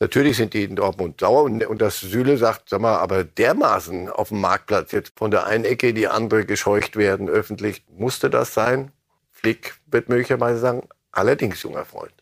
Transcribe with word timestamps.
Natürlich 0.00 0.36
sind 0.36 0.54
die 0.54 0.62
in 0.62 0.76
Dortmund 0.76 1.18
sauer 1.18 1.42
und, 1.42 1.66
und 1.66 1.82
das 1.82 2.00
Süle 2.00 2.36
sagt, 2.36 2.68
sag 2.68 2.80
mal, 2.80 2.98
aber 2.98 3.24
dermaßen 3.24 4.08
auf 4.08 4.28
dem 4.28 4.40
Marktplatz 4.40 4.92
jetzt 4.92 5.12
von 5.16 5.32
der 5.32 5.46
einen 5.46 5.64
Ecke 5.64 5.92
die 5.92 6.06
andere 6.06 6.44
gescheucht 6.44 6.94
werden 6.94 7.28
öffentlich, 7.28 7.82
musste 7.96 8.30
das 8.30 8.54
sein? 8.54 8.92
Flick 9.32 9.74
wird 9.86 10.08
möglicherweise 10.08 10.60
sagen, 10.60 10.88
allerdings, 11.10 11.62
junger 11.62 11.84
Freund. 11.84 12.14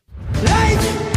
Leid! 0.43 1.16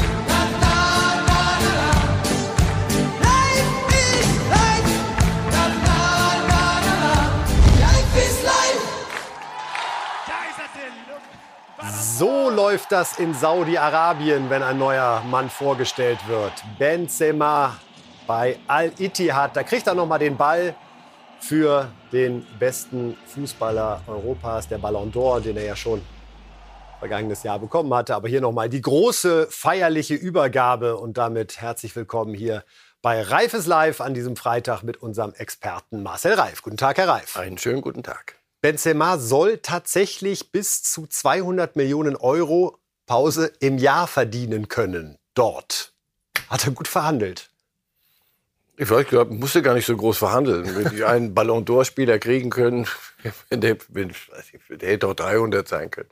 So 12.20 12.50
läuft 12.50 12.92
das 12.92 13.18
in 13.18 13.34
Saudi-Arabien, 13.34 14.50
wenn 14.50 14.62
ein 14.62 14.78
neuer 14.78 15.24
Mann 15.26 15.50
vorgestellt 15.50 16.20
wird. 16.28 16.52
Benzema 16.78 17.78
bei 18.28 18.58
Al-Ittihad. 18.68 19.56
Da 19.56 19.64
kriegt 19.64 19.88
er 19.88 19.94
noch 19.94 20.06
mal 20.06 20.18
den 20.18 20.36
Ball 20.36 20.76
für 21.40 21.88
den 22.12 22.46
besten 22.60 23.16
Fußballer 23.26 24.02
Europas, 24.06 24.68
der 24.68 24.80
Ballon 24.80 25.14
d'Or, 25.14 25.40
den 25.40 25.56
er 25.56 25.64
ja 25.64 25.78
schon 25.78 26.02
vergangenes 27.00 27.44
Jahr 27.44 27.58
bekommen 27.58 27.94
hatte. 27.94 28.16
Aber 28.16 28.28
hier 28.28 28.42
noch 28.42 28.52
mal 28.52 28.68
die 28.68 28.82
große 28.82 29.48
feierliche 29.50 30.16
Übergabe 30.16 30.98
und 30.98 31.18
damit 31.18 31.62
herzlich 31.62 31.96
willkommen 31.96 32.34
hier 32.34 32.66
bei 33.02 33.22
Reifes 33.22 33.66
Live 33.66 34.02
an 34.02 34.14
diesem 34.14 34.36
Freitag 34.36 34.84
mit 34.84 34.98
unserem 34.98 35.34
Experten 35.36 36.04
Marcel 36.04 36.34
Reif. 36.34 36.64
Guten 36.64 36.76
Tag, 36.76 36.98
Herr 36.98 37.08
Reif. 37.08 37.38
Einen 37.38 37.58
schönen 37.58 37.80
guten 37.80 38.04
Tag. 38.04 38.39
Benzema 38.62 39.18
soll 39.18 39.60
tatsächlich 39.60 40.52
bis 40.52 40.84
zu 40.84 41.08
200 41.08 41.76
Millionen 41.76 42.16
Euro 42.16 42.78
Pause 43.06 43.52
im 43.60 43.78
Jahr 43.78 44.08
verdienen 44.08 44.68
können. 44.68 45.18
Dort. 45.34 45.94
Hat 46.50 46.66
er 46.66 46.72
gut 46.72 46.88
verhandelt. 46.88 47.50
Ich 48.76 48.90
weiß, 48.90 49.08
glaube, 49.08 49.34
musste 49.34 49.62
gar 49.62 49.74
nicht 49.74 49.86
so 49.86 49.96
groß 49.96 50.18
verhandeln. 50.18 50.76
Wenn 50.76 50.90
die 50.96 51.04
einen 51.04 51.34
Ballon 51.36 51.66
d'Or-Spieler 51.66 52.18
kriegen 52.18 52.50
können, 52.50 52.88
der, 53.52 53.78
der 53.78 54.90
hätte 54.90 55.08
auch 55.08 55.14
300 55.14 55.68
sein 55.68 55.92
können. 55.92 56.10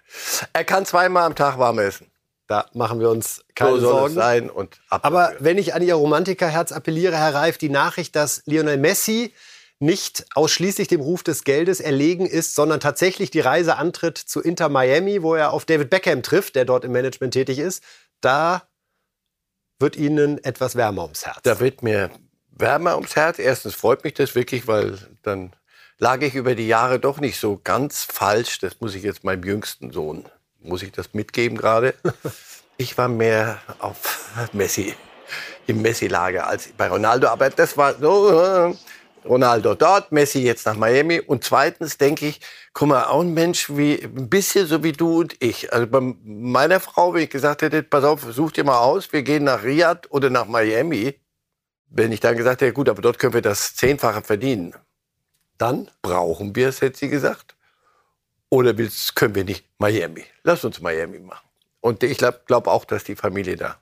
Er 0.52 0.66
kann 0.66 0.86
zweimal 0.86 1.24
am 1.24 1.36
Tag 1.36 1.58
warm 1.60 1.80
essen. 1.80 2.12
Da 2.48 2.66
machen 2.74 3.00
wir 3.00 3.10
uns 3.10 3.44
keine 3.56 3.80
so 3.80 3.92
Sorgen. 3.92 4.14
sein 4.14 4.50
und 4.50 4.80
Aber 4.90 5.34
wenn 5.40 5.58
ich 5.58 5.76
an 5.76 5.82
Ihr 5.82 5.96
Romantikerherz 5.96 6.72
appelliere, 6.72 7.18
Herr 7.18 7.34
Reif, 7.34 7.58
die 7.58 7.70
Nachricht, 7.70 8.16
dass 8.16 8.42
Lionel 8.46 8.78
Messi 8.78 9.34
nicht 9.80 10.26
ausschließlich 10.34 10.88
dem 10.88 11.02
Ruf 11.02 11.24
des 11.24 11.44
Geldes 11.44 11.80
erlegen 11.80 12.26
ist, 12.26 12.56
sondern 12.56 12.80
tatsächlich 12.80 13.30
die 13.30 13.40
Reise 13.40 13.78
antritt 13.78 14.18
zu 14.18 14.42
Inter 14.42 14.70
Miami, 14.70 15.22
wo 15.22 15.36
er 15.36 15.54
auf 15.54 15.66
David 15.66 15.90
Beckham 15.90 16.24
trifft, 16.24 16.56
der 16.56 16.66
dort 16.66 16.84
im 16.84 16.92
Management 16.92 17.34
tätig 17.34 17.60
ist, 17.60 17.84
da 18.22 18.68
wird 19.80 19.96
Ihnen 19.96 20.44
etwas 20.44 20.76
wärmer 20.76 21.04
ums 21.04 21.26
Herz. 21.26 21.40
Da 21.44 21.60
wird 21.60 21.84
mir 21.84 22.10
wärmer 22.50 22.96
ums 22.96 23.16
Herz. 23.16 23.38
Erstens 23.38 23.76
freut 23.76 24.04
mich 24.04 24.16
das 24.16 24.34
wirklich, 24.34 24.68
weil 24.68 24.98
dann 25.22 25.54
lag 26.00 26.22
ich 26.22 26.34
über 26.34 26.56
die 26.56 26.68
Jahre 26.68 27.00
doch 27.00 27.20
nicht 27.20 27.40
so 27.40 27.60
ganz 27.64 28.04
falsch. 28.04 28.60
Das 28.60 28.80
muss 28.80 28.96
ich 28.96 29.04
jetzt 29.04 29.24
meinem 29.24 29.44
jüngsten 29.44 29.92
Sohn, 29.92 30.26
muss 30.60 30.82
ich 30.82 30.92
das 30.92 31.14
mitgeben 31.14 31.58
gerade. 31.58 31.94
Ich 32.80 32.96
war 32.96 33.08
mehr 33.08 33.60
auf 33.80 34.30
Messi, 34.54 34.94
im 35.66 35.82
Messi-Lager 35.82 36.46
als 36.46 36.70
bei 36.78 36.88
Ronaldo. 36.90 37.28
Aber 37.28 37.50
das 37.50 37.76
war 37.76 37.96
so, 37.96 38.40
äh, 38.40 38.76
Ronaldo 39.28 39.76
dort, 39.76 40.12
Messi 40.12 40.40
jetzt 40.40 40.66
nach 40.66 40.76
Miami. 40.76 41.20
Und 41.20 41.44
zweitens 41.44 41.98
denke 41.98 42.28
ich, 42.28 42.42
guck 42.74 42.90
mal, 42.90 43.06
auch 43.06 43.22
ein 43.22 43.34
Mensch 43.34 43.70
wie, 43.70 44.02
ein 44.04 44.30
bisschen 44.30 44.68
so 44.68 44.84
wie 44.84 44.92
du 44.92 45.20
und 45.20 45.36
ich. 45.40 45.72
Also 45.74 45.88
bei 45.88 46.00
meiner 46.24 46.80
Frau, 46.80 47.14
wenn 47.14 47.24
ich 47.24 47.30
gesagt 47.30 47.62
hätte, 47.62 47.84
pass 47.84 48.04
auf, 48.04 48.22
such 48.32 48.52
dir 48.52 48.64
mal 48.64 48.80
aus, 48.80 49.12
wir 49.14 49.24
gehen 49.24 49.44
nach 49.44 49.64
Riyadh 49.64 50.08
oder 50.10 50.30
nach 50.30 50.48
Miami. 50.48 51.20
Wenn 51.90 52.12
ich 52.12 52.20
dann 52.20 52.36
gesagt 52.36 52.62
hätte, 52.62 52.74
gut, 52.74 52.90
aber 52.90 53.02
dort 53.02 53.20
können 53.20 53.34
wir 53.34 53.42
das 53.42 53.76
Zehnfache 53.76 54.22
verdienen. 54.22 54.74
Dann 55.58 55.90
brauchen 56.02 56.56
wir 56.56 56.70
es, 56.70 56.82
hätte 56.82 56.98
sie 56.98 57.10
gesagt. 57.10 57.56
Oder 58.50 58.78
willst, 58.78 59.16
können 59.16 59.36
wir 59.36 59.44
nicht 59.44 59.66
Miami? 59.78 60.24
Lass 60.44 60.64
uns 60.64 60.82
Miami 60.82 61.20
machen. 61.20 61.48
Und 61.82 62.04
ich 62.04 62.18
glaube 62.18 62.42
glaub 62.46 62.68
auch, 62.68 62.86
dass 62.86 63.04
die 63.04 63.16
Familie 63.16 63.56
da 63.56 63.78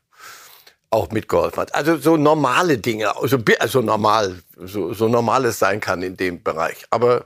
auch 0.95 1.11
mitgeholfen 1.11 1.59
hat. 1.59 1.75
Also 1.75 1.97
so 1.97 2.15
normale 2.15 2.77
Dinge, 2.77 3.15
also, 3.17 3.37
also 3.59 3.81
normal, 3.81 4.39
so, 4.57 4.93
so 4.93 5.09
normales 5.09 5.59
sein 5.59 5.81
kann 5.81 6.01
in 6.01 6.15
dem 6.15 6.41
Bereich. 6.41 6.85
Aber 6.89 7.25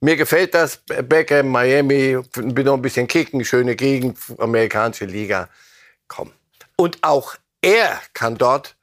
mir 0.00 0.16
gefällt 0.16 0.54
das. 0.54 0.76
Beckham, 0.76 1.48
Miami, 1.48 2.18
bin 2.32 2.64
noch 2.64 2.74
ein 2.74 2.82
bisschen 2.82 3.08
kicken, 3.08 3.44
schöne 3.44 3.74
Gegend, 3.74 4.16
amerikanische 4.38 5.04
Liga. 5.04 5.48
Komm. 6.06 6.30
Und 6.76 6.98
auch 7.02 7.34
er 7.60 8.00
kann 8.14 8.38
dort 8.38 8.76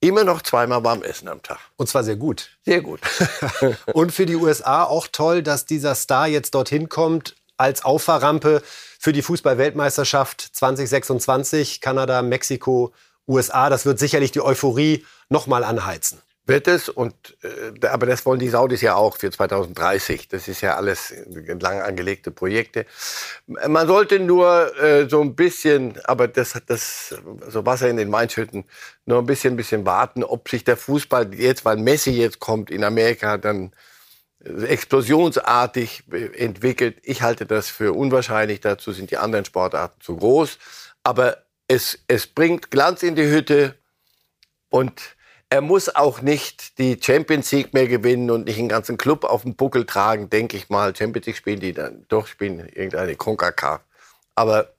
immer 0.00 0.24
noch 0.24 0.40
zweimal 0.40 0.82
warm 0.82 1.02
essen 1.02 1.28
am 1.28 1.42
Tag. 1.42 1.58
Und 1.76 1.86
zwar 1.90 2.04
sehr 2.04 2.16
gut. 2.16 2.48
Sehr 2.64 2.80
gut. 2.80 3.00
Und 3.92 4.12
für 4.12 4.24
die 4.24 4.36
USA 4.36 4.84
auch 4.84 5.08
toll, 5.12 5.42
dass 5.42 5.66
dieser 5.66 5.94
Star 5.94 6.26
jetzt 6.26 6.54
dorthin 6.54 6.88
kommt 6.88 7.36
als 7.58 7.84
Auffahrrampe 7.84 8.62
für 8.98 9.12
die 9.12 9.22
Fußball-Weltmeisterschaft 9.22 10.40
2026, 10.40 11.82
Kanada, 11.82 12.22
Mexiko 12.22 12.94
USA. 13.26 13.70
Das 13.70 13.86
wird 13.86 13.98
sicherlich 13.98 14.32
die 14.32 14.40
Euphorie 14.42 15.04
noch 15.28 15.46
mal 15.46 15.64
anheizen. 15.64 16.20
Wird 16.46 16.68
es, 16.68 16.90
und, 16.90 17.14
äh, 17.42 17.86
aber 17.86 18.04
das 18.04 18.26
wollen 18.26 18.38
die 18.38 18.50
Saudis 18.50 18.82
ja 18.82 18.96
auch 18.96 19.16
für 19.16 19.30
2030. 19.30 20.28
Das 20.28 20.46
ist 20.46 20.60
ja 20.60 20.76
alles 20.76 21.14
lang 21.58 21.80
angelegte 21.80 22.30
Projekte. 22.30 22.84
Man 23.46 23.86
sollte 23.86 24.20
nur 24.20 24.76
äh, 24.78 25.08
so 25.08 25.22
ein 25.22 25.34
bisschen, 25.36 25.98
aber 26.04 26.28
das, 26.28 26.60
das, 26.66 27.14
so 27.48 27.64
Wasser 27.64 27.88
in 27.88 27.96
den 27.96 28.10
Mainschütten, 28.10 28.64
nur 29.06 29.20
ein 29.20 29.26
bisschen, 29.26 29.56
bisschen 29.56 29.86
warten, 29.86 30.22
ob 30.22 30.50
sich 30.50 30.64
der 30.64 30.76
Fußball 30.76 31.34
jetzt, 31.34 31.64
weil 31.64 31.78
Messi 31.78 32.10
jetzt 32.10 32.40
kommt 32.40 32.70
in 32.70 32.84
Amerika, 32.84 33.38
dann 33.38 33.72
explosionsartig 34.44 36.04
entwickelt. 36.36 36.98
Ich 37.02 37.22
halte 37.22 37.46
das 37.46 37.68
für 37.70 37.94
unwahrscheinlich. 37.94 38.60
Dazu 38.60 38.92
sind 38.92 39.10
die 39.10 39.16
anderen 39.16 39.46
Sportarten 39.46 40.00
zu 40.00 40.16
groß. 40.16 40.58
Aber 41.02 41.43
es, 41.68 41.98
es 42.08 42.26
bringt 42.26 42.70
Glanz 42.70 43.02
in 43.02 43.14
die 43.14 43.30
Hütte 43.30 43.74
und 44.68 45.16
er 45.50 45.60
muss 45.60 45.94
auch 45.94 46.20
nicht 46.20 46.78
die 46.78 46.98
Champions 47.00 47.52
League 47.52 47.74
mehr 47.74 47.86
gewinnen 47.86 48.30
und 48.30 48.46
nicht 48.46 48.58
den 48.58 48.68
ganzen 48.68 48.96
Club 48.96 49.24
auf 49.24 49.42
den 49.42 49.54
Buckel 49.54 49.86
tragen, 49.86 50.28
denke 50.28 50.56
ich 50.56 50.68
mal. 50.68 50.94
Champions 50.96 51.26
League 51.26 51.36
spielen 51.36 51.60
die 51.60 51.72
dann, 51.72 52.04
doch 52.08 52.26
spielen 52.26 52.58
irgendeine 52.58 53.14
CONCACAF. 53.14 53.80
Aber 54.34 54.74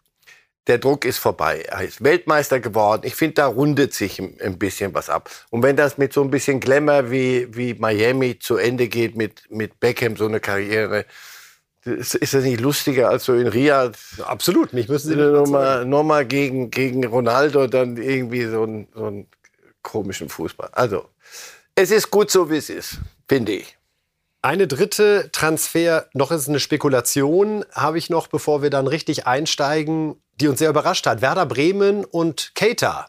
der 0.68 0.80
Druck 0.80 1.06
ist 1.06 1.20
vorbei. 1.20 1.62
Er 1.70 1.84
ist 1.84 2.04
Weltmeister 2.04 2.60
geworden. 2.60 3.04
Ich 3.06 3.16
finde, 3.16 3.36
da 3.36 3.48
rundet 3.48 3.94
sich 3.94 4.20
ein, 4.20 4.58
bisschen 4.58 4.94
was 4.94 5.10
ab. 5.10 5.30
Und 5.52 5.64
wenn 5.64 5.76
das 5.76 5.98
mit 5.98 6.12
so 6.12 6.24
ein 6.24 6.32
bisschen 6.32 6.60
Glamour 6.60 7.12
wie, 7.12 7.56
wie 7.56 7.76
Miami 7.76 8.40
zu 8.40 8.58
Ende 8.58 8.88
geht, 8.88 9.16
mit, 9.16 9.44
mit 9.50 9.80
Beckham 9.80 10.18
so 10.18 10.26
eine 10.26 10.40
Karriere, 10.40 11.06
ist, 11.86 12.16
ist 12.16 12.34
das 12.34 12.44
nicht 12.44 12.60
lustiger 12.60 13.10
als 13.10 13.26
so 13.26 13.34
in 13.34 13.48
Riyadh? 13.48 13.98
Absolut, 14.24 14.74
nicht 14.74 14.90
müssen 14.90 15.10
Sie 15.10 15.16
nochmal 15.16 15.86
noch 15.86 16.04
mal 16.04 16.26
gegen, 16.26 16.72
gegen 16.72 17.06
Ronaldo 17.06 17.68
dann 17.68 17.98
irgendwie 17.98 18.46
so 18.46 18.64
einen, 18.64 18.88
so 18.94 19.06
einen 19.06 19.28
komischen 19.82 20.30
Fußball. 20.30 20.70
Also, 20.72 21.06
es 21.76 21.92
ist 21.92 22.10
gut 22.10 22.32
so, 22.32 22.50
wie 22.50 22.58
es 22.58 22.70
ist, 22.70 23.00
finde 23.28 23.54
ich. 23.54 23.78
Eine 24.42 24.68
dritte 24.68 25.30
Transfer, 25.32 26.08
noch 26.14 26.32
ist 26.32 26.48
eine 26.48 26.60
Spekulation, 26.60 27.66
habe 27.72 27.98
ich 27.98 28.10
noch, 28.10 28.28
bevor 28.28 28.62
wir 28.62 28.70
dann 28.70 28.88
richtig 28.88 29.26
einsteigen, 29.26 30.22
die 30.40 30.48
uns 30.48 30.60
sehr 30.60 30.70
überrascht 30.70 31.08
hat. 31.08 31.22
Werder 31.22 31.46
Bremen 31.46 32.06
und 32.06 32.52
Keita. 32.56 33.08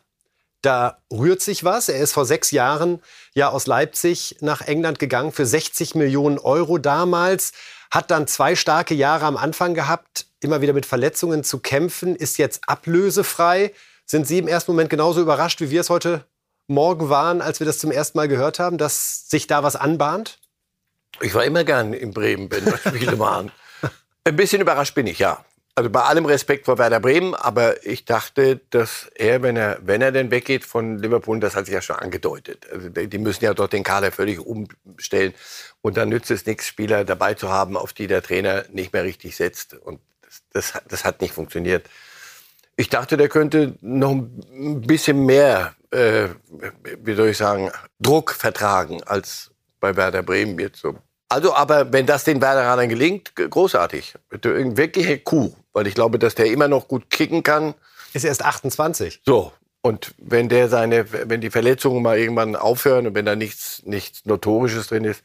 Da 0.63 0.99
rührt 1.13 1.43
sich 1.43 1.63
was. 1.65 1.89
Er 1.89 2.01
ist 2.01 2.13
vor 2.13 2.25
sechs 2.25 2.51
Jahren 2.51 3.01
ja 3.35 3.51
aus 3.51 3.67
Leipzig 3.67 4.37
nach 4.41 4.63
England 4.63 4.99
gegangen 4.99 5.31
für 5.31 5.47
60 5.47 5.95
Millionen 5.95 6.39
Euro 6.39 6.79
damals 6.79 7.53
hat 7.91 8.11
dann 8.11 8.27
zwei 8.27 8.55
starke 8.55 8.95
Jahre 8.95 9.27
am 9.27 9.37
Anfang 9.37 9.75
gehabt, 9.75 10.27
immer 10.41 10.61
wieder 10.61 10.73
mit 10.73 10.87
Verletzungen 10.87 11.45
zu 11.45 11.59
kämpfen, 11.59 12.17
ist 12.17 12.39
jetzt 12.39 12.69
ablösefrei. 12.69 13.73
Sind 14.05 14.27
Sie 14.27 14.39
im 14.39 14.49
ersten 14.49 14.73
Moment 14.73 14.91
genauso 14.91 15.21
überrascht, 15.21 15.61
wie 15.61 15.71
wir 15.71 15.81
es 15.81 15.91
heute 15.91 16.25
Morgen 16.69 17.09
waren, 17.09 17.43
als 17.43 17.61
wir 17.61 17.67
das 17.67 17.79
zum 17.79 17.91
ersten 17.91 18.19
Mal 18.19 18.29
gehört 18.29 18.59
haben, 18.59 18.79
dass 18.79 19.29
sich 19.29 19.47
da 19.47 19.63
was 19.63 19.77
anbahnt? 19.77 20.39
Ich 21.21 21.35
war 21.35 21.45
immer 21.45 21.65
gern 21.65 21.93
in 21.93 22.13
Bremen, 22.13 22.51
wenn 22.51 22.77
Spiele 22.87 23.19
waren. 23.19 23.51
Ein 24.25 24.37
bisschen 24.37 24.61
überrascht 24.61 24.95
bin 24.95 25.07
ich, 25.07 25.19
ja 25.19 25.45
also 25.77 25.91
bei 25.91 26.01
allem 26.01 26.25
Respekt 26.25 26.65
vor 26.65 26.79
Werder 26.79 27.01
Bremen, 27.01 27.35
aber 27.35 27.85
ich 27.87 28.07
dachte, 28.07 28.63
dass 28.71 29.11
er, 29.15 29.43
wenn 29.43 29.57
er, 29.57 29.79
wenn 29.83 30.01
er 30.01 30.11
denn 30.11 30.31
weggeht 30.31 30.65
von 30.65 30.99
Liverpool, 30.99 31.39
das 31.39 31.55
hat 31.55 31.67
sich 31.67 31.75
ja 31.75 31.83
schon 31.83 31.97
angedeutet. 31.97 32.67
Also 32.73 32.89
die 32.89 33.19
müssen 33.19 33.45
ja 33.45 33.53
dort 33.53 33.75
den 33.75 33.85
Kader 33.85 34.11
völlig 34.11 34.41
umstellen. 34.41 35.35
Und 35.83 35.99
dann 35.99 36.09
nützt 36.09 36.31
es 36.31 36.47
nichts, 36.47 36.67
Spieler 36.67 37.05
dabei 37.05 37.35
zu 37.35 37.51
haben, 37.51 37.77
auf 37.77 37.93
die 37.93 38.07
der 38.07 38.23
Trainer 38.23 38.65
nicht 38.73 38.95
mehr 38.95 39.05
richtig 39.05 39.37
setzt. 39.37 39.75
Und 39.75 40.01
das, 40.23 40.73
das, 40.73 40.83
das 40.89 41.05
hat 41.05 41.21
nicht 41.21 41.35
funktioniert. 41.35 41.87
Ich 42.77 42.89
dachte, 42.89 43.19
der 43.19 43.29
könnte 43.29 43.77
noch 43.83 44.13
ein 44.13 44.81
bisschen 44.81 45.27
mehr, 45.27 45.75
äh, 45.91 46.29
wie 47.03 47.15
soll 47.15 47.29
ich 47.29 47.37
sagen, 47.37 47.71
Druck 48.01 48.33
vertragen 48.33 49.03
als 49.05 49.51
bei 49.79 49.95
Werder 49.95 50.23
Bremen 50.23 50.59
jetzt 50.59 50.81
so. 50.81 50.97
Also, 51.29 51.55
aber 51.55 51.93
wenn 51.93 52.07
das 52.07 52.25
den 52.25 52.41
Werderanern 52.41 52.89
gelingt, 52.89 53.35
großartig. 53.35 54.15
Wirklich 54.31 55.25
Kuh 55.25 55.53
weil 55.77 55.87
ich 55.87 55.95
glaube, 55.95 56.19
dass 56.19 56.35
der 56.35 56.47
immer 56.47 56.69
noch 56.69 56.89
gut 56.89 57.11
kicken 57.11 57.43
kann. 57.43 57.75
Ist 58.15 58.25
erst 58.25 58.43
28. 58.43 59.21
So. 59.27 59.53
Und 59.83 60.15
wenn 60.17 60.49
der 60.49 60.71
seine, 60.71 61.05
wenn 61.29 61.43
die 61.43 61.51
Verletzungen 61.51 62.03
mal 62.03 62.19
irgendwann 62.19 62.57
aufhören 62.57 63.07
und 63.07 63.15
wenn 63.15 63.27
da 63.27 63.37
nichts, 63.37 63.83
nichts 63.85 64.25
Notorisches 64.25 64.87
drin 64.87 65.05
ist, 65.05 65.23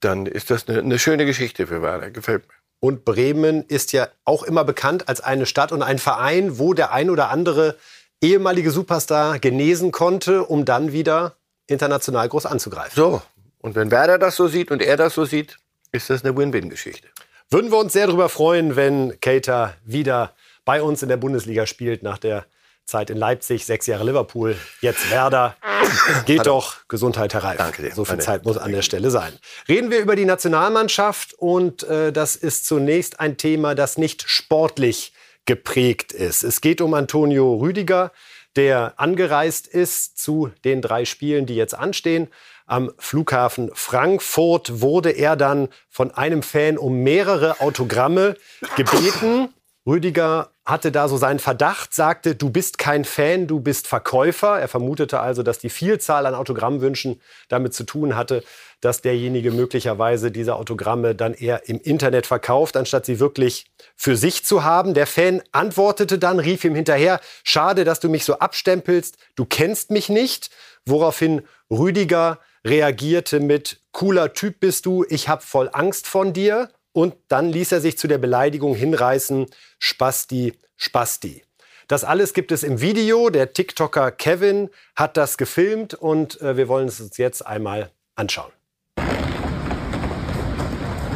dann 0.00 0.26
ist 0.26 0.50
das 0.50 0.68
eine, 0.68 0.80
eine 0.80 0.98
schöne 0.98 1.24
Geschichte 1.24 1.68
für 1.68 1.82
Werder. 1.82 2.10
Gefällt 2.10 2.48
mir. 2.48 2.54
Und 2.80 3.04
Bremen 3.04 3.62
ist 3.62 3.92
ja 3.92 4.08
auch 4.24 4.42
immer 4.42 4.64
bekannt 4.64 5.08
als 5.08 5.20
eine 5.20 5.46
Stadt 5.46 5.70
und 5.70 5.82
ein 5.82 6.00
Verein, 6.00 6.58
wo 6.58 6.74
der 6.74 6.92
ein 6.92 7.08
oder 7.08 7.30
andere 7.30 7.76
ehemalige 8.20 8.72
Superstar 8.72 9.38
genesen 9.38 9.92
konnte, 9.92 10.44
um 10.44 10.64
dann 10.64 10.90
wieder 10.90 11.36
international 11.68 12.28
groß 12.28 12.46
anzugreifen. 12.46 12.96
So, 12.96 13.22
und 13.60 13.76
wenn 13.76 13.92
Werder 13.92 14.18
das 14.18 14.34
so 14.34 14.48
sieht 14.48 14.72
und 14.72 14.82
er 14.82 14.96
das 14.96 15.14
so 15.14 15.24
sieht, 15.24 15.58
ist 15.92 16.10
das 16.10 16.24
eine 16.24 16.36
Win-Win-Geschichte. 16.36 17.06
Würden 17.52 17.72
wir 17.72 17.78
uns 17.78 17.92
sehr 17.92 18.06
darüber 18.06 18.28
freuen, 18.28 18.76
wenn 18.76 19.18
Keita 19.18 19.74
wieder 19.84 20.36
bei 20.64 20.82
uns 20.82 21.02
in 21.02 21.08
der 21.08 21.16
Bundesliga 21.16 21.66
spielt 21.66 22.04
nach 22.04 22.18
der 22.18 22.46
Zeit 22.84 23.10
in 23.10 23.16
Leipzig, 23.16 23.66
sechs 23.66 23.88
Jahre 23.88 24.04
Liverpool, 24.04 24.56
jetzt 24.80 25.10
Werder. 25.10 25.56
Geht 26.26 26.46
doch. 26.46 26.76
Gesundheit, 26.86 27.34
Herr 27.34 27.42
Reif. 27.42 27.58
Danke 27.58 27.82
dir. 27.82 27.92
So 27.92 28.04
viel 28.04 28.18
Zeit 28.18 28.44
muss 28.44 28.56
an 28.56 28.70
der 28.70 28.82
Stelle 28.82 29.10
sein. 29.10 29.32
Reden 29.68 29.90
wir 29.90 29.98
über 29.98 30.14
die 30.14 30.26
Nationalmannschaft 30.26 31.34
und 31.34 31.82
äh, 31.82 32.12
das 32.12 32.36
ist 32.36 32.66
zunächst 32.66 33.18
ein 33.18 33.36
Thema, 33.36 33.74
das 33.74 33.98
nicht 33.98 34.28
sportlich 34.28 35.12
geprägt 35.44 36.12
ist. 36.12 36.44
Es 36.44 36.60
geht 36.60 36.80
um 36.80 36.94
Antonio 36.94 37.56
Rüdiger, 37.56 38.12
der 38.54 38.94
angereist 38.96 39.66
ist 39.66 40.18
zu 40.18 40.52
den 40.64 40.82
drei 40.82 41.04
Spielen, 41.04 41.46
die 41.46 41.56
jetzt 41.56 41.74
anstehen. 41.74 42.28
Am 42.70 42.92
Flughafen 42.98 43.72
Frankfurt 43.74 44.80
wurde 44.80 45.10
er 45.10 45.34
dann 45.34 45.70
von 45.88 46.12
einem 46.12 46.44
Fan 46.44 46.78
um 46.78 47.02
mehrere 47.02 47.60
Autogramme 47.60 48.36
gebeten. 48.76 49.48
Rüdiger 49.84 50.52
hatte 50.64 50.92
da 50.92 51.08
so 51.08 51.16
seinen 51.16 51.40
Verdacht, 51.40 51.92
sagte, 51.92 52.36
du 52.36 52.48
bist 52.48 52.78
kein 52.78 53.04
Fan, 53.04 53.48
du 53.48 53.58
bist 53.58 53.88
Verkäufer. 53.88 54.60
Er 54.60 54.68
vermutete 54.68 55.18
also, 55.18 55.42
dass 55.42 55.58
die 55.58 55.68
Vielzahl 55.68 56.26
an 56.26 56.36
Autogrammwünschen 56.36 57.20
damit 57.48 57.74
zu 57.74 57.82
tun 57.82 58.14
hatte, 58.14 58.44
dass 58.80 59.02
derjenige 59.02 59.50
möglicherweise 59.50 60.30
diese 60.30 60.54
Autogramme 60.54 61.16
dann 61.16 61.34
eher 61.34 61.68
im 61.68 61.80
Internet 61.80 62.28
verkauft, 62.28 62.76
anstatt 62.76 63.04
sie 63.04 63.18
wirklich 63.18 63.66
für 63.96 64.16
sich 64.16 64.44
zu 64.44 64.62
haben. 64.62 64.94
Der 64.94 65.08
Fan 65.08 65.42
antwortete 65.50 66.20
dann, 66.20 66.38
rief 66.38 66.64
ihm 66.64 66.76
hinterher, 66.76 67.18
schade, 67.42 67.82
dass 67.82 67.98
du 67.98 68.08
mich 68.08 68.24
so 68.24 68.38
abstempelst, 68.38 69.16
du 69.34 69.44
kennst 69.44 69.90
mich 69.90 70.08
nicht. 70.08 70.50
Woraufhin 70.86 71.42
Rüdiger 71.68 72.38
reagierte 72.64 73.40
mit, 73.40 73.80
cooler 73.92 74.32
Typ 74.32 74.60
bist 74.60 74.86
du, 74.86 75.04
ich 75.08 75.28
hab 75.28 75.42
voll 75.42 75.70
Angst 75.72 76.06
von 76.06 76.32
dir. 76.32 76.70
Und 76.92 77.14
dann 77.28 77.50
ließ 77.50 77.70
er 77.72 77.80
sich 77.80 77.98
zu 77.98 78.08
der 78.08 78.18
Beleidigung 78.18 78.74
hinreißen, 78.74 79.46
Spasti, 79.78 80.58
Spasti. 80.76 81.44
Das 81.86 82.04
alles 82.04 82.34
gibt 82.34 82.52
es 82.52 82.62
im 82.62 82.80
Video. 82.80 83.30
Der 83.30 83.52
TikToker 83.52 84.10
Kevin 84.10 84.70
hat 84.96 85.16
das 85.16 85.36
gefilmt 85.36 85.94
und 85.94 86.40
äh, 86.40 86.56
wir 86.56 86.68
wollen 86.68 86.88
es 86.88 87.00
uns 87.00 87.16
jetzt 87.16 87.46
einmal 87.46 87.90
anschauen. 88.16 88.50
Du 88.96 89.02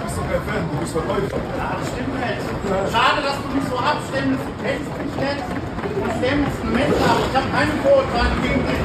bist 0.05 0.17
doch 0.17 0.29
kein 0.29 0.43
Fan, 0.43 0.69
du 0.71 0.77
bist 0.79 0.93
Verkäufer. 0.93 1.37
Ja, 1.57 1.79
das 1.79 1.89
stimmt 1.89 2.15
nicht. 2.21 2.93
Schade, 2.93 3.23
dass 3.23 3.37
du 3.43 3.49
mich 3.49 3.65
so 3.69 3.77
abstemmst. 3.77 4.41
Du 4.45 4.53
kennst 4.63 4.91
mich 4.99 5.15
nicht. 5.17 5.43
Du 5.95 6.11
stemmst 6.19 6.61
einen 6.61 6.73
Mensch 6.73 6.97
ab. 7.03 7.19
Ich 7.31 7.37
habe 7.37 7.49
keine 7.51 7.73
Vorurteile 7.83 8.35
gegen 8.43 8.63
dich. 8.67 8.81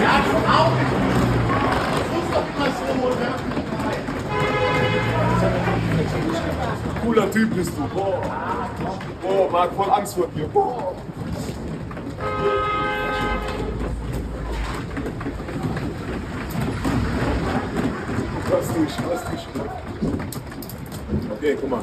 Ja, 0.00 0.24
das 0.24 0.32
auch 0.50 0.72
nicht. 0.72 1.19
Cooler 7.02 7.30
Typ 7.32 7.54
bist 7.54 7.72
du. 7.76 7.88
Boah. 7.94 8.70
Boah, 9.22 9.62
hat 9.62 9.74
voll 9.74 9.90
Angst 9.90 10.14
vor 10.14 10.28
dir. 10.28 10.46
Boah. 10.46 10.94
Lass 18.50 18.68
dich, 18.68 18.96
lass. 19.08 19.22
Okay, 21.36 21.56
guck 21.60 21.70
mal. 21.70 21.82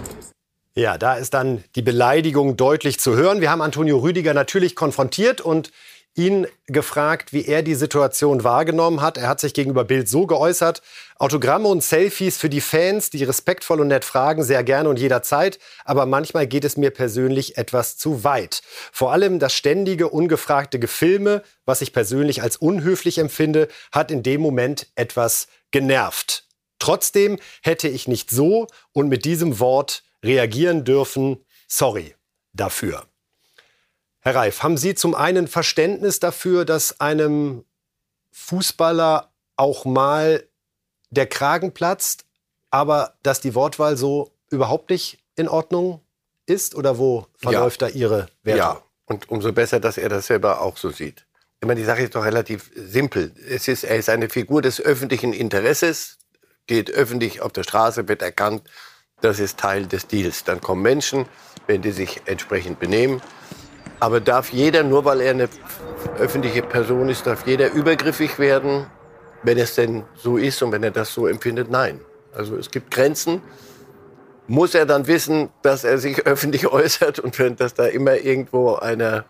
Ja, 0.75 0.99
da 0.99 1.15
ist 1.15 1.33
dann 1.33 1.63
die 1.75 1.81
Beleidigung 1.81 2.55
deutlich 2.55 2.99
zu 2.99 3.15
hören. 3.15 3.41
Wir 3.41 3.49
haben 3.49 3.63
Antonio 3.63 3.97
Rüdiger 3.97 4.35
natürlich 4.35 4.75
konfrontiert 4.75 5.41
und 5.41 5.71
ihn 6.17 6.47
gefragt, 6.65 7.31
wie 7.31 7.45
er 7.45 7.61
die 7.61 7.75
Situation 7.75 8.43
wahrgenommen 8.43 9.01
hat. 9.01 9.17
Er 9.17 9.27
hat 9.27 9.39
sich 9.39 9.53
gegenüber 9.53 9.83
Bild 9.83 10.09
so 10.09 10.25
geäußert, 10.25 10.81
Autogramme 11.17 11.67
und 11.67 11.83
Selfies 11.83 12.37
für 12.37 12.49
die 12.49 12.61
Fans, 12.61 13.09
die 13.09 13.23
respektvoll 13.23 13.79
und 13.79 13.87
nett 13.87 14.03
fragen, 14.03 14.43
sehr 14.43 14.63
gerne 14.63 14.89
und 14.89 14.99
jederzeit, 14.99 15.59
aber 15.85 16.05
manchmal 16.05 16.47
geht 16.47 16.65
es 16.65 16.75
mir 16.75 16.89
persönlich 16.89 17.57
etwas 17.57 17.97
zu 17.97 18.23
weit. 18.23 18.61
Vor 18.91 19.11
allem 19.11 19.39
das 19.39 19.53
ständige, 19.53 20.09
ungefragte 20.09 20.79
Gefilme, 20.79 21.43
was 21.65 21.81
ich 21.81 21.93
persönlich 21.93 22.41
als 22.41 22.57
unhöflich 22.57 23.19
empfinde, 23.19 23.67
hat 23.91 24.11
in 24.11 24.23
dem 24.23 24.41
Moment 24.41 24.87
etwas 24.95 25.47
genervt. 25.71 26.45
Trotzdem 26.79 27.37
hätte 27.61 27.87
ich 27.87 28.07
nicht 28.07 28.29
so 28.29 28.67
und 28.91 29.07
mit 29.07 29.25
diesem 29.25 29.59
Wort 29.59 30.03
reagieren 30.23 30.83
dürfen. 30.83 31.45
Sorry 31.67 32.15
dafür. 32.53 33.07
Herr 34.27 34.35
Reif, 34.35 34.61
haben 34.61 34.75
Sie 34.75 34.93
zum 34.93 35.15
einen 35.15 35.47
Verständnis 35.47 36.19
dafür, 36.19 36.65
dass 36.65 36.99
einem 36.99 37.63
Fußballer 38.33 39.31
auch 39.55 39.85
mal 39.85 40.43
der 41.11 41.27
Kragen 41.27 41.73
platzt, 41.73 42.25
aber 42.69 43.13
dass 43.23 43.39
die 43.39 43.55
Wortwahl 43.55 43.95
so 43.95 44.33
überhaupt 44.49 44.89
nicht 44.89 45.19
in 45.37 45.47
Ordnung 45.47 46.01
ist? 46.45 46.75
Oder 46.75 46.97
wo 46.97 47.27
verläuft 47.37 47.81
ja. 47.81 47.87
da 47.87 47.93
Ihre 47.93 48.27
Wertung? 48.43 48.59
Ja, 48.59 48.83
und 49.05 49.29
umso 49.29 49.53
besser, 49.53 49.79
dass 49.79 49.97
er 49.97 50.09
das 50.09 50.27
selber 50.27 50.59
auch 50.59 50.75
so 50.75 50.89
sieht. 50.89 51.25
Ich 51.61 51.65
meine, 51.65 51.79
die 51.79 51.85
Sache 51.85 52.01
ist 52.01 52.13
doch 52.13 52.25
relativ 52.25 52.69
simpel. 52.75 53.31
Es 53.49 53.69
ist, 53.69 53.85
er 53.85 53.95
ist 53.95 54.09
eine 54.09 54.27
Figur 54.27 54.61
des 54.61 54.81
öffentlichen 54.81 55.31
Interesses, 55.31 56.17
geht 56.65 56.91
öffentlich 56.91 57.39
auf 57.39 57.53
der 57.53 57.63
Straße, 57.63 58.09
wird 58.09 58.21
erkannt, 58.21 58.69
das 59.21 59.39
ist 59.39 59.57
Teil 59.57 59.85
des 59.85 60.07
Deals. 60.07 60.43
Dann 60.43 60.59
kommen 60.59 60.81
Menschen, 60.81 61.27
wenn 61.65 61.81
die 61.81 61.93
sich 61.93 62.23
entsprechend 62.25 62.81
benehmen, 62.81 63.21
aber 63.99 64.19
darf 64.19 64.51
jeder, 64.51 64.83
nur 64.83 65.05
weil 65.05 65.21
er 65.21 65.31
eine 65.31 65.49
öffentliche 66.19 66.61
Person 66.61 67.09
ist, 67.09 67.25
darf 67.25 67.47
jeder 67.47 67.71
übergriffig 67.71 68.37
werden, 68.39 68.87
wenn 69.43 69.57
es 69.57 69.75
denn 69.75 70.03
so 70.15 70.37
ist 70.37 70.61
und 70.61 70.71
wenn 70.71 70.83
er 70.83 70.91
das 70.91 71.13
so 71.13 71.27
empfindet? 71.27 71.69
Nein. 71.69 71.99
Also 72.33 72.55
es 72.57 72.69
gibt 72.69 72.91
Grenzen. 72.91 73.41
Muss 74.47 74.75
er 74.75 74.85
dann 74.85 75.07
wissen, 75.07 75.49
dass 75.61 75.83
er 75.83 75.97
sich 75.97 76.25
öffentlich 76.25 76.67
äußert 76.67 77.19
und 77.19 77.37
dass 77.59 77.73
da 77.73 77.85
immer 77.85 78.17
irgendwo 78.17 78.75
einer 78.75 79.25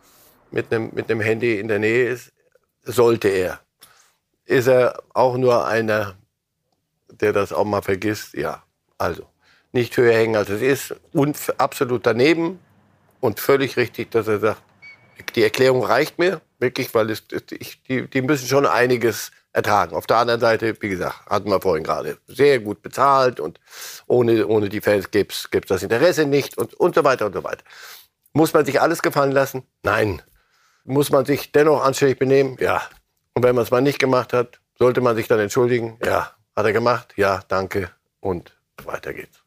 mit 0.51 0.71
einem, 0.71 0.91
mit 0.93 1.09
einem 1.09 1.21
Handy 1.21 1.59
in 1.59 1.67
der 1.67 1.79
Nähe 1.79 2.09
ist? 2.09 2.31
Sollte 2.83 3.29
er. 3.29 3.59
Ist 4.45 4.67
er 4.67 5.01
auch 5.13 5.37
nur 5.37 5.65
einer, 5.65 6.15
der 7.09 7.33
das 7.33 7.51
auch 7.51 7.65
mal 7.65 7.81
vergisst? 7.81 8.33
Ja. 8.33 8.63
Also 8.97 9.23
nicht 9.71 9.95
höher 9.97 10.13
hängen, 10.13 10.35
als 10.35 10.49
es 10.49 10.61
ist. 10.61 10.95
Und 11.13 11.37
absolut 11.57 12.05
daneben 12.05 12.59
und 13.19 13.39
völlig 13.39 13.77
richtig, 13.77 14.11
dass 14.11 14.27
er 14.27 14.39
sagt, 14.39 14.61
die 15.35 15.43
Erklärung 15.43 15.83
reicht 15.83 16.19
mir 16.19 16.41
wirklich, 16.59 16.93
weil 16.93 17.09
es, 17.09 17.23
ich, 17.51 17.81
die, 17.83 18.07
die 18.07 18.21
müssen 18.21 18.47
schon 18.47 18.65
einiges 18.65 19.31
ertragen. 19.53 19.95
Auf 19.95 20.07
der 20.07 20.17
anderen 20.17 20.39
Seite, 20.39 20.75
wie 20.79 20.89
gesagt, 20.89 21.25
hatten 21.27 21.49
wir 21.49 21.59
vorhin 21.59 21.83
gerade, 21.83 22.17
sehr 22.27 22.59
gut 22.59 22.81
bezahlt 22.81 23.39
und 23.39 23.59
ohne, 24.05 24.47
ohne 24.47 24.69
die 24.69 24.81
Fans 24.81 25.11
gäbe 25.11 25.29
es 25.31 25.49
das 25.67 25.83
Interesse 25.83 26.25
nicht 26.25 26.57
und, 26.57 26.73
und 26.75 26.95
so 26.95 27.03
weiter 27.03 27.25
und 27.25 27.33
so 27.33 27.43
weiter. 27.43 27.63
Muss 28.33 28.53
man 28.53 28.65
sich 28.65 28.79
alles 28.79 29.01
gefallen 29.01 29.31
lassen? 29.31 29.63
Nein. 29.83 30.21
Muss 30.83 31.11
man 31.11 31.25
sich 31.25 31.51
dennoch 31.51 31.83
anständig 31.83 32.19
benehmen? 32.19 32.57
Ja. 32.59 32.83
Und 33.33 33.43
wenn 33.43 33.55
man 33.55 33.63
es 33.63 33.71
mal 33.71 33.81
nicht 33.81 33.99
gemacht 33.99 34.31
hat, 34.31 34.59
sollte 34.77 35.01
man 35.01 35.15
sich 35.15 35.27
dann 35.27 35.39
entschuldigen? 35.39 35.97
Ja. 36.05 36.31
Hat 36.55 36.65
er 36.65 36.73
gemacht? 36.73 37.13
Ja, 37.17 37.41
danke. 37.47 37.91
Und 38.19 38.55
weiter 38.83 39.13
geht's. 39.13 39.46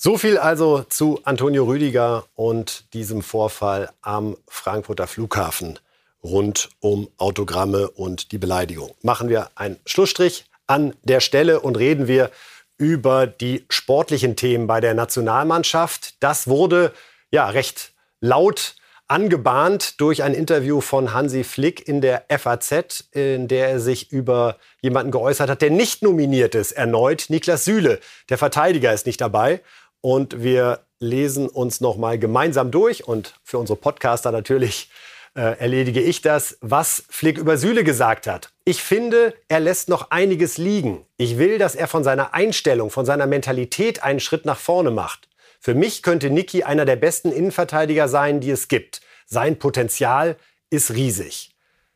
So 0.00 0.16
viel 0.16 0.38
also 0.38 0.84
zu 0.88 1.18
Antonio 1.24 1.64
Rüdiger 1.64 2.24
und 2.36 2.84
diesem 2.94 3.20
Vorfall 3.20 3.90
am 4.00 4.36
Frankfurter 4.46 5.08
Flughafen 5.08 5.80
rund 6.22 6.68
um 6.78 7.08
Autogramme 7.16 7.90
und 7.90 8.30
die 8.30 8.38
Beleidigung. 8.38 8.94
Machen 9.02 9.28
wir 9.28 9.50
einen 9.56 9.76
Schlussstrich 9.86 10.44
an 10.68 10.94
der 11.02 11.18
Stelle 11.18 11.58
und 11.58 11.76
reden 11.76 12.06
wir 12.06 12.30
über 12.76 13.26
die 13.26 13.64
sportlichen 13.70 14.36
Themen 14.36 14.68
bei 14.68 14.80
der 14.80 14.94
Nationalmannschaft. 14.94 16.14
Das 16.20 16.46
wurde 16.46 16.92
ja 17.32 17.48
recht 17.48 17.90
laut 18.20 18.76
angebahnt 19.08 20.00
durch 20.00 20.22
ein 20.22 20.34
Interview 20.34 20.80
von 20.80 21.12
Hansi 21.12 21.42
Flick 21.42 21.88
in 21.88 22.00
der 22.00 22.24
FAZ, 22.28 23.08
in 23.10 23.48
der 23.48 23.70
er 23.70 23.80
sich 23.80 24.12
über 24.12 24.58
jemanden 24.80 25.10
geäußert 25.10 25.50
hat, 25.50 25.62
der 25.62 25.70
nicht 25.70 26.02
nominiert 26.02 26.54
ist. 26.54 26.70
Erneut 26.72 27.24
Niklas 27.30 27.64
Süle. 27.64 27.98
Der 28.28 28.38
Verteidiger 28.38 28.92
ist 28.92 29.06
nicht 29.06 29.20
dabei. 29.20 29.60
Und 30.00 30.42
wir 30.42 30.80
lesen 31.00 31.48
uns 31.48 31.80
noch 31.80 31.96
mal 31.96 32.18
gemeinsam 32.18 32.70
durch 32.70 33.06
und 33.06 33.34
für 33.42 33.58
unsere 33.58 33.76
Podcaster 33.78 34.32
natürlich 34.32 34.90
äh, 35.34 35.58
erledige 35.58 36.00
ich 36.00 36.22
das, 36.22 36.58
was 36.60 37.04
Flick 37.08 37.38
über 37.38 37.56
Süle 37.56 37.84
gesagt 37.84 38.26
hat. 38.26 38.50
Ich 38.64 38.82
finde, 38.82 39.34
er 39.48 39.60
lässt 39.60 39.88
noch 39.88 40.10
einiges 40.10 40.58
liegen. 40.58 41.04
Ich 41.16 41.38
will, 41.38 41.58
dass 41.58 41.74
er 41.74 41.86
von 41.86 42.02
seiner 42.02 42.34
Einstellung, 42.34 42.90
von 42.90 43.06
seiner 43.06 43.26
Mentalität 43.26 44.02
einen 44.02 44.20
Schritt 44.20 44.44
nach 44.44 44.58
vorne 44.58 44.90
macht. 44.90 45.28
Für 45.60 45.74
mich 45.74 46.02
könnte 46.02 46.30
Niki 46.30 46.64
einer 46.64 46.84
der 46.84 46.96
besten 46.96 47.32
Innenverteidiger 47.32 48.08
sein, 48.08 48.40
die 48.40 48.50
es 48.50 48.68
gibt. 48.68 49.00
Sein 49.26 49.58
Potenzial 49.58 50.36
ist 50.70 50.92
riesig. 50.92 51.54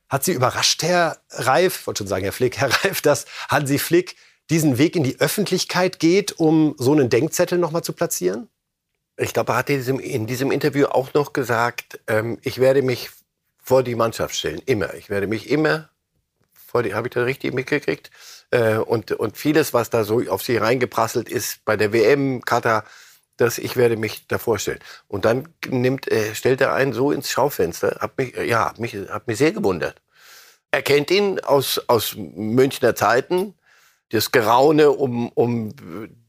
Hat 0.09 0.25
Sie 0.25 0.33
überrascht, 0.33 0.83
Herr 0.83 1.19
Reif, 1.31 1.81
ich 1.81 1.87
wollte 1.87 1.99
schon 1.99 2.07
sagen, 2.07 2.25
Herr 2.25 2.33
Flick, 2.33 2.59
Herr 2.59 2.71
Reif, 2.85 3.01
dass 3.01 3.25
Hansi 3.49 3.79
Flick 3.79 4.17
diesen 4.51 4.79
Weg 4.79 4.97
in 4.97 5.05
die 5.05 5.21
Öffentlichkeit 5.21 5.99
geht, 5.99 6.33
um 6.39 6.75
so 6.79 6.93
einen 6.93 7.11
Denkzettel 7.11 7.59
nochmal 7.59 7.83
zu 7.83 7.93
platzieren? 7.93 8.49
Ich 9.17 9.33
glaube, 9.33 9.53
er 9.53 9.59
hat 9.59 9.71
in 9.71 9.77
diesem, 9.77 10.01
in 10.01 10.27
diesem 10.27 10.51
Interview 10.51 10.87
auch 10.87 11.15
noch 11.15 11.33
gesagt, 11.33 12.01
ähm, 12.07 12.39
ich 12.43 12.59
werde 12.59 12.83
mich 12.83 13.11
vor 13.63 13.83
die 13.83 13.95
Mannschaft 13.95 14.35
stellen, 14.35 14.61
immer. 14.67 14.95
Ich 14.95 15.11
werde 15.11 15.27
mich 15.27 15.51
immer 15.51 15.91
vor 16.73 16.83
die, 16.83 16.95
habe 16.95 17.09
ich 17.09 17.15
das 17.15 17.27
richtig 17.27 17.53
mitgekriegt? 17.53 18.11
Äh, 18.51 18.77
und, 18.77 19.13
und 19.13 19.37
vieles, 19.37 19.75
was 19.75 19.91
da 19.91 20.05
so 20.05 20.23
auf 20.29 20.43
sie 20.43 20.57
reingeprasselt 20.57 21.29
ist 21.29 21.65
bei 21.65 21.77
der 21.77 21.93
WM, 21.93 22.41
Katar, 22.41 22.85
dass 23.37 23.59
ich 23.59 23.77
werde 23.77 23.97
mich 23.97 24.27
da 24.27 24.39
vorstellen. 24.39 24.81
Und 25.07 25.25
dann 25.25 25.49
nimmt, 25.69 26.11
äh, 26.11 26.35
stellt 26.35 26.61
er 26.61 26.73
einen 26.73 26.93
so 26.93 27.13
ins 27.13 27.31
Schaufenster, 27.31 27.99
hat 28.01 28.17
mich, 28.17 28.35
ja, 28.37 28.71
hat 28.71 28.79
mich, 28.79 28.95
hat 28.95 29.27
mich 29.27 29.39
sehr 29.39 29.53
gewundert. 29.53 30.01
Er 30.71 30.83
kennt 30.83 31.11
ihn 31.11 31.41
aus, 31.41 31.81
aus 31.89 32.15
Münchner 32.17 32.95
Zeiten, 32.95 33.55
das 34.13 34.31
Geraune 34.31 34.91
um, 34.91 35.29
um 35.31 35.75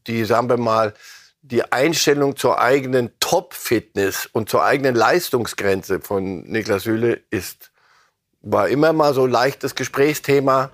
die, 0.06 0.24
sagen 0.24 0.48
wir 0.48 0.56
mal, 0.56 0.94
die 1.42 1.70
Einstellung 1.70 2.36
zur 2.36 2.58
eigenen 2.58 3.10
Top-Fitness 3.20 4.26
und 4.32 4.48
zur 4.48 4.64
eigenen 4.64 4.94
Leistungsgrenze 4.94 6.00
von 6.00 6.42
Niklas 6.44 6.84
Süle 6.84 7.20
ist, 7.30 7.70
war 8.40 8.68
immer 8.68 8.92
mal 8.94 9.12
so 9.12 9.26
leichtes 9.26 9.74
Gesprächsthema. 9.74 10.70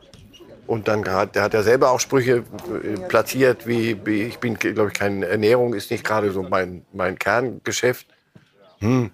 Und 0.69 0.87
dann 0.87 1.05
hat, 1.09 1.35
der 1.35 1.43
hat 1.43 1.55
ja 1.55 1.65
selber 1.65 1.91
auch 1.91 1.99
Sprüche 1.99 2.45
äh, 2.85 2.97
platziert, 3.09 3.67
wie, 3.67 4.07
wie 4.07 4.23
ich 4.23 4.39
bin, 4.39 4.55
glaube 4.55 4.91
ich, 4.93 4.95
keine 4.95 5.27
Ernährung 5.27 5.75
ist 5.75 5.91
nicht 5.91 6.05
gerade 6.05 6.31
so 6.31 6.45
mein, 6.45 6.87
mein 6.93 7.19
Kerngeschäft. 7.19 8.07
Hm. 8.79 9.11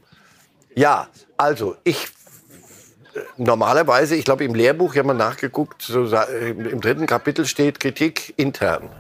Ja, 0.75 1.09
also 1.39 1.77
ich 1.85 2.09
normalerweise, 3.37 4.17
ich 4.17 4.25
glaube 4.25 4.45
im 4.45 4.55
Lehrbuch, 4.55 4.93
ich 4.93 4.99
habe 4.99 5.09
mal 5.09 5.15
nachgeguckt, 5.15 5.83
so, 5.83 6.05
im 6.05 6.81
dritten 6.81 7.07
Kapitel 7.07 7.47
steht 7.47 7.81
Kritik 7.81 8.35
intern. 8.37 8.91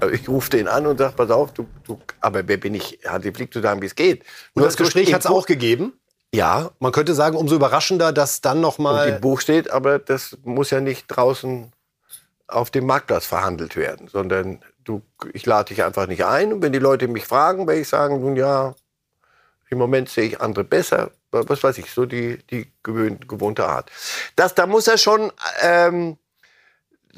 Also 0.00 0.14
ich 0.14 0.28
rufe 0.28 0.50
den 0.50 0.68
an 0.68 0.86
und 0.86 0.98
sage, 0.98 1.14
pass 1.16 1.30
auf, 1.30 1.52
du, 1.52 1.66
du, 1.84 1.98
aber 2.20 2.46
wer 2.46 2.56
bin 2.56 2.74
ich, 2.74 3.00
Hansi 3.06 3.32
Flick, 3.32 3.52
zu 3.52 3.60
sagen, 3.60 3.82
wie 3.82 3.86
es 3.86 3.94
geht. 3.94 4.24
Und 4.54 4.64
das 4.64 4.76
Gespräch 4.76 5.12
hat 5.12 5.20
es 5.22 5.26
auch 5.26 5.46
gegeben? 5.46 5.92
Ja. 6.32 6.70
Man 6.78 6.92
könnte 6.92 7.14
sagen, 7.14 7.36
umso 7.36 7.56
überraschender, 7.56 8.12
dass 8.12 8.40
dann 8.40 8.60
noch 8.60 8.78
mal... 8.78 9.08
Und 9.08 9.14
im 9.16 9.20
Buch 9.20 9.40
steht, 9.40 9.70
aber 9.70 9.98
das 9.98 10.36
muss 10.44 10.70
ja 10.70 10.80
nicht 10.80 11.06
draußen 11.08 11.72
auf 12.46 12.70
dem 12.70 12.86
Marktplatz 12.86 13.26
verhandelt 13.26 13.76
werden, 13.76 14.08
sondern 14.08 14.60
du, 14.84 15.02
ich 15.32 15.44
lade 15.46 15.74
dich 15.74 15.82
einfach 15.82 16.06
nicht 16.06 16.24
ein. 16.24 16.52
Und 16.52 16.62
wenn 16.62 16.72
die 16.72 16.78
Leute 16.78 17.08
mich 17.08 17.26
fragen, 17.26 17.66
werde 17.66 17.80
ich 17.80 17.88
sagen, 17.88 18.20
nun 18.20 18.36
ja, 18.36 18.74
im 19.70 19.78
Moment 19.78 20.08
sehe 20.08 20.24
ich 20.24 20.40
andere 20.40 20.64
besser. 20.64 21.10
Was 21.30 21.62
weiß 21.62 21.78
ich, 21.78 21.90
so 21.90 22.06
die, 22.06 22.38
die 22.50 22.72
gewohnte 22.82 23.66
Art. 23.66 23.90
Das, 24.36 24.54
da 24.54 24.66
muss 24.66 24.86
er 24.86 24.98
schon... 24.98 25.32
Ähm, 25.62 26.18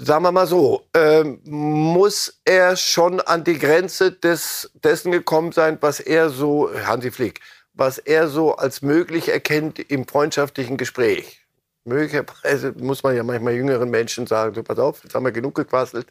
sagen 0.03 0.25
wir 0.25 0.33
mal 0.33 0.47
so, 0.47 0.87
ähm, 0.95 1.41
muss 1.45 2.41
er 2.45 2.77
schon 2.77 3.21
an 3.21 3.45
die 3.45 3.59
Grenze 3.59 4.13
des, 4.13 4.71
dessen 4.83 5.13
gekommen 5.13 5.53
sein, 5.53 5.79
was 5.81 6.01
er 6.01 6.31
so, 6.31 6.71
Hansi 6.87 7.11
Flick, 7.11 7.41
was 7.75 7.99
er 7.99 8.29
so 8.29 8.57
als 8.57 8.83
möglich 8.83 9.29
erkennt 9.29 9.79
im 9.79 10.07
freundschaftlichen 10.07 10.77
Gespräch. 10.77 11.41
Möglicherweise 11.85 12.73
muss 12.79 13.03
man 13.03 13.17
ja 13.17 13.23
manchmal 13.23 13.55
jüngeren 13.55 13.91
Menschen 13.91 14.27
sagen, 14.27 14.55
so 14.55 14.63
pass 14.63 14.79
auf, 14.79 15.03
jetzt 15.03 15.15
haben 15.15 15.25
wir 15.25 15.33
genug 15.33 15.55
gequasselt, 15.55 16.07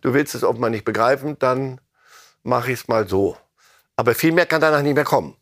du 0.00 0.14
willst 0.14 0.34
es 0.34 0.44
offenbar 0.44 0.70
nicht 0.70 0.84
begreifen, 0.84 1.38
dann 1.38 1.80
mache 2.42 2.72
ich 2.72 2.80
es 2.80 2.88
mal 2.88 3.08
so. 3.08 3.36
Aber 3.96 4.14
viel 4.14 4.32
mehr 4.32 4.46
kann 4.46 4.60
danach 4.60 4.82
nicht 4.82 4.94
mehr 4.94 5.04
kommen. 5.04 5.36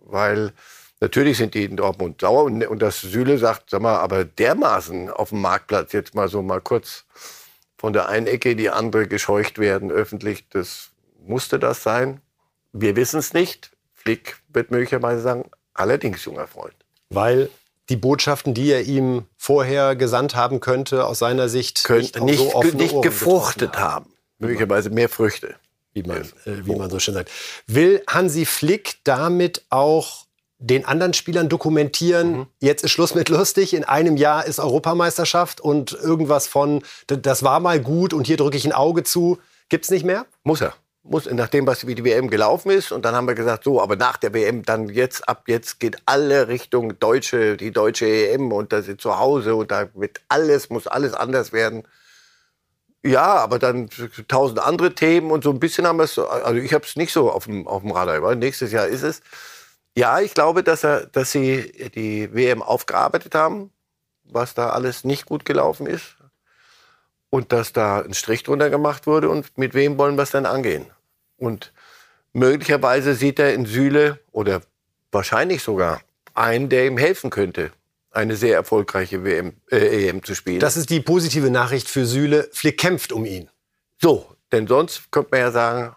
Weil 0.00 0.52
Natürlich 1.00 1.38
sind 1.38 1.54
die 1.54 1.64
in 1.64 1.76
Dortmund 1.76 2.20
sauer 2.20 2.44
und, 2.44 2.62
und 2.66 2.82
das 2.82 3.00
Süle 3.00 3.38
sagt, 3.38 3.70
sag 3.70 3.80
mal, 3.80 3.96
aber 3.96 4.24
dermaßen 4.26 5.08
auf 5.10 5.30
dem 5.30 5.40
Marktplatz 5.40 5.92
jetzt 5.92 6.14
mal 6.14 6.28
so 6.28 6.42
mal 6.42 6.60
kurz 6.60 7.06
von 7.78 7.94
der 7.94 8.10
einen 8.10 8.26
Ecke 8.26 8.54
die 8.54 8.68
andere 8.68 9.08
gescheucht 9.08 9.58
werden 9.58 9.90
öffentlich, 9.90 10.46
das 10.50 10.90
musste 11.24 11.58
das 11.58 11.82
sein. 11.82 12.20
Wir 12.72 12.96
wissen 12.96 13.18
es 13.18 13.32
nicht. 13.32 13.70
Flick 13.94 14.36
wird 14.48 14.70
möglicherweise 14.70 15.22
sagen, 15.22 15.50
allerdings 15.72 16.24
junger 16.26 16.46
Freund. 16.46 16.74
Weil 17.08 17.48
die 17.88 17.96
Botschaften, 17.96 18.52
die 18.52 18.70
er 18.70 18.82
ihm 18.82 19.24
vorher 19.38 19.96
gesandt 19.96 20.36
haben 20.36 20.60
könnte, 20.60 21.06
aus 21.06 21.18
seiner 21.18 21.48
Sicht 21.48 21.84
Könnt, 21.84 22.20
nicht, 22.20 22.38
so 22.38 22.62
nicht 22.62 23.00
gefruchtet 23.02 23.78
haben. 23.78 24.04
haben. 24.04 24.12
Möglicherweise 24.38 24.90
mehr 24.90 25.08
Früchte. 25.08 25.56
Wie 25.92 26.02
man, 26.02 26.18
äh, 26.18 26.64
wie 26.64 26.74
man 26.74 26.90
so 26.90 26.98
schön 26.98 27.14
sagt. 27.14 27.30
Will 27.66 28.02
Hansi 28.08 28.44
Flick 28.44 28.98
damit 29.04 29.64
auch 29.70 30.26
den 30.60 30.84
anderen 30.84 31.14
Spielern 31.14 31.48
dokumentieren, 31.48 32.32
mhm. 32.32 32.46
jetzt 32.60 32.84
ist 32.84 32.90
Schluss 32.90 33.14
mit 33.14 33.28
lustig, 33.30 33.72
in 33.74 33.84
einem 33.84 34.16
Jahr 34.16 34.46
ist 34.46 34.60
Europameisterschaft 34.60 35.60
und 35.60 35.92
irgendwas 35.92 36.46
von, 36.46 36.82
das 37.06 37.42
war 37.42 37.60
mal 37.60 37.80
gut 37.80 38.12
und 38.12 38.26
hier 38.26 38.36
drücke 38.36 38.58
ich 38.58 38.66
ein 38.66 38.72
Auge 38.72 39.02
zu, 39.02 39.38
gibt 39.70 39.84
es 39.84 39.90
nicht 39.90 40.04
mehr? 40.04 40.26
Muss 40.44 40.60
er. 40.60 40.74
Muss, 41.02 41.24
nach 41.30 41.48
dem, 41.48 41.66
was 41.66 41.86
wie 41.86 41.94
die 41.94 42.04
WM 42.04 42.28
gelaufen 42.28 42.70
ist. 42.70 42.92
Und 42.92 43.06
dann 43.06 43.14
haben 43.14 43.26
wir 43.26 43.34
gesagt, 43.34 43.64
so, 43.64 43.80
aber 43.80 43.96
nach 43.96 44.18
der 44.18 44.34
WM, 44.34 44.64
dann 44.64 44.90
jetzt, 44.90 45.26
ab 45.26 45.44
jetzt 45.46 45.80
geht 45.80 45.96
alle 46.04 46.48
Richtung 46.48 46.98
Deutsche, 46.98 47.56
die 47.56 47.70
deutsche 47.70 48.06
EM 48.06 48.52
und 48.52 48.70
da 48.70 48.82
sind 48.82 49.00
zu 49.00 49.18
Hause 49.18 49.54
und 49.54 49.70
da 49.70 49.88
wird 49.94 50.20
alles, 50.28 50.68
muss 50.68 50.86
alles 50.86 51.14
anders 51.14 51.54
werden. 51.54 51.84
Ja, 53.02 53.36
aber 53.36 53.58
dann 53.58 53.88
tausend 54.28 54.58
andere 54.58 54.94
Themen 54.94 55.30
und 55.30 55.42
so 55.42 55.50
ein 55.50 55.58
bisschen 55.58 55.86
haben 55.86 55.98
wir 55.98 56.04
es, 56.04 56.18
also 56.18 56.60
ich 56.60 56.74
habe 56.74 56.84
es 56.84 56.96
nicht 56.96 57.12
so 57.12 57.30
auf 57.30 57.44
dem, 57.44 57.66
auf 57.66 57.80
dem 57.82 57.92
Radar, 57.92 58.22
weil 58.22 58.36
nächstes 58.36 58.72
Jahr 58.72 58.86
ist 58.86 59.02
es. 59.02 59.22
Ja, 59.96 60.20
ich 60.20 60.34
glaube, 60.34 60.62
dass, 60.62 60.84
er, 60.84 61.06
dass 61.06 61.32
sie 61.32 61.90
die 61.94 62.32
WM 62.34 62.62
aufgearbeitet 62.62 63.34
haben, 63.34 63.72
was 64.24 64.54
da 64.54 64.70
alles 64.70 65.04
nicht 65.04 65.26
gut 65.26 65.44
gelaufen 65.44 65.86
ist. 65.86 66.16
Und 67.30 67.52
dass 67.52 67.72
da 67.72 68.00
ein 68.00 68.14
Strich 68.14 68.42
drunter 68.42 68.70
gemacht 68.70 69.06
wurde 69.06 69.28
und 69.30 69.56
mit 69.56 69.72
wem 69.74 69.98
wollen 69.98 70.16
wir 70.16 70.24
es 70.24 70.32
dann 70.32 70.46
angehen. 70.46 70.86
Und 71.36 71.72
möglicherweise 72.32 73.14
sieht 73.14 73.38
er 73.38 73.54
in 73.54 73.66
Süle 73.66 74.18
oder 74.32 74.62
wahrscheinlich 75.12 75.62
sogar 75.62 76.00
einen, 76.34 76.68
der 76.68 76.86
ihm 76.86 76.98
helfen 76.98 77.30
könnte, 77.30 77.70
eine 78.10 78.36
sehr 78.36 78.54
erfolgreiche 78.54 79.24
WM, 79.24 79.54
äh, 79.70 80.08
EM 80.08 80.22
zu 80.22 80.34
spielen. 80.34 80.60
Das 80.60 80.76
ist 80.76 80.90
die 80.90 81.00
positive 81.00 81.50
Nachricht 81.50 81.88
für 81.88 82.06
Süle. 82.06 82.48
Flick 82.52 82.78
kämpft 82.78 83.12
um 83.12 83.24
ihn. 83.24 83.48
So, 84.00 84.26
denn 84.52 84.66
sonst 84.66 85.10
könnte 85.12 85.28
man 85.32 85.40
ja 85.40 85.50
sagen, 85.50 85.96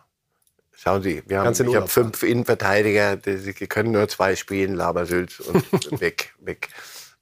Schauen 0.83 1.01
Sie, 1.01 1.23
wir 1.27 1.39
haben, 1.39 1.53
ich 1.53 1.75
habe 1.77 1.87
fünf 1.87 2.23
Innenverteidiger, 2.23 3.15
die, 3.15 3.53
können 3.67 3.93
nur 3.93 4.09
zwei 4.09 4.35
spielen, 4.35 4.73
Labersülz 4.73 5.39
und 5.39 5.63
weg, 6.01 6.33
weg. 6.39 6.67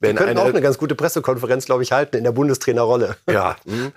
Wenn 0.02 0.18
wir 0.18 0.26
könnten 0.26 0.40
auch 0.40 0.46
eine 0.46 0.62
ganz 0.62 0.78
gute 0.78 0.96
Pressekonferenz, 0.96 1.66
glaube 1.66 1.84
ich, 1.84 1.92
halten 1.92 2.18
in 2.18 2.24
der 2.24 2.32
Bundestrainerrolle. 2.32 3.18
Ja. 3.30 3.56
Hm. 3.66 3.92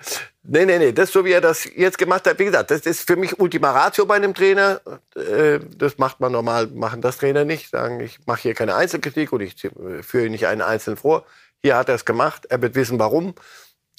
Nee, 0.46 0.66
nee, 0.66 0.78
nee. 0.78 0.92
Das 0.92 1.10
so, 1.10 1.24
wie 1.24 1.32
er 1.32 1.40
das 1.40 1.64
jetzt 1.74 1.96
gemacht 1.96 2.26
hat. 2.26 2.38
Wie 2.38 2.44
gesagt, 2.44 2.70
das 2.70 2.80
ist 2.82 3.06
für 3.06 3.16
mich 3.16 3.40
Ultima 3.40 3.70
Ratio 3.70 4.04
bei 4.04 4.16
einem 4.16 4.34
Trainer. 4.34 4.82
Äh, 5.16 5.60
das 5.78 5.96
macht 5.96 6.20
man 6.20 6.32
normal, 6.32 6.66
machen 6.66 7.00
das 7.00 7.16
Trainer 7.16 7.46
nicht. 7.46 7.70
Sagen, 7.70 8.00
ich 8.00 8.18
mache 8.26 8.42
hier 8.42 8.54
keine 8.54 8.74
Einzelkritik 8.74 9.32
und 9.32 9.40
ich 9.40 9.56
führe 10.02 10.28
nicht 10.28 10.46
einen 10.46 10.60
Einzelnen 10.60 10.98
vor. 10.98 11.24
Hier 11.62 11.76
hat 11.76 11.88
er 11.88 11.94
es 11.94 12.04
gemacht. 12.04 12.44
Er 12.50 12.60
wird 12.60 12.74
wissen, 12.74 12.98
warum. 12.98 13.34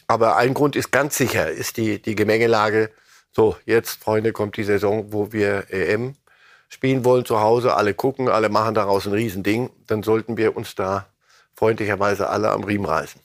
Aber 0.06 0.38
ein 0.38 0.54
Grund 0.54 0.76
ist 0.76 0.92
ganz 0.92 1.18
sicher, 1.18 1.50
ist 1.50 1.78
die, 1.78 2.00
die 2.00 2.14
Gemengelage 2.14 2.92
so, 3.36 3.58
jetzt, 3.66 4.02
Freunde, 4.02 4.32
kommt 4.32 4.56
die 4.56 4.64
Saison, 4.64 5.12
wo 5.12 5.34
wir 5.34 5.66
EM 5.70 6.16
spielen 6.70 7.04
wollen 7.04 7.26
zu 7.26 7.42
Hause. 7.42 7.76
Alle 7.76 7.94
gucken, 7.94 8.30
alle 8.30 8.48
machen 8.48 8.76
daraus 8.76 9.06
ein 9.06 9.12
Riesending. 9.12 9.72
Dann 9.88 10.04
sollten 10.04 10.38
wir 10.38 10.56
uns 10.56 10.74
da 10.74 11.08
freundlicherweise 11.56 12.30
alle 12.30 12.52
am 12.52 12.64
Riemen 12.64 12.86
reißen. 12.86 13.22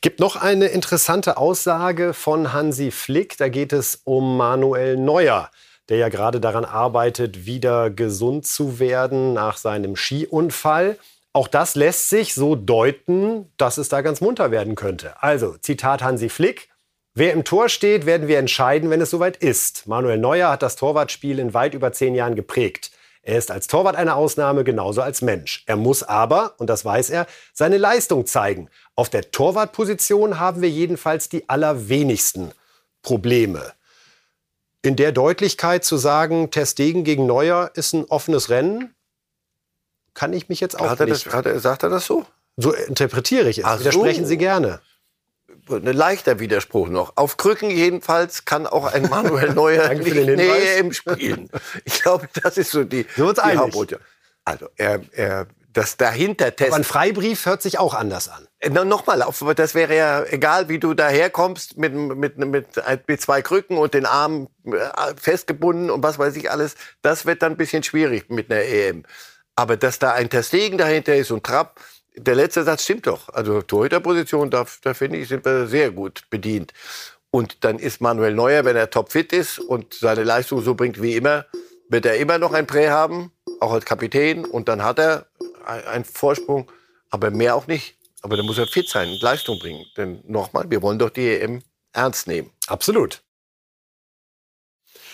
Gibt 0.00 0.20
noch 0.20 0.36
eine 0.36 0.66
interessante 0.66 1.36
Aussage 1.36 2.14
von 2.14 2.52
Hansi 2.52 2.90
Flick. 2.90 3.36
Da 3.36 3.48
geht 3.48 3.72
es 3.72 4.00
um 4.04 4.36
Manuel 4.36 4.96
Neuer, 4.96 5.50
der 5.88 5.98
ja 5.98 6.08
gerade 6.08 6.40
daran 6.40 6.64
arbeitet, 6.64 7.46
wieder 7.46 7.90
gesund 7.90 8.46
zu 8.46 8.78
werden 8.78 9.32
nach 9.32 9.56
seinem 9.56 9.96
Skiunfall. 9.96 10.98
Auch 11.32 11.48
das 11.48 11.74
lässt 11.74 12.10
sich 12.10 12.34
so 12.34 12.56
deuten, 12.56 13.52
dass 13.56 13.78
es 13.78 13.88
da 13.88 14.00
ganz 14.00 14.20
munter 14.20 14.50
werden 14.50 14.74
könnte. 14.74 15.22
Also, 15.22 15.56
Zitat 15.58 16.02
Hansi 16.02 16.28
Flick. 16.28 16.68
Wer 17.14 17.32
im 17.32 17.44
Tor 17.44 17.68
steht, 17.68 18.06
werden 18.06 18.28
wir 18.28 18.38
entscheiden, 18.38 18.90
wenn 18.90 19.00
es 19.00 19.10
soweit 19.10 19.36
ist. 19.36 19.86
Manuel 19.86 20.18
Neuer 20.18 20.50
hat 20.50 20.62
das 20.62 20.76
Torwartspiel 20.76 21.38
in 21.38 21.54
weit 21.54 21.74
über 21.74 21.92
zehn 21.92 22.14
Jahren 22.14 22.36
geprägt. 22.36 22.92
Er 23.28 23.36
ist 23.36 23.50
als 23.50 23.66
Torwart 23.66 23.94
eine 23.94 24.14
Ausnahme, 24.14 24.64
genauso 24.64 25.02
als 25.02 25.20
Mensch. 25.20 25.62
Er 25.66 25.76
muss 25.76 26.02
aber, 26.02 26.54
und 26.56 26.70
das 26.70 26.86
weiß 26.86 27.10
er, 27.10 27.26
seine 27.52 27.76
Leistung 27.76 28.24
zeigen. 28.24 28.70
Auf 28.94 29.10
der 29.10 29.30
Torwartposition 29.30 30.40
haben 30.40 30.62
wir 30.62 30.70
jedenfalls 30.70 31.28
die 31.28 31.46
allerwenigsten 31.46 32.52
Probleme. 33.02 33.74
In 34.80 34.96
der 34.96 35.12
Deutlichkeit 35.12 35.84
zu 35.84 35.98
sagen, 35.98 36.50
Testegen 36.50 37.04
gegen 37.04 37.26
Neuer 37.26 37.70
ist 37.74 37.92
ein 37.92 38.06
offenes 38.06 38.48
Rennen, 38.48 38.94
kann 40.14 40.32
ich 40.32 40.48
mich 40.48 40.60
jetzt 40.60 40.80
auch 40.80 40.88
hat 40.88 41.00
nicht. 41.00 41.26
Das, 41.26 41.34
hat 41.34 41.44
er, 41.44 41.60
sagt 41.60 41.82
er 41.82 41.90
das 41.90 42.06
so? 42.06 42.24
So 42.56 42.72
interpretiere 42.72 43.50
ich 43.50 43.58
es. 43.58 43.64
Ach 43.66 43.78
Widersprechen 43.78 44.24
so. 44.24 44.28
Sie 44.30 44.38
gerne 44.38 44.80
ein 45.70 45.84
leichter 45.84 46.40
Widerspruch 46.40 46.88
noch. 46.88 47.12
Auf 47.16 47.36
Krücken 47.36 47.70
jedenfalls 47.70 48.44
kann 48.44 48.66
auch 48.66 48.92
ein 48.92 49.08
Manuel 49.08 49.54
Neuer 49.54 49.92
nicht 49.94 50.16
im 50.16 50.92
Spielen. 50.92 51.50
Ich 51.84 52.02
glaube, 52.02 52.28
das 52.42 52.58
ist 52.58 52.70
so 52.70 52.84
die, 52.84 53.04
die 53.04 53.22
Hauptbotschaft. 53.22 54.02
Also 54.44 54.68
er, 54.76 55.00
er, 55.12 55.46
das 55.72 55.96
dahinter 55.96 56.52
Aber 56.66 56.76
ein 56.76 56.84
Freibrief 56.84 57.46
hört 57.46 57.62
sich 57.62 57.78
auch 57.78 57.94
anders 57.94 58.28
an. 58.28 58.48
Äh, 58.58 58.70
no, 58.70 58.84
Nochmal, 58.84 59.24
das 59.54 59.74
wäre 59.74 59.94
ja 59.94 60.24
egal, 60.24 60.68
wie 60.68 60.78
du 60.78 60.94
daherkommst 60.94 61.76
mit, 61.76 61.94
mit, 61.94 62.38
mit, 62.38 62.66
mit 63.06 63.20
zwei 63.20 63.42
Krücken 63.42 63.76
und 63.76 63.94
den 63.94 64.06
Arm 64.06 64.48
äh, 64.64 65.14
festgebunden 65.16 65.90
und 65.90 66.02
was 66.02 66.18
weiß 66.18 66.34
ich 66.36 66.50
alles. 66.50 66.74
Das 67.02 67.26
wird 67.26 67.42
dann 67.42 67.52
ein 67.52 67.56
bisschen 67.56 67.82
schwierig 67.82 68.30
mit 68.30 68.50
einer 68.50 68.62
EM. 68.62 69.04
Aber 69.54 69.76
dass 69.76 69.98
da 69.98 70.12
ein 70.12 70.30
Testegen 70.30 70.78
dahinter 70.78 71.14
ist 71.14 71.30
und 71.30 71.44
Trapp, 71.44 71.80
der 72.18 72.34
letzte 72.34 72.64
Satz 72.64 72.84
stimmt 72.84 73.06
doch. 73.06 73.28
Also 73.30 73.62
Torhüterposition, 73.62 74.50
da, 74.50 74.66
da 74.82 74.94
finde 74.94 75.18
ich, 75.18 75.28
sind 75.28 75.44
wir 75.44 75.66
sehr 75.66 75.90
gut 75.90 76.24
bedient. 76.30 76.72
Und 77.30 77.64
dann 77.64 77.78
ist 77.78 78.00
Manuel 78.00 78.34
Neuer, 78.34 78.64
wenn 78.64 78.76
er 78.76 78.90
topfit 78.90 79.32
ist 79.32 79.58
und 79.58 79.94
seine 79.94 80.24
Leistung 80.24 80.62
so 80.62 80.74
bringt 80.74 81.00
wie 81.02 81.16
immer, 81.16 81.46
wird 81.88 82.06
er 82.06 82.16
immer 82.16 82.38
noch 82.38 82.52
ein 82.52 82.66
Prä 82.66 82.88
haben, 82.88 83.32
auch 83.60 83.72
als 83.72 83.84
Kapitän. 83.84 84.44
Und 84.44 84.68
dann 84.68 84.82
hat 84.82 84.98
er 84.98 85.26
ein- 85.66 85.84
einen 85.84 86.04
Vorsprung, 86.04 86.70
aber 87.10 87.30
mehr 87.30 87.54
auch 87.54 87.66
nicht. 87.66 87.96
Aber 88.22 88.36
dann 88.36 88.46
muss 88.46 88.58
er 88.58 88.66
fit 88.66 88.88
sein 88.88 89.08
und 89.10 89.22
Leistung 89.22 89.58
bringen. 89.58 89.84
Denn 89.96 90.22
nochmal, 90.26 90.70
wir 90.70 90.82
wollen 90.82 90.98
doch 90.98 91.10
die 91.10 91.28
EM 91.28 91.62
ernst 91.92 92.26
nehmen. 92.26 92.50
Absolut. 92.66 93.22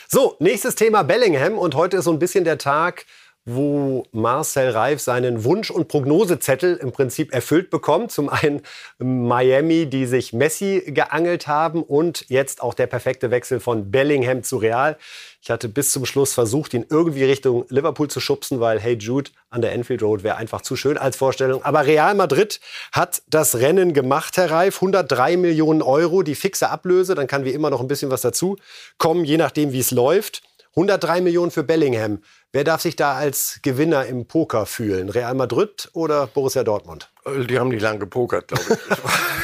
So, 0.09 0.37
nächstes 0.39 0.75
Thema 0.75 1.03
Bellingham. 1.03 1.59
Und 1.59 1.75
heute 1.75 1.99
ist 1.99 2.05
so 2.05 2.13
ein 2.13 2.19
bisschen 2.19 2.45
der 2.45 2.59
Tag, 2.59 3.07
wo 3.47 4.05
Marcel 4.13 4.71
Reif 4.71 5.01
seinen 5.01 5.45
Wunsch- 5.45 5.71
und 5.71 5.89
Prognosezettel 5.89 6.77
im 6.77 6.93
Prinzip 6.93 7.35
erfüllt 7.35 7.69
bekommt. 7.69 8.11
Zum 8.11 8.31
einen 8.31 8.63
Miami, 8.99 9.87
die 9.87 10.07
sich 10.07 10.33
Messi 10.33 10.83
geangelt 10.87 11.47
haben 11.47 11.83
und 11.83 12.25
jetzt 12.29 12.63
auch 12.63 12.73
der 12.73 12.87
perfekte 12.87 13.31
Wechsel 13.31 13.61
von 13.61 13.91
Bellingham 13.91 14.43
zu 14.43 14.57
Real. 14.57 14.97
Ich 15.43 15.51
hatte 15.51 15.69
bis 15.69 15.93
zum 15.93 16.07
Schluss 16.07 16.33
versucht, 16.33 16.73
ihn 16.73 16.87
irgendwie 16.89 17.25
Richtung 17.25 17.67
Liverpool 17.69 18.09
zu 18.09 18.19
schubsen, 18.19 18.61
weil 18.61 18.81
Hey 18.81 18.95
Jude 18.95 19.31
an 19.51 19.61
der 19.61 19.73
Enfield 19.73 20.03
Road 20.03 20.23
wäre 20.23 20.37
einfach 20.37 20.63
zu 20.63 20.75
schön 20.75 20.97
als 20.97 21.17
Vorstellung. 21.17 21.63
Aber 21.63 21.85
Real 21.85 22.15
Madrid 22.15 22.61
hat 22.93 23.23
das 23.29 23.57
Rennen 23.57 23.93
gemacht, 23.93 24.39
Herr 24.39 24.51
Reif. 24.51 24.77
103 24.77 25.37
Millionen 25.37 25.83
Euro, 25.83 26.23
die 26.23 26.35
fixe 26.35 26.71
Ablöse. 26.71 27.15
Dann 27.15 27.27
kann 27.27 27.45
wie 27.45 27.51
immer 27.51 27.69
noch 27.69 27.81
ein 27.83 27.89
bisschen 27.89 28.11
was 28.11 28.23
dazu 28.23 28.57
kommen, 28.97 29.27
je 29.27 29.37
nachdem, 29.37 29.73
wie 29.73 29.81
es 29.81 29.91
läuft. 29.91 30.43
103 30.77 31.21
Millionen 31.21 31.51
für 31.51 31.63
Bellingham. 31.63 32.23
Wer 32.53 32.65
darf 32.65 32.81
sich 32.83 32.97
da 32.97 33.15
als 33.15 33.61
Gewinner 33.63 34.07
im 34.07 34.27
Poker 34.27 34.67
fühlen? 34.67 35.09
Real 35.09 35.35
Madrid 35.35 35.89
oder 35.93 36.27
Borussia 36.27 36.65
Dortmund? 36.65 37.13
Äh, 37.25 37.45
Die 37.45 37.59
haben 37.59 37.69
nicht 37.69 37.83
lange 37.83 38.01
gepokert, 38.01 38.49
glaube 38.49 38.65
ich. 38.69 38.79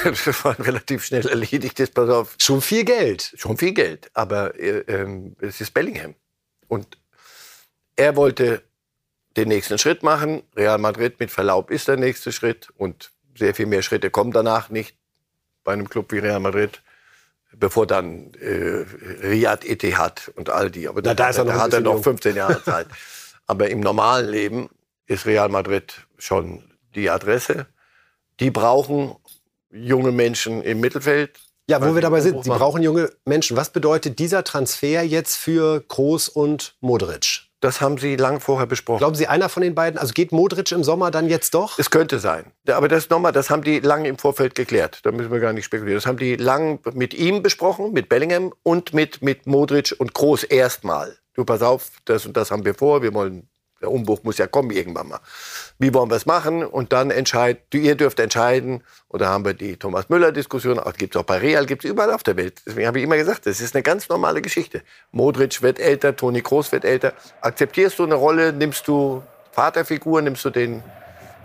Das 0.26 0.44
war, 0.44 0.58
relativ 0.58 1.04
schnell 1.04 1.26
erledigt. 1.28 1.78
Jetzt 1.78 1.94
pass 1.94 2.08
auf, 2.08 2.34
Schon 2.40 2.60
viel 2.62 2.84
Geld. 2.84 3.32
schon 3.37 3.56
viel 3.58 3.72
Geld, 3.72 4.10
aber 4.14 4.58
äh, 4.58 4.80
ähm, 4.88 5.37
es 5.40 5.60
ist 5.60 5.72
Bellingham. 5.75 6.14
Und 6.68 6.99
er 7.96 8.16
wollte 8.16 8.62
den 9.37 9.49
nächsten 9.49 9.78
Schritt 9.78 10.02
machen. 10.02 10.42
Real 10.56 10.78
Madrid 10.78 11.20
mit 11.20 11.30
Verlaub 11.30 11.70
ist 11.70 11.87
der 11.87 11.96
nächste 11.96 12.32
Schritt 12.32 12.70
und 12.76 13.10
sehr 13.38 13.54
viel 13.54 13.66
mehr 13.66 13.82
Schritte 13.82 14.10
kommen 14.10 14.32
danach 14.32 14.70
nicht 14.70 14.96
bei 15.62 15.72
einem 15.72 15.88
Club 15.88 16.10
wie 16.12 16.18
Real 16.18 16.40
Madrid, 16.40 16.82
bevor 17.57 17.87
dann 17.87 18.33
äh, 18.35 18.85
Riyad 19.23 19.64
Etihad 19.64 20.30
und 20.37 20.50
all 20.50 20.71
die. 20.71 20.88
Aber 20.88 21.00
Na, 21.04 21.14
da 21.14 21.28
ist 21.28 21.38
er 21.38 21.45
noch 21.45 21.54
ein 21.54 21.61
hat 21.61 21.73
er 21.73 21.80
noch 21.80 21.95
jung. 21.95 22.02
15 22.02 22.37
Jahre 22.37 22.62
Zeit. 22.64 22.87
Aber 23.47 23.69
im 23.69 23.80
normalen 23.80 24.28
Leben 24.28 24.71
ist 25.07 25.26
Real 25.26 25.49
Madrid 25.49 26.07
schon 26.19 26.62
die 26.95 27.11
Adresse. 27.11 27.66
Die 28.38 28.50
brauchen 28.50 29.16
junge 29.71 30.12
Menschen 30.12 30.62
im 30.62 30.80
Mittelfeld. 30.80 31.40
Ja, 31.69 31.80
wo 31.80 31.95
wir 31.95 32.02
dabei 32.02 32.21
sind, 32.21 32.47
machen. 32.47 32.59
brauchen 32.59 32.83
junge 32.83 33.12
Menschen. 33.25 33.57
Was 33.57 33.71
bedeutet 33.71 34.19
dieser 34.19 34.42
Transfer 34.42 35.02
jetzt 35.02 35.37
für 35.37 35.80
Kroos 35.87 36.28
und 36.28 36.75
Modric? 36.80 37.50
Das 37.60 37.82
haben 37.82 37.98
sie 37.98 38.16
lang 38.16 38.40
vorher 38.40 38.66
besprochen. 38.66 38.98
Glauben 38.98 39.14
Sie, 39.14 39.26
einer 39.26 39.50
von 39.50 39.62
den 39.62 39.74
beiden, 39.74 39.98
also 39.98 40.14
geht 40.14 40.32
Modric 40.32 40.72
im 40.72 40.82
Sommer 40.82 41.10
dann 41.10 41.28
jetzt 41.28 41.52
doch? 41.52 41.78
Es 41.78 41.90
könnte 41.90 42.18
sein. 42.18 42.44
Aber 42.66 42.88
das 42.88 43.10
nochmal, 43.10 43.32
das 43.32 43.50
haben 43.50 43.62
die 43.62 43.80
lange 43.80 44.08
im 44.08 44.16
Vorfeld 44.16 44.54
geklärt. 44.54 45.00
Da 45.04 45.12
müssen 45.12 45.30
wir 45.30 45.40
gar 45.40 45.52
nicht 45.52 45.66
spekulieren. 45.66 45.98
Das 45.98 46.06
haben 46.06 46.16
die 46.16 46.36
lang 46.36 46.80
mit 46.94 47.12
ihm 47.12 47.42
besprochen, 47.42 47.92
mit 47.92 48.08
Bellingham 48.08 48.54
und 48.62 48.94
mit, 48.94 49.20
mit 49.20 49.46
Modric 49.46 49.94
und 49.99 50.14
Groß 50.14 50.44
erstmal. 50.44 51.18
Du 51.34 51.44
pass 51.44 51.60
auf, 51.60 51.90
das 52.06 52.25
und 52.25 52.36
das 52.36 52.50
haben 52.50 52.64
wir 52.64 52.75
vor. 52.75 53.02
Wir 53.02 53.12
wollen, 53.12 53.49
der 53.80 53.90
Umbruch 53.90 54.23
muss 54.23 54.38
ja 54.38 54.47
kommen 54.47 54.71
irgendwann 54.71 55.08
mal. 55.08 55.21
Wie 55.78 55.93
wollen 55.95 56.10
wir 56.10 56.16
es 56.16 56.26
machen? 56.26 56.64
Und 56.64 56.93
dann 56.93 57.10
entscheidet, 57.10 57.62
ihr 57.75 57.95
dürft 57.95 58.21
entscheiden. 58.21 58.82
Und 59.08 59.23
da 59.23 59.28
haben 59.28 59.45
wir 59.45 59.54
die 59.54 59.76
Thomas 59.76 60.08
Müller-Diskussion. 60.08 60.78
Auch 60.78 60.93
Gibt 60.93 61.14
es 61.14 61.21
auch 61.21 61.25
bei 61.25 61.38
Real, 61.38 61.64
gibt 61.64 61.84
es 61.84 61.90
überall 61.90 62.12
auf 62.12 62.23
der 62.23 62.36
Welt. 62.36 62.60
Deswegen 62.66 62.86
habe 62.86 62.99
ich 62.99 63.04
immer 63.04 63.16
gesagt, 63.16 63.47
das 63.47 63.60
ist 63.60 63.75
eine 63.75 63.82
ganz 63.82 64.08
normale 64.08 64.43
Geschichte. 64.43 64.82
Modric 65.12 65.62
wird 65.62 65.78
älter, 65.78 66.14
Toni 66.14 66.43
Kroos 66.43 66.73
wird 66.73 66.84
älter. 66.84 67.14
Akzeptierst 67.40 67.99
du 67.99 68.04
eine 68.04 68.16
Rolle, 68.16 68.52
nimmst 68.52 68.86
du 68.86 69.23
Vaterfigur, 69.52 70.21
nimmst 70.21 70.45
du 70.45 70.50
den 70.50 70.82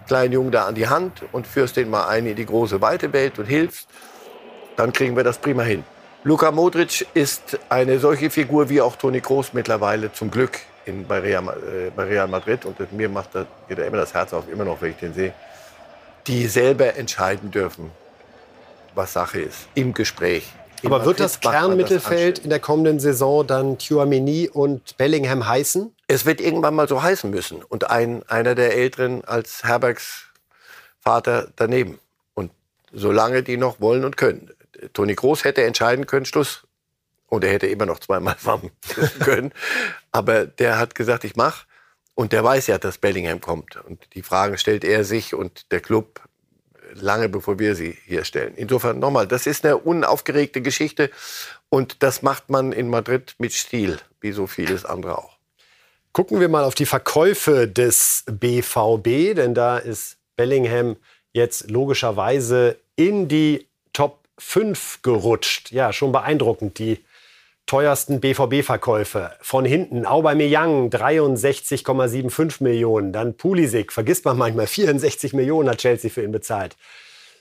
kleinen 0.08 0.34
Jungen 0.34 0.52
da 0.52 0.66
an 0.66 0.76
die 0.76 0.88
Hand 0.88 1.24
und 1.32 1.48
führst 1.48 1.78
den 1.78 1.90
mal 1.90 2.08
ein 2.08 2.26
in 2.26 2.36
die 2.36 2.46
große 2.46 2.82
weite 2.82 3.14
Welt 3.14 3.40
und 3.40 3.46
hilfst, 3.46 3.88
dann 4.76 4.94
kriegen 4.94 5.16
wir 5.16 5.24
das 5.24 5.38
prima 5.38 5.64
hin. 5.64 5.84
Luka 6.24 6.52
Modric 6.52 7.08
ist 7.14 7.60
eine 7.70 8.00
solche 8.00 8.30
Figur 8.30 8.70
wie 8.70 8.82
auch 8.82 8.96
Toni 8.96 9.22
Kroos 9.22 9.54
mittlerweile 9.54 10.12
zum 10.12 10.32
Glück 10.32 10.60
in, 10.86 11.06
bei, 11.06 11.20
Real, 11.20 11.44
äh, 11.48 11.90
bei 11.96 12.04
Real 12.04 12.28
Madrid. 12.28 12.66
Und 12.66 12.80
das, 12.80 12.92
mir 12.92 13.10
macht 13.10 13.30
da, 13.34 13.46
geht 13.68 13.80
immer 13.80 13.98
das 13.98 14.14
Herz 14.14 14.34
auf, 14.34 14.50
immer 14.50 14.66
noch, 14.66 14.82
wenn 14.82 14.92
ich 14.92 14.98
den 14.98 15.14
sehe. 15.14 15.34
Die 16.28 16.48
selber 16.48 16.96
entscheiden 16.96 17.52
dürfen, 17.52 17.92
was 18.94 19.14
Sache 19.14 19.42
ist, 19.42 19.68
im 19.76 19.94
Gespräch. 19.94 20.52
In 20.82 20.88
Aber 20.88 21.06
wird 21.06 21.20
Madrid 21.20 21.20
das 21.20 21.44
man 21.44 21.54
das 21.54 21.62
Kernmittelfeld 21.62 22.12
anständig. 22.12 22.44
in 22.44 22.50
der 22.50 22.60
kommenden 22.60 23.00
Saison 23.00 23.48
dann 23.48 23.78
Chouameni 23.78 24.50
und 24.52 24.98
Bellingham 24.98 25.48
heißen? 25.48 25.94
Es 26.08 26.26
wird 26.26 26.42
irgendwann 26.42 26.76
mal 26.76 26.88
so 26.88 27.02
heißen 27.02 27.30
müssen. 27.30 27.64
Und 27.64 27.90
ein, 27.90 28.24
einer 28.28 28.56
der 28.56 28.76
Älteren 28.76 29.24
als 29.26 29.64
Herbergs 29.64 30.26
Vater 31.00 31.48
daneben. 31.56 32.00
Und 32.34 32.52
solange 32.92 33.44
die 33.44 33.58
noch 33.58 33.80
wollen 33.80 34.06
und 34.06 34.18
können. 34.18 34.52
Toni 34.94 35.16
Groß 35.16 35.44
hätte 35.44 35.64
entscheiden 35.64 36.08
können, 36.08 36.26
Schluss. 36.26 36.64
Und 37.28 37.44
er 37.44 37.52
hätte 37.52 37.68
immer 37.68 37.86
noch 37.86 38.00
zweimal 38.00 38.36
warm 38.44 38.72
können. 39.20 39.52
Aber 40.12 40.46
der 40.46 40.78
hat 40.78 40.96
gesagt, 40.96 41.24
ich 41.24 41.36
mach. 41.36 41.66
Und 42.14 42.32
der 42.32 42.44
weiß 42.44 42.68
ja, 42.68 42.78
dass 42.78 42.98
Bellingham 42.98 43.42
kommt. 43.42 43.76
Und 43.78 44.14
die 44.14 44.22
Fragen 44.22 44.58
stellt 44.58 44.84
er 44.84 45.04
sich 45.04 45.34
und 45.34 45.72
der 45.72 45.82
Club 45.82 46.22
lange 46.94 47.30
bevor 47.30 47.60
wir 47.60 47.76
sie 47.76 47.98
hier 48.06 48.24
stellen. 48.24 48.54
Insofern 48.56 49.00
nochmal, 49.00 49.28
das 49.28 49.48
ist 49.48 49.66
eine 49.66 49.78
unaufgeregte 49.78 50.62
Geschichte. 50.62 51.10
Und 51.70 52.04
das 52.04 52.22
macht 52.22 52.50
man 52.50 52.72
in 52.72 52.90
Madrid 52.90 53.36
mit 53.38 53.54
Stil, 53.54 54.00
wie 54.22 54.32
so 54.32 54.48
vieles 54.48 54.86
andere 54.86 55.18
auch. 55.18 55.38
Gucken 56.14 56.40
wir 56.40 56.48
mal 56.48 56.64
auf 56.64 56.76
die 56.76 56.86
Verkäufe 56.86 57.68
des 57.68 58.24
BVB, 58.32 59.36
denn 59.36 59.54
da 59.54 59.78
ist 59.78 60.18
Bellingham 60.38 60.96
jetzt 61.34 61.70
logischerweise 61.70 62.78
in 62.96 63.28
die 63.28 63.68
Top 63.92 64.24
5 64.38 65.02
gerutscht. 65.02 65.72
Ja, 65.72 65.92
schon 65.92 66.14
beeindruckend, 66.14 66.80
die 66.80 67.04
teuersten 67.66 68.20
BVB-Verkäufe. 68.20 69.32
Von 69.42 69.66
hinten 69.66 70.06
Aubameyang 70.06 70.90
63,75 70.90 72.62
Millionen, 72.64 73.12
dann 73.12 73.38
Pulisic, 73.38 73.92
vergisst 73.92 74.26
man 74.26 74.38
manchmal, 74.38 74.68
64 74.68 75.34
Millionen 75.34 75.70
hat 75.70 75.80
Chelsea 75.80 76.12
für 76.12 76.24
ihn 76.24 76.32
bezahlt. 76.32 76.78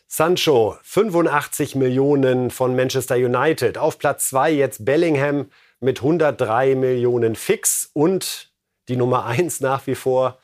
Sancho 0.06 0.76
85 0.82 1.74
Millionen 1.74 2.50
von 2.50 2.76
Manchester 2.76 3.16
United. 3.16 3.78
Auf 3.78 3.98
Platz 3.98 4.28
2 4.28 4.52
jetzt 4.52 4.84
Bellingham 4.84 5.50
mit 5.80 5.98
103 5.98 6.74
Millionen 6.76 7.34
fix 7.34 7.90
und 7.92 8.52
die 8.88 8.96
Nummer 8.96 9.26
1 9.26 9.60
nach 9.60 9.86
wie 9.86 9.94
vor 9.94 10.38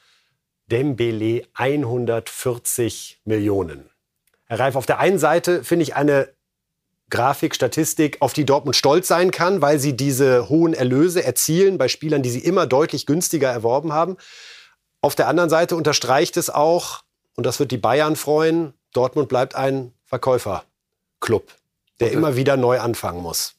Dembele 0.66 1.46
140 1.54 3.20
Millionen. 3.24 3.90
Herr 4.46 4.60
Reif, 4.60 4.76
auf 4.76 4.86
der 4.86 4.98
einen 4.98 5.18
Seite 5.18 5.62
finde 5.62 5.84
ich 5.84 5.94
eine 5.94 6.28
Grafik, 7.10 7.54
Statistik, 7.54 8.18
auf 8.20 8.32
die 8.32 8.46
Dortmund 8.46 8.76
stolz 8.76 9.08
sein 9.08 9.30
kann, 9.30 9.60
weil 9.60 9.78
sie 9.78 9.96
diese 9.96 10.48
hohen 10.48 10.74
Erlöse 10.74 11.24
erzielen 11.24 11.76
bei 11.76 11.88
Spielern, 11.88 12.22
die 12.22 12.30
sie 12.30 12.38
immer 12.40 12.66
deutlich 12.66 13.06
günstiger 13.06 13.50
erworben 13.50 13.92
haben. 13.92 14.16
Auf 15.00 15.14
der 15.14 15.28
anderen 15.28 15.50
Seite 15.50 15.76
unterstreicht 15.76 16.36
es 16.36 16.50
auch, 16.50 17.02
und 17.36 17.44
das 17.44 17.58
wird 17.58 17.70
die 17.70 17.78
Bayern 17.78 18.16
freuen, 18.16 18.74
Dortmund 18.92 19.28
bleibt 19.28 19.54
ein 19.54 19.92
Verkäuferclub, 20.04 21.46
der 22.00 22.12
immer 22.12 22.36
wieder 22.36 22.56
neu 22.56 22.80
anfangen 22.80 23.22
muss. 23.22 23.54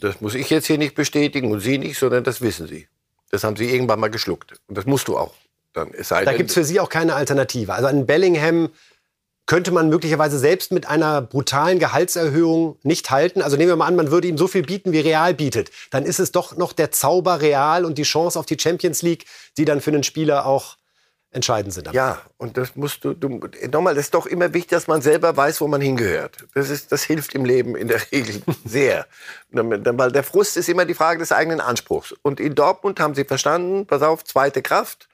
Das 0.00 0.20
muss 0.20 0.34
ich 0.34 0.50
jetzt 0.50 0.66
hier 0.66 0.78
nicht 0.78 0.94
bestätigen 0.94 1.52
und 1.52 1.60
Sie 1.60 1.78
nicht, 1.78 1.98
sondern 1.98 2.24
das 2.24 2.40
wissen 2.40 2.66
Sie. 2.66 2.88
Das 3.30 3.44
haben 3.44 3.56
Sie 3.56 3.70
irgendwann 3.70 4.00
mal 4.00 4.10
geschluckt. 4.10 4.54
Und 4.66 4.76
das 4.76 4.84
musst 4.84 5.08
du 5.08 5.16
auch. 5.16 5.34
Dann, 5.72 5.94
es 5.94 6.08
sei 6.08 6.24
Da 6.24 6.32
gibt 6.32 6.50
es 6.50 6.54
für 6.54 6.64
Sie 6.64 6.80
auch 6.80 6.88
keine 6.88 7.14
Alternative. 7.14 7.72
Also 7.72 7.86
an 7.86 8.04
Bellingham 8.04 8.70
könnte 9.46 9.72
man 9.72 9.88
möglicherweise 9.88 10.38
selbst 10.38 10.72
mit 10.72 10.88
einer 10.88 11.20
brutalen 11.20 11.78
Gehaltserhöhung 11.78 12.78
nicht 12.82 13.10
halten. 13.10 13.42
Also 13.42 13.56
nehmen 13.56 13.70
wir 13.70 13.76
mal 13.76 13.86
an, 13.86 13.96
man 13.96 14.10
würde 14.10 14.28
ihm 14.28 14.38
so 14.38 14.46
viel 14.46 14.62
bieten, 14.62 14.92
wie 14.92 15.00
Real 15.00 15.34
bietet. 15.34 15.70
Dann 15.90 16.04
ist 16.04 16.20
es 16.20 16.32
doch 16.32 16.56
noch 16.56 16.72
der 16.72 16.90
Zauber 16.90 17.40
Real 17.40 17.84
und 17.84 17.98
die 17.98 18.04
Chance 18.04 18.38
auf 18.38 18.46
die 18.46 18.58
Champions 18.58 19.02
League, 19.02 19.26
die 19.58 19.64
dann 19.64 19.80
für 19.80 19.90
einen 19.90 20.04
Spieler 20.04 20.46
auch 20.46 20.76
entscheidend 21.32 21.72
sind. 21.72 21.90
Ja, 21.92 22.20
und 22.36 22.56
das 22.56 22.76
musst 22.76 23.04
du, 23.04 23.14
du 23.14 23.40
nochmal, 23.70 23.94
das 23.94 24.04
ist 24.04 24.14
doch 24.14 24.26
immer 24.26 24.52
wichtig, 24.52 24.70
dass 24.70 24.86
man 24.86 25.00
selber 25.00 25.36
weiß, 25.36 25.60
wo 25.60 25.66
man 25.66 25.80
hingehört. 25.80 26.44
Das, 26.54 26.70
ist, 26.70 26.92
das 26.92 27.02
hilft 27.02 27.34
im 27.34 27.44
Leben 27.44 27.74
in 27.74 27.88
der 27.88 28.00
Regel 28.12 28.42
sehr. 28.64 29.06
Weil 29.50 30.12
der 30.12 30.22
Frust 30.22 30.56
ist 30.56 30.68
immer 30.68 30.84
die 30.84 30.94
Frage 30.94 31.18
des 31.18 31.32
eigenen 31.32 31.60
Anspruchs. 31.60 32.14
Und 32.22 32.38
in 32.38 32.54
Dortmund 32.54 33.00
haben 33.00 33.14
sie 33.14 33.24
verstanden, 33.24 33.86
pass 33.86 34.02
auf, 34.02 34.24
zweite 34.24 34.62
Kraft, 34.62 35.08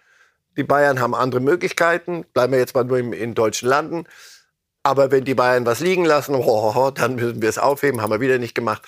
Die 0.59 0.65
Bayern 0.65 1.01
haben 1.01 1.15
andere 1.15 1.41
Möglichkeiten. 1.41 2.25
Bleiben 2.35 2.53
wir 2.53 2.59
jetzt 2.59 2.75
mal 2.75 2.85
nur 2.85 2.99
im, 2.99 3.13
in 3.13 3.35
deutschen 3.35 3.69
Landen. 3.69 4.05
Aber 4.83 5.13
wenn 5.13 5.25
die 5.25 5.35
Bayern 5.35 5.65
was 5.65 5.79
liegen 5.79 6.05
lassen, 6.05 6.35
ho, 6.35 6.45
ho, 6.45 6.75
ho, 6.75 6.91
dann 6.91 7.15
müssen 7.15 7.41
wir 7.41 7.49
es 7.49 7.59
aufheben. 7.59 8.03
Haben 8.03 8.11
wir 8.11 8.21
wieder 8.21 8.39
nicht 8.39 8.57
gemacht. 8.57 8.83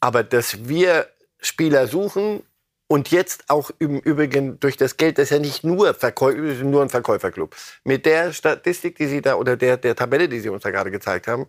Aber 0.00 0.22
dass 0.22 0.68
wir 0.68 1.08
Spieler 1.40 1.88
suchen 1.88 2.44
und 2.86 3.10
jetzt 3.10 3.44
auch 3.48 3.72
im 3.80 3.98
Übrigen 3.98 4.60
durch 4.60 4.76
das 4.76 4.96
Geld, 4.96 5.18
das 5.18 5.24
ist 5.24 5.30
ja 5.30 5.38
nicht 5.40 5.64
nur, 5.64 5.92
Verkäu 5.94 6.34
nur 6.62 6.82
ein 6.82 6.88
Verkäuferclub. 6.88 7.56
Mit 7.82 8.06
der 8.06 8.32
Statistik, 8.32 8.96
die 8.96 9.06
Sie 9.06 9.22
da 9.22 9.34
oder 9.34 9.56
der, 9.56 9.78
der 9.78 9.96
Tabelle, 9.96 10.28
die 10.28 10.38
Sie 10.38 10.50
uns 10.50 10.62
da 10.62 10.70
gerade 10.70 10.92
gezeigt 10.92 11.26
haben, 11.26 11.48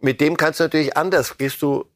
mit 0.00 0.20
dem 0.20 0.36
kannst 0.36 0.60
du 0.60 0.64
natürlich 0.64 0.96
anders, 0.98 1.38
gehst 1.38 1.62
du 1.62 1.86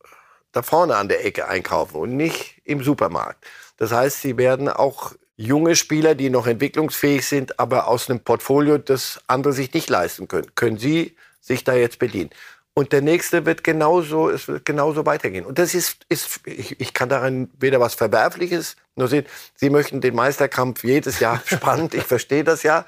da 0.52 0.62
vorne 0.62 0.96
an 0.96 1.08
der 1.08 1.26
Ecke 1.26 1.46
einkaufen 1.46 1.96
und 1.96 2.16
nicht 2.16 2.62
im 2.64 2.82
Supermarkt. 2.82 3.44
Das 3.76 3.92
heißt, 3.92 4.22
Sie 4.22 4.38
werden 4.38 4.68
auch 4.68 5.12
junge 5.36 5.76
Spieler, 5.76 6.14
die 6.14 6.30
noch 6.30 6.46
entwicklungsfähig 6.46 7.26
sind, 7.26 7.58
aber 7.60 7.88
aus 7.88 8.08
einem 8.08 8.20
Portfolio, 8.20 8.78
das 8.78 9.20
andere 9.26 9.52
sich 9.52 9.72
nicht 9.72 9.90
leisten 9.90 10.28
können, 10.28 10.54
können 10.54 10.78
Sie 10.78 11.16
sich 11.40 11.62
da 11.64 11.74
jetzt 11.74 11.98
bedienen. 11.98 12.30
Und 12.78 12.92
der 12.92 13.00
nächste 13.00 13.46
wird 13.46 13.64
genauso, 13.64 14.28
es 14.28 14.48
wird 14.48 14.66
genauso 14.66 15.06
weitergehen. 15.06 15.46
Und 15.46 15.58
das 15.58 15.74
ist, 15.74 16.04
ist 16.10 16.40
ich, 16.44 16.78
ich 16.78 16.92
kann 16.92 17.08
daran 17.08 17.48
weder 17.58 17.80
was 17.80 17.94
Verwerfliches 17.94 18.76
nur 18.96 19.08
sehen. 19.08 19.24
Sie 19.54 19.70
möchten 19.70 20.02
den 20.02 20.14
Meisterkampf 20.14 20.84
jedes 20.84 21.18
Jahr 21.18 21.40
spannend. 21.46 21.94
ich 21.94 22.02
verstehe 22.02 22.44
das 22.44 22.62
ja. 22.64 22.84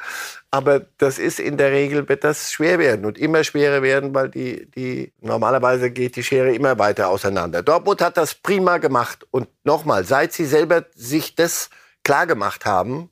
Aber 0.51 0.81
das 0.99 1.19
ist 1.19 1.41
in 1.41 1.57
der 1.57 1.73
Regel, 1.73 2.07
wird 2.07 2.23
das 2.23 2.53
schwer 2.53 2.79
werden 2.79 3.07
und 3.07 3.17
immer 3.17 3.45
schwerer 3.45 3.81
werden, 3.81 4.15
weil 4.15 4.29
die, 4.29 4.71
die, 4.73 5.15
normalerweise 5.23 5.91
geht 5.91 6.17
die 6.17 6.23
Schere 6.23 6.53
immer 6.53 6.79
weiter 6.79 7.09
auseinander. 7.09 7.63
Dortmund 7.63 8.03
hat 8.03 8.19
das 8.19 8.35
prima 8.35 8.77
gemacht. 8.77 9.27
Und 9.31 9.49
nochmal, 9.65 10.05
seit 10.05 10.35
sie 10.35 10.45
selber 10.45 10.85
sich 10.95 11.35
das 11.35 11.71
klar 12.09 12.27
gemacht 12.27 12.64
haben 12.64 13.11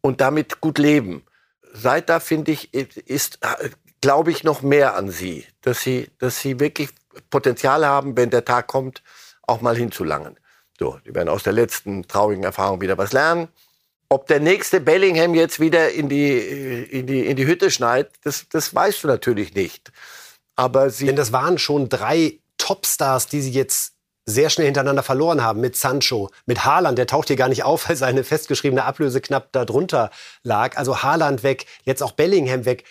und 0.00 0.22
damit 0.22 0.62
gut 0.62 0.78
leben, 0.78 1.26
seit 1.74 2.08
da 2.08 2.20
finde 2.20 2.52
ich, 2.52 2.72
ist, 2.72 3.38
glaube 4.00 4.30
ich 4.30 4.44
noch 4.44 4.62
mehr 4.62 4.96
an 4.96 5.10
sie, 5.10 5.44
dass 5.60 5.82
sie, 5.82 6.10
dass 6.20 6.40
sie 6.40 6.58
wirklich 6.58 6.88
Potenzial 7.28 7.84
haben, 7.84 8.16
wenn 8.16 8.30
der 8.30 8.46
Tag 8.46 8.66
kommt, 8.66 9.02
auch 9.42 9.60
mal 9.60 9.76
hinzulangen. 9.76 10.38
So, 10.78 10.98
die 11.04 11.14
werden 11.14 11.28
aus 11.28 11.42
der 11.42 11.52
letzten 11.52 12.08
traurigen 12.08 12.44
Erfahrung 12.44 12.80
wieder 12.80 12.96
was 12.96 13.12
lernen. 13.12 13.48
Ob 14.08 14.26
der 14.26 14.40
nächste 14.40 14.80
Bellingham 14.80 15.34
jetzt 15.34 15.60
wieder 15.60 15.90
in 15.90 16.08
die, 16.08 16.38
in 16.38 17.06
die, 17.06 17.26
in 17.26 17.36
die 17.36 17.46
Hütte 17.46 17.70
schneit, 17.70 18.10
das, 18.22 18.48
das 18.48 18.74
weißt 18.74 19.04
du 19.04 19.08
natürlich 19.08 19.54
nicht. 19.54 19.92
Aber 20.56 20.88
sie. 20.88 21.04
Denn 21.04 21.16
das 21.16 21.30
waren 21.30 21.58
schon 21.58 21.90
drei 21.90 22.38
Topstars, 22.56 23.26
die 23.26 23.42
sie 23.42 23.50
jetzt 23.50 23.93
sehr 24.26 24.50
schnell 24.50 24.66
hintereinander 24.66 25.02
verloren 25.02 25.42
haben. 25.42 25.60
Mit 25.60 25.76
Sancho, 25.76 26.30
mit 26.46 26.64
Haaland, 26.64 26.98
der 26.98 27.06
taucht 27.06 27.28
hier 27.28 27.36
gar 27.36 27.48
nicht 27.48 27.64
auf, 27.64 27.88
weil 27.88 27.96
seine 27.96 28.24
festgeschriebene 28.24 28.84
Ablöse 28.84 29.20
knapp 29.20 29.52
darunter 29.52 30.10
lag. 30.42 30.76
Also 30.76 31.02
Haaland 31.02 31.42
weg, 31.42 31.66
jetzt 31.84 32.02
auch 32.02 32.12
Bellingham 32.12 32.64
weg 32.64 32.84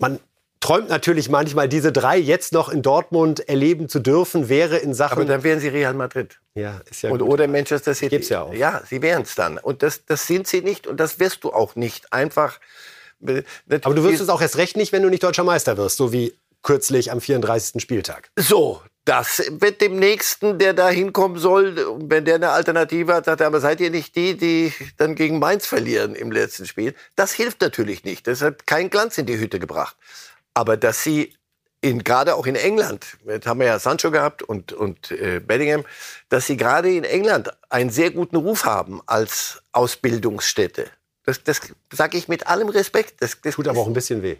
man 0.00 0.18
träumt 0.58 0.88
natürlich 0.88 1.28
manchmal, 1.28 1.68
diese 1.68 1.92
drei 1.92 2.18
jetzt 2.18 2.52
noch 2.52 2.68
in 2.68 2.82
Dortmund 2.82 3.48
erleben 3.48 3.88
zu 3.88 4.00
dürfen, 4.00 4.48
wäre 4.48 4.78
in 4.78 4.94
Sachen. 4.94 5.12
Aber 5.12 5.24
dann 5.24 5.44
wären 5.44 5.60
sie 5.60 5.68
Real 5.68 5.94
Madrid. 5.94 6.40
Ja, 6.54 6.80
ist 6.90 7.02
ja 7.02 7.10
und, 7.10 7.20
gut. 7.20 7.28
Oder 7.28 7.46
Manchester 7.46 7.94
City. 7.94 8.10
Gibt's 8.10 8.28
ja 8.30 8.42
auch. 8.42 8.52
Ja, 8.52 8.82
sie 8.88 9.00
wären 9.00 9.22
es 9.22 9.34
dann. 9.34 9.58
Und 9.58 9.82
das, 9.82 10.04
das 10.04 10.26
sind 10.26 10.46
sie 10.46 10.62
nicht 10.62 10.86
und 10.86 10.98
das 10.98 11.20
wirst 11.20 11.44
du 11.44 11.52
auch 11.52 11.76
nicht. 11.76 12.12
Einfach. 12.12 12.58
Aber 13.22 13.94
du 13.94 14.04
wirst 14.04 14.20
es 14.20 14.28
auch 14.28 14.40
erst 14.40 14.56
recht 14.56 14.76
nicht, 14.76 14.92
wenn 14.92 15.02
du 15.02 15.10
nicht 15.10 15.22
deutscher 15.22 15.44
Meister 15.44 15.76
wirst, 15.76 15.98
so 15.98 16.12
wie 16.12 16.34
kürzlich 16.62 17.10
am 17.10 17.20
34. 17.20 17.80
Spieltag. 17.80 18.30
So, 18.36 18.82
das 19.04 19.42
wird 19.50 19.80
dem 19.80 19.96
Nächsten, 19.96 20.58
der 20.58 20.74
da 20.74 20.88
hinkommen 20.88 21.38
soll, 21.38 21.76
wenn 22.00 22.24
der 22.24 22.36
eine 22.36 22.50
Alternative 22.50 23.14
hat, 23.14 23.24
sagt 23.24 23.40
er, 23.40 23.46
aber 23.46 23.60
seid 23.60 23.80
ihr 23.80 23.90
nicht 23.90 24.14
die, 24.14 24.36
die 24.36 24.72
dann 24.98 25.14
gegen 25.14 25.38
Mainz 25.38 25.66
verlieren 25.66 26.14
im 26.14 26.30
letzten 26.30 26.66
Spiel? 26.66 26.94
Das 27.16 27.32
hilft 27.32 27.60
natürlich 27.62 28.04
nicht. 28.04 28.26
Das 28.26 28.42
hat 28.42 28.66
keinen 28.66 28.90
Glanz 28.90 29.16
in 29.18 29.26
die 29.26 29.38
Hütte 29.38 29.58
gebracht. 29.58 29.96
Aber 30.54 30.76
dass 30.76 31.02
sie 31.02 31.34
in, 31.80 32.04
gerade 32.04 32.34
auch 32.34 32.46
in 32.46 32.56
England, 32.56 33.16
jetzt 33.26 33.46
haben 33.46 33.60
wir 33.60 33.66
ja 33.66 33.78
Sancho 33.78 34.10
gehabt 34.10 34.42
und, 34.42 34.72
und 34.72 35.10
äh, 35.10 35.40
Bellingham, 35.40 35.84
dass 36.28 36.46
sie 36.46 36.56
gerade 36.56 36.94
in 36.94 37.04
England 37.04 37.50
einen 37.70 37.90
sehr 37.90 38.10
guten 38.10 38.36
Ruf 38.36 38.64
haben 38.64 39.00
als 39.06 39.62
Ausbildungsstätte. 39.72 40.90
Das, 41.24 41.42
das 41.42 41.60
sage 41.92 42.18
ich 42.18 42.28
mit 42.28 42.46
allem 42.46 42.68
Respekt. 42.68 43.22
Das, 43.22 43.40
das 43.40 43.54
tut 43.54 43.66
aber 43.68 43.80
auch 43.80 43.86
ein 43.86 43.92
bisschen 43.92 44.22
weh. 44.22 44.36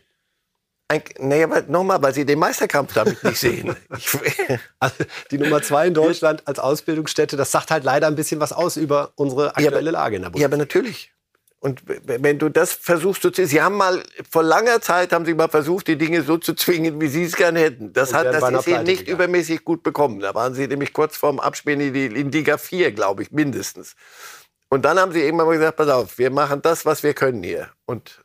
Naja, 1.19 1.45
aber 1.45 1.63
nochmal, 1.63 2.03
weil 2.03 2.13
sie 2.13 2.25
den 2.25 2.39
Meisterkampf 2.39 2.95
damit 2.95 3.23
nicht 3.23 3.39
sehen. 3.39 3.77
also 4.81 4.97
die 5.31 5.39
Nummer 5.39 5.63
zwei 5.63 5.87
in 5.87 5.95
Deutschland 5.95 6.47
als 6.47 6.59
Ausbildungsstätte, 6.59 7.37
das 7.37 7.53
sagt 7.53 7.71
halt 7.71 7.85
leider 7.85 8.09
ein 8.09 8.17
bisschen 8.17 8.41
was 8.41 8.53
aus 8.53 8.77
über 8.77 9.13
unsere 9.15 9.57
aktuelle 9.57 9.93
Lage 9.93 10.17
in 10.17 10.23
der 10.23 10.31
Bundesliga. 10.31 10.43
Ja, 10.43 10.49
aber 10.49 10.57
natürlich. 10.57 11.13
Und 11.63 11.83
wenn 11.87 12.39
du 12.39 12.49
das 12.49 12.73
versuchst 12.73 13.21
zu 13.21 13.31
Sie 13.35 13.61
haben 13.61 13.77
mal 13.77 14.03
vor 14.31 14.43
langer 14.43 14.81
Zeit 14.81 15.13
haben 15.13 15.27
Sie 15.27 15.35
mal 15.35 15.49
versucht, 15.49 15.89
die 15.89 15.99
Dinge 15.99 16.23
so 16.23 16.39
zu 16.39 16.55
zwingen, 16.55 16.99
wie 17.03 17.09
Sie 17.09 17.25
es 17.25 17.37
gerne 17.37 17.61
hätten. 17.61 17.93
Das 17.93 18.15
hat 18.15 18.25
das 18.27 18.43
ist 18.43 18.67
Ihnen 18.67 18.85
nicht 18.85 19.01
gegangen. 19.01 19.17
übermäßig 19.17 19.63
gut 19.63 19.83
bekommen. 19.83 20.21
Da 20.21 20.35
waren 20.35 20.55
Sie 20.55 20.67
nämlich 20.67 20.95
kurz 20.95 21.19
vorm 21.19 21.39
Abspielen 21.39 21.81
in, 21.81 21.93
die, 21.93 22.07
in 22.07 22.33
Liga 22.33 22.57
4, 22.57 22.93
glaube 22.93 23.23
ich, 23.23 23.31
mindestens. 23.31 23.95
Und 24.71 24.87
dann 24.87 24.99
haben 24.99 25.13
Sie 25.13 25.21
irgendwann 25.21 25.49
mal 25.49 25.59
gesagt, 25.59 25.77
pass 25.77 25.89
auf, 25.89 26.17
wir 26.17 26.31
machen 26.31 26.63
das, 26.63 26.87
was 26.87 27.03
wir 27.03 27.13
können 27.13 27.43
hier. 27.43 27.69
Und 27.85 28.25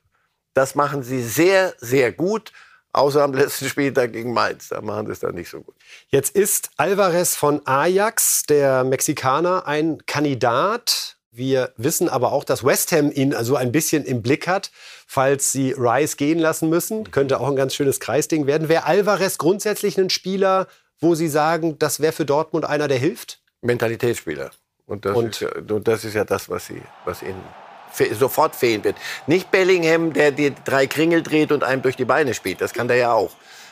das 0.55 0.73
machen 0.73 1.03
sie 1.03 1.21
sehr, 1.21 1.75
sehr 1.77 2.11
gut. 2.11 2.51
Außer 2.93 3.21
am 3.21 3.33
letzten 3.33 3.67
Spieltag 3.67 4.13
gegen 4.13 4.33
Mainz. 4.33 4.69
Da 4.69 4.79
machen 4.79 5.05
sie 5.05 5.11
es 5.11 5.19
dann 5.19 5.35
nicht 5.35 5.49
so 5.49 5.61
gut. 5.61 5.75
Jetzt 6.07 6.33
ist 6.33 6.69
Alvarez 6.77 7.35
von 7.35 7.61
Ajax, 7.67 8.43
der 8.43 8.85
Mexikaner, 8.85 9.67
ein 9.67 10.05
Kandidat. 10.05 11.17
Wir 11.29 11.73
wissen 11.75 12.07
aber 12.07 12.31
auch, 12.31 12.45
dass 12.45 12.63
West 12.63 12.93
Ham 12.93 13.11
ihn 13.11 13.35
also 13.35 13.57
ein 13.57 13.73
bisschen 13.73 14.05
im 14.05 14.21
Blick 14.21 14.47
hat, 14.47 14.71
falls 15.05 15.51
sie 15.51 15.75
Rice 15.77 16.15
gehen 16.15 16.39
lassen 16.39 16.69
müssen. 16.69 17.11
Könnte 17.11 17.41
auch 17.41 17.49
ein 17.49 17.57
ganz 17.57 17.75
schönes 17.75 17.99
Kreisding 17.99 18.47
werden. 18.47 18.69
Wäre 18.69 18.85
Alvarez 18.85 19.37
grundsätzlich 19.37 19.97
ein 19.97 20.09
Spieler, 20.09 20.67
wo 21.01 21.15
Sie 21.15 21.27
sagen, 21.27 21.77
das 21.77 21.99
wäre 21.99 22.13
für 22.13 22.25
Dortmund 22.25 22.63
einer, 22.63 22.87
der 22.87 22.97
hilft? 22.97 23.41
Mentalitätsspieler. 23.61 24.51
Und 24.85 25.03
das, 25.03 25.17
und, 25.17 25.29
ist, 25.31 25.41
ja, 25.41 25.49
und 25.49 25.85
das 25.85 26.05
ist 26.05 26.13
ja 26.13 26.23
das, 26.23 26.47
was, 26.47 26.67
sie, 26.67 26.81
was 27.03 27.21
ihnen 27.21 27.43
sofort 28.13 28.55
fehlen 28.55 28.83
wird. 28.83 28.95
Nicht 29.27 29.51
Bellingham, 29.51 30.13
der 30.13 30.31
die 30.31 30.53
drei 30.63 30.87
Kringel 30.87 31.23
dreht 31.23 31.51
und 31.51 31.63
einem 31.63 31.81
durch 31.81 31.95
die 31.95 32.05
Beine 32.05 32.33
spielt. 32.33 32.61
Das 32.61 32.73
kann 32.73 32.87
der 32.87 32.97
ja 32.97 33.13
auch. 33.13 33.31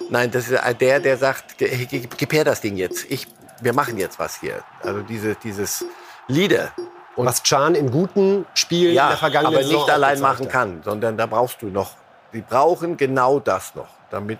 Nein, 0.09 0.31
das 0.31 0.49
ist 0.49 0.61
der, 0.79 0.99
der 0.99 1.17
sagt, 1.17 1.57
gib 1.57 2.33
her 2.33 2.43
das 2.43 2.61
Ding 2.61 2.77
jetzt. 2.77 3.09
Ich, 3.09 3.27
wir 3.61 3.73
machen 3.73 3.97
jetzt 3.97 4.19
was 4.19 4.39
hier. 4.39 4.63
Also 4.81 5.01
diese, 5.01 5.35
dieses 5.35 5.85
Leader. 6.27 6.71
Und 7.15 7.27
was 7.27 7.43
Can 7.43 7.75
in 7.75 7.91
guten 7.91 8.45
Spielen 8.55 8.93
ja, 8.93 9.09
der 9.09 9.17
vergangenen 9.17 9.55
aber 9.55 9.67
nicht 9.67 9.89
allein 9.89 10.19
machen 10.19 10.47
kann, 10.47 10.81
sondern 10.83 11.15
da 11.15 11.27
brauchst 11.27 11.61
du 11.61 11.67
noch. 11.67 11.91
Die 12.33 12.41
brauchen 12.41 12.97
genau 12.97 13.39
das 13.39 13.75
noch, 13.75 13.89
damit 14.09 14.39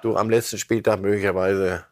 du 0.00 0.16
am 0.16 0.30
letzten 0.30 0.56
Spieltag 0.56 1.00
möglicherweise 1.00 1.84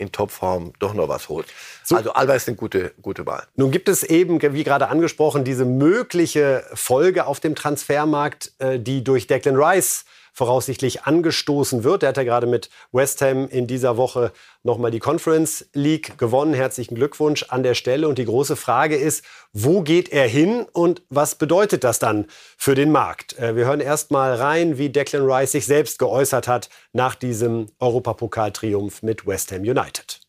in 0.00 0.12
Topform 0.12 0.72
doch 0.78 0.94
noch 0.94 1.08
was 1.08 1.28
holt. 1.28 1.46
So. 1.84 1.96
Also 1.96 2.12
Alba 2.12 2.34
ist 2.34 2.48
eine 2.48 2.56
gute, 2.56 2.92
gute 3.02 3.26
Wahl. 3.26 3.44
Nun 3.56 3.70
gibt 3.70 3.88
es 3.88 4.02
eben, 4.02 4.40
wie 4.40 4.64
gerade 4.64 4.88
angesprochen, 4.88 5.44
diese 5.44 5.64
mögliche 5.64 6.64
Folge 6.72 7.26
auf 7.26 7.40
dem 7.40 7.54
Transfermarkt, 7.54 8.52
äh, 8.58 8.78
die 8.80 9.04
durch 9.04 9.26
Declan 9.26 9.56
Rice 9.56 10.04
voraussichtlich 10.32 11.04
angestoßen 11.04 11.84
wird. 11.84 12.02
Er 12.02 12.10
hat 12.10 12.16
ja 12.16 12.24
gerade 12.24 12.46
mit 12.46 12.70
West 12.92 13.20
Ham 13.22 13.48
in 13.48 13.66
dieser 13.66 13.96
Woche 13.96 14.32
nochmal 14.62 14.90
die 14.90 14.98
Conference 14.98 15.68
League 15.72 16.18
gewonnen. 16.18 16.54
Herzlichen 16.54 16.94
Glückwunsch 16.94 17.44
an 17.48 17.62
der 17.62 17.74
Stelle. 17.74 18.08
Und 18.08 18.18
die 18.18 18.24
große 18.24 18.56
Frage 18.56 18.96
ist, 18.96 19.24
wo 19.52 19.82
geht 19.82 20.10
er 20.10 20.26
hin 20.26 20.66
und 20.72 21.02
was 21.08 21.34
bedeutet 21.34 21.84
das 21.84 21.98
dann 21.98 22.26
für 22.56 22.74
den 22.74 22.92
Markt? 22.92 23.38
Äh, 23.38 23.56
wir 23.56 23.66
hören 23.66 23.80
erst 23.80 24.10
mal 24.10 24.34
rein, 24.34 24.78
wie 24.78 24.90
Declan 24.90 25.30
Rice 25.30 25.52
sich 25.52 25.66
selbst 25.66 25.98
geäußert 25.98 26.48
hat 26.48 26.68
nach 26.92 27.14
diesem 27.14 27.66
Europapokaltriumph 27.78 29.02
mit 29.02 29.26
West 29.26 29.52
Ham 29.52 29.62
United. 29.62 30.20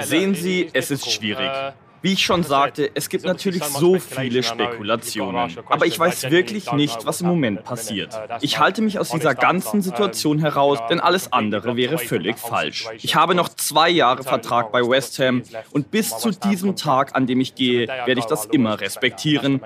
Sehen 0.00 0.34
Sie, 0.34 0.68
es 0.72 0.90
ist 0.90 1.10
schwierig. 1.10 1.50
Wie 2.06 2.12
ich 2.12 2.24
schon 2.24 2.44
sagte, 2.44 2.88
es 2.94 3.08
gibt 3.08 3.24
natürlich 3.24 3.64
so 3.64 3.98
viele 3.98 4.44
Spekulationen. 4.44 5.58
Aber 5.68 5.86
ich 5.86 5.98
weiß 5.98 6.30
wirklich 6.30 6.70
nicht, 6.70 7.04
was 7.04 7.20
im 7.20 7.26
Moment 7.26 7.64
passiert. 7.64 8.16
Ich 8.42 8.60
halte 8.60 8.80
mich 8.80 9.00
aus 9.00 9.10
dieser 9.10 9.34
ganzen 9.34 9.82
Situation 9.82 10.38
heraus, 10.38 10.78
denn 10.88 11.00
alles 11.00 11.32
andere 11.32 11.76
wäre 11.76 11.98
völlig 11.98 12.38
falsch. 12.38 12.86
Ich 13.02 13.16
habe 13.16 13.34
noch 13.34 13.48
zwei 13.48 13.90
Jahre 13.90 14.22
Vertrag 14.22 14.70
bei 14.70 14.82
West 14.82 15.18
Ham 15.18 15.42
und 15.72 15.90
bis 15.90 16.16
zu 16.16 16.30
diesem 16.30 16.76
Tag, 16.76 17.16
an 17.16 17.26
dem 17.26 17.40
ich 17.40 17.56
gehe, 17.56 17.88
werde 17.88 18.20
ich 18.20 18.26
das 18.26 18.44
immer 18.46 18.80
respektieren. 18.80 19.60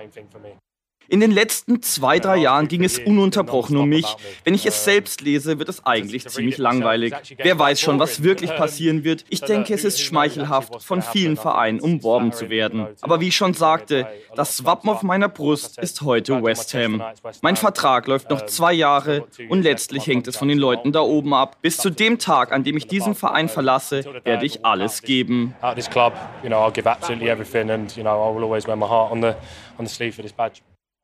In 1.10 1.18
den 1.18 1.32
letzten 1.32 1.82
zwei, 1.82 2.20
drei 2.20 2.36
Jahren 2.36 2.68
ging 2.68 2.84
es 2.84 3.00
ununterbrochen 3.00 3.76
um 3.76 3.88
mich. 3.88 4.06
Wenn 4.44 4.54
ich 4.54 4.64
es 4.64 4.84
selbst 4.84 5.22
lese, 5.22 5.58
wird 5.58 5.68
es 5.68 5.84
eigentlich 5.84 6.28
ziemlich 6.28 6.56
langweilig. 6.56 7.12
Wer 7.36 7.58
weiß 7.58 7.80
schon, 7.80 7.98
was 7.98 8.22
wirklich 8.22 8.54
passieren 8.54 9.02
wird. 9.04 9.24
Ich 9.32 9.40
denke, 9.40 9.72
es 9.74 9.84
ist 9.84 10.00
schmeichelhaft, 10.00 10.82
von 10.82 11.02
vielen 11.02 11.36
Vereinen 11.36 11.80
umworben 11.80 12.32
zu 12.32 12.50
werden. 12.50 12.86
Aber 13.00 13.20
wie 13.20 13.28
ich 13.28 13.36
schon 13.36 13.54
sagte, 13.54 14.06
das 14.36 14.64
Wappen 14.64 14.90
auf 14.90 15.02
meiner 15.02 15.28
Brust 15.28 15.78
ist 15.78 16.02
heute 16.02 16.42
West 16.42 16.74
Ham. 16.74 17.02
Mein 17.40 17.56
Vertrag 17.56 18.06
läuft 18.06 18.30
noch 18.30 18.44
zwei 18.46 18.72
Jahre 18.72 19.26
und 19.48 19.62
letztlich 19.62 20.06
hängt 20.06 20.28
es 20.28 20.36
von 20.36 20.48
den 20.48 20.58
Leuten 20.58 20.92
da 20.92 21.00
oben 21.00 21.32
ab. 21.32 21.56
Bis 21.62 21.78
zu 21.78 21.90
dem 21.90 22.18
Tag, 22.18 22.52
an 22.52 22.64
dem 22.64 22.76
ich 22.76 22.86
diesen 22.86 23.14
Verein 23.14 23.48
verlasse, 23.48 24.04
werde 24.24 24.46
ich 24.46 24.64
alles 24.64 25.02
geben. 25.02 25.54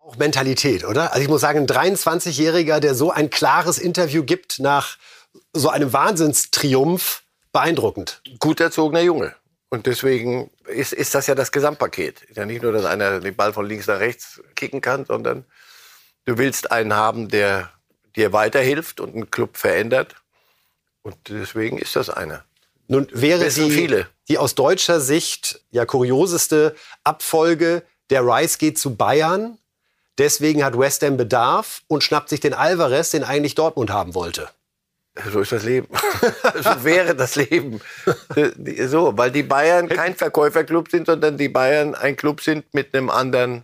Auch 0.07 0.17
Mentalität, 0.19 0.85
oder? 0.85 1.13
Also 1.13 1.23
ich 1.23 1.29
muss 1.29 1.41
sagen, 1.41 1.59
ein 1.59 1.67
23-Jähriger, 1.67 2.79
der 2.79 2.95
so 2.95 3.11
ein 3.11 3.29
klares 3.29 3.79
Interview 3.79 4.23
gibt 4.23 4.61
nach 4.61 4.99
so 5.53 5.69
einem 5.69 5.93
Wahnsinnstriumph, 5.93 7.25
beeindruckend. 7.53 8.23
Gut 8.39 8.61
erzogener 8.61 9.01
Junge. 9.01 9.35
Und 9.69 9.87
deswegen 9.87 10.51
ist, 10.69 10.93
ist 10.93 11.15
das 11.17 11.27
ja 11.27 11.35
das 11.35 11.51
Gesamtpaket. 11.51 12.23
Ja 12.35 12.47
nicht 12.47 12.63
nur, 12.63 12.71
dass 12.71 12.85
einer 12.85 13.19
den 13.19 13.35
Ball 13.35 13.53
von 13.53 13.67
links 13.67 13.89
nach 13.89 13.99
rechts 13.99 14.41
kicken 14.55 14.81
kann, 14.81 15.05
sondern 15.07 15.45
du 16.25 16.39
willst 16.39 16.71
einen 16.71 16.95
haben, 16.95 17.29
der 17.29 17.73
dir 18.15 18.33
weiterhilft 18.33 19.01
und 19.01 19.15
einen 19.15 19.31
Club 19.31 19.57
verändert. 19.57 20.15
Und 21.03 21.17
deswegen 21.29 21.79
ist 21.79 21.97
das 21.97 22.11
einer. 22.11 22.45
Nun 22.87 23.09
wäre 23.11 23.49
die, 23.49 23.71
viele. 23.71 24.09
die 24.29 24.39
aus 24.39 24.55
deutscher 24.55 25.01
Sicht 25.01 25.61
ja 25.71 25.85
kurioseste 25.85 26.77
Abfolge, 27.03 27.83
der 28.11 28.25
Rice 28.25 28.59
geht 28.59 28.79
zu 28.79 28.95
Bayern, 28.95 29.59
Deswegen 30.19 30.65
hat 30.65 30.79
West 30.79 31.03
Ham 31.03 31.17
Bedarf 31.17 31.83
und 31.89 32.03
schnappt 32.03 32.29
sich 32.29 32.41
den 32.41 32.55
Alvarez, 32.55 33.11
den 33.11 33.25
eigentlich 33.25 33.55
Dortmund 33.55 33.91
haben 33.91 34.15
wollte. 34.15 34.49
So 35.31 35.41
ist 35.41 35.53
das 35.53 35.63
Leben. 35.63 35.89
so 36.63 36.85
wäre 36.85 37.15
das 37.15 37.37
Leben. 37.37 37.81
So, 38.87 39.17
weil 39.17 39.31
die 39.31 39.43
Bayern 39.43 39.89
kein 39.89 40.15
Verkäuferclub 40.15 40.91
sind, 40.91 41.07
sondern 41.07 41.39
die 41.39 41.49
Bayern 41.49 41.95
ein 41.95 42.17
Club 42.17 42.43
sind 42.43 42.73
mit 42.75 42.95
einem 42.95 43.09
anderen, 43.09 43.63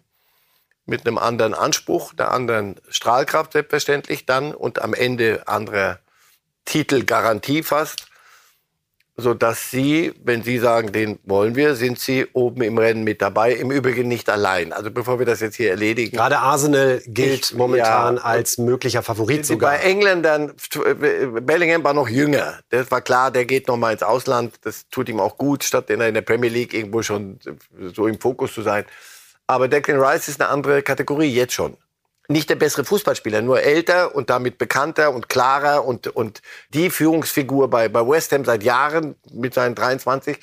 mit 0.87 1.07
einem 1.07 1.19
anderen 1.19 1.53
Anspruch, 1.53 2.15
einer 2.17 2.31
anderen 2.31 2.77
Strahlkraft 2.88 3.53
selbstverständlich 3.53 4.25
dann 4.25 4.55
und 4.55 4.81
am 4.81 4.95
Ende 4.95 5.47
anderer 5.47 5.99
Titelgarantie 6.65 7.62
fast 7.62 8.07
so 9.16 9.35
dass 9.35 9.70
Sie, 9.70 10.14
wenn 10.25 10.42
Sie 10.42 10.59
sagen, 10.59 10.90
den 10.92 11.18
wollen 11.25 11.55
wir, 11.55 11.75
sind 11.75 11.98
Sie 11.98 12.27
oben 12.33 12.62
im 12.62 12.79
Rennen 12.79 13.05
mit 13.05 13.20
dabei. 13.20 13.53
Im 13.53 13.70
Übrigen 13.70 14.09
nicht 14.09 14.31
allein. 14.31 14.72
Also 14.72 14.90
bevor 14.90 15.18
wir 15.18 15.27
das 15.27 15.40
jetzt 15.40 15.57
hier 15.57 15.70
erledigen. 15.70 16.16
Gerade 16.16 16.38
Arsenal 16.38 17.03
gilt 17.07 17.51
ich, 17.51 17.55
momentan 17.55 18.16
ja, 18.16 18.22
als 18.22 18.57
möglicher 18.57 19.03
Favorit 19.03 19.44
sogar. 19.44 19.72
Bei 19.72 19.79
Engländern, 19.79 20.53
Bellingham 21.42 21.85
war 21.85 21.92
noch 21.92 22.09
jünger. 22.09 22.61
Das 22.70 22.90
war 22.90 23.03
klar, 23.03 23.31
der 23.31 23.44
geht 23.44 23.68
noch 23.68 23.77
mal 23.77 23.92
ins 23.92 24.03
Ausland. 24.03 24.55
Das 24.62 24.88
tut 24.88 25.09
ihm 25.09 25.20
auch 25.20 25.37
gut, 25.37 25.62
statt 25.62 25.90
in 25.90 25.98
der 25.98 26.22
Premier 26.22 26.51
League 26.51 26.72
irgendwo 26.72 27.03
schon 27.03 27.38
so 27.94 28.07
im 28.07 28.18
Fokus 28.18 28.55
zu 28.55 28.62
sein. 28.62 28.85
Aber 29.46 29.68
Declan 29.68 30.01
Rice 30.01 30.29
ist 30.29 30.40
eine 30.40 30.48
andere 30.48 30.83
Kategorie 30.83 31.29
jetzt 31.29 31.53
schon 31.53 31.77
nicht 32.33 32.51
der 32.51 32.57
bessere 32.57 32.85
Fußballspieler, 32.85 33.42
nur 33.42 33.62
älter 33.62 34.14
und 34.14 34.31
damit 34.31 34.59
bekannter 34.59 35.12
und 35.12 35.29
klarer 35.29 35.85
und, 35.85 36.09
und 36.09 36.42
die 36.75 36.90
Führungsfigur 36.90 37.68
bei, 37.68 37.88
bei 37.88 38.07
West 38.07 38.33
Ham 38.33 38.45
seit 38.45 38.62
Jahren 38.62 39.14
mit 39.31 39.55
seinen 39.55 39.75
23. 39.75 40.38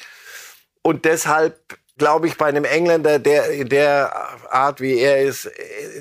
Und 0.81 1.05
deshalb 1.05 1.77
glaube 1.99 2.27
ich 2.27 2.37
bei 2.37 2.47
einem 2.47 2.63
Engländer, 2.63 3.19
der 3.19 3.51
in 3.51 3.69
der 3.69 4.11
Art, 4.49 4.81
wie 4.81 4.97
er 4.97 5.21
ist, 5.21 5.51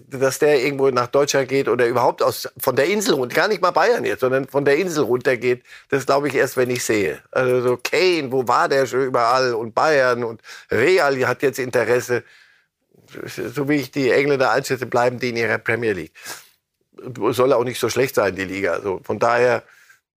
dass 0.06 0.38
der 0.38 0.62
irgendwo 0.64 0.88
nach 0.88 1.08
Deutschland 1.08 1.48
geht 1.48 1.68
oder 1.68 1.86
überhaupt 1.86 2.22
aus, 2.22 2.48
von 2.58 2.76
der 2.76 2.86
Insel 2.86 3.14
runter, 3.14 3.34
gar 3.34 3.48
nicht 3.48 3.60
mal 3.60 3.72
Bayern 3.72 4.04
jetzt, 4.04 4.20
sondern 4.20 4.48
von 4.48 4.64
der 4.64 4.76
Insel 4.76 5.04
runtergeht, 5.04 5.62
das 5.90 6.06
glaube 6.06 6.28
ich 6.28 6.34
erst, 6.34 6.56
wenn 6.56 6.70
ich 6.70 6.84
sehe. 6.84 7.18
Also 7.30 7.60
so 7.60 7.76
Kane, 7.76 8.32
wo 8.32 8.48
war 8.48 8.68
der 8.68 8.86
schon 8.86 9.02
überall 9.02 9.52
und 9.52 9.74
Bayern 9.74 10.24
und 10.24 10.40
Real 10.70 11.14
hat 11.26 11.42
jetzt 11.42 11.58
Interesse 11.58 12.22
so 13.54 13.68
wie 13.68 13.76
ich 13.76 13.90
die 13.90 14.10
Engländer 14.10 14.50
einschätze, 14.50 14.86
bleiben 14.86 15.18
die 15.18 15.30
in 15.30 15.36
ihrer 15.36 15.58
Premier 15.58 15.92
League. 15.92 16.12
Soll 17.30 17.52
auch 17.52 17.64
nicht 17.64 17.78
so 17.78 17.88
schlecht 17.88 18.14
sein, 18.14 18.34
die 18.34 18.44
Liga. 18.44 18.72
Also 18.72 19.00
von 19.04 19.18
daher, 19.18 19.62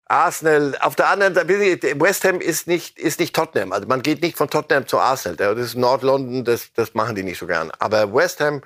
Arsenal, 0.06 0.76
auf 0.80 0.96
der 0.96 1.10
anderen 1.10 1.36
Seite, 1.36 2.00
West 2.00 2.24
Ham 2.24 2.40
ist 2.42 2.68
nicht, 2.68 2.98
ist 2.98 3.20
nicht 3.20 3.36
Tottenham. 3.36 3.74
Also 3.74 3.88
man 3.88 4.02
geht 4.02 4.22
nicht 4.22 4.38
von 4.38 4.50
Tottenham 4.50 4.88
zu 4.88 4.98
Arsenal. 4.98 5.56
Das 5.56 5.66
ist 5.66 5.76
Nord-London, 5.76 6.46
das, 6.46 6.74
das 6.74 6.94
machen 6.94 7.16
die 7.16 7.24
nicht 7.24 7.38
so 7.38 7.48
gern. 7.48 7.72
Aber 7.80 8.14
West 8.14 8.40
Ham 8.40 8.62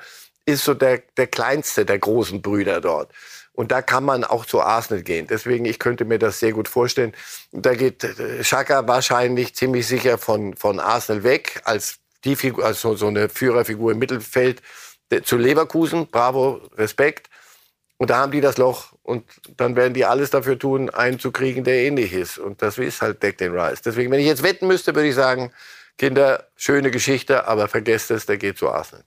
ist 0.45 0.63
so 0.63 0.73
der, 0.73 1.01
der 1.17 1.27
kleinste 1.27 1.85
der 1.85 1.99
großen 1.99 2.41
Brüder 2.41 2.81
dort. 2.81 3.11
Und 3.53 3.71
da 3.71 3.81
kann 3.81 4.03
man 4.03 4.23
auch 4.23 4.45
zu 4.45 4.61
Arsenal 4.61 5.03
gehen. 5.03 5.27
Deswegen, 5.27 5.65
ich 5.65 5.79
könnte 5.79 6.05
mir 6.05 6.17
das 6.17 6.39
sehr 6.39 6.53
gut 6.53 6.67
vorstellen. 6.67 7.13
Da 7.51 7.75
geht 7.75 8.05
Schaka 8.41 8.87
wahrscheinlich 8.87 9.53
ziemlich 9.55 9.87
sicher 9.87 10.17
von, 10.17 10.55
von 10.55 10.79
Arsenal 10.79 11.23
weg 11.23 11.61
als 11.63 11.99
die 12.25 12.35
Figur, 12.35 12.65
also 12.65 12.95
so 12.95 13.07
eine 13.07 13.29
Führerfigur 13.29 13.91
im 13.91 13.99
Mittelfeld 13.99 14.61
zu 15.23 15.37
Leverkusen. 15.37 16.07
Bravo, 16.07 16.61
Respekt. 16.75 17.29
Und 17.97 18.09
da 18.09 18.17
haben 18.17 18.31
die 18.31 18.41
das 18.41 18.57
Loch 18.57 18.93
und 19.03 19.23
dann 19.57 19.75
werden 19.75 19.93
die 19.93 20.05
alles 20.05 20.29
dafür 20.29 20.57
tun, 20.57 20.89
einen 20.89 21.19
zu 21.19 21.31
kriegen, 21.31 21.63
der 21.63 21.75
ähnlich 21.75 22.13
ist. 22.13 22.37
Und 22.37 22.61
das 22.61 22.77
ist 22.77 23.01
halt 23.01 23.21
Declan 23.21 23.57
Rice. 23.57 23.81
Deswegen, 23.81 24.11
wenn 24.11 24.19
ich 24.19 24.25
jetzt 24.25 24.43
wetten 24.43 24.67
müsste, 24.67 24.95
würde 24.95 25.07
ich 25.07 25.15
sagen, 25.15 25.51
Kinder, 25.97 26.47
schöne 26.55 26.91
Geschichte, 26.91 27.47
aber 27.47 27.67
vergesst 27.67 28.11
es, 28.11 28.25
der 28.25 28.37
geht 28.37 28.57
zu 28.57 28.69
Arsenal. 28.69 29.05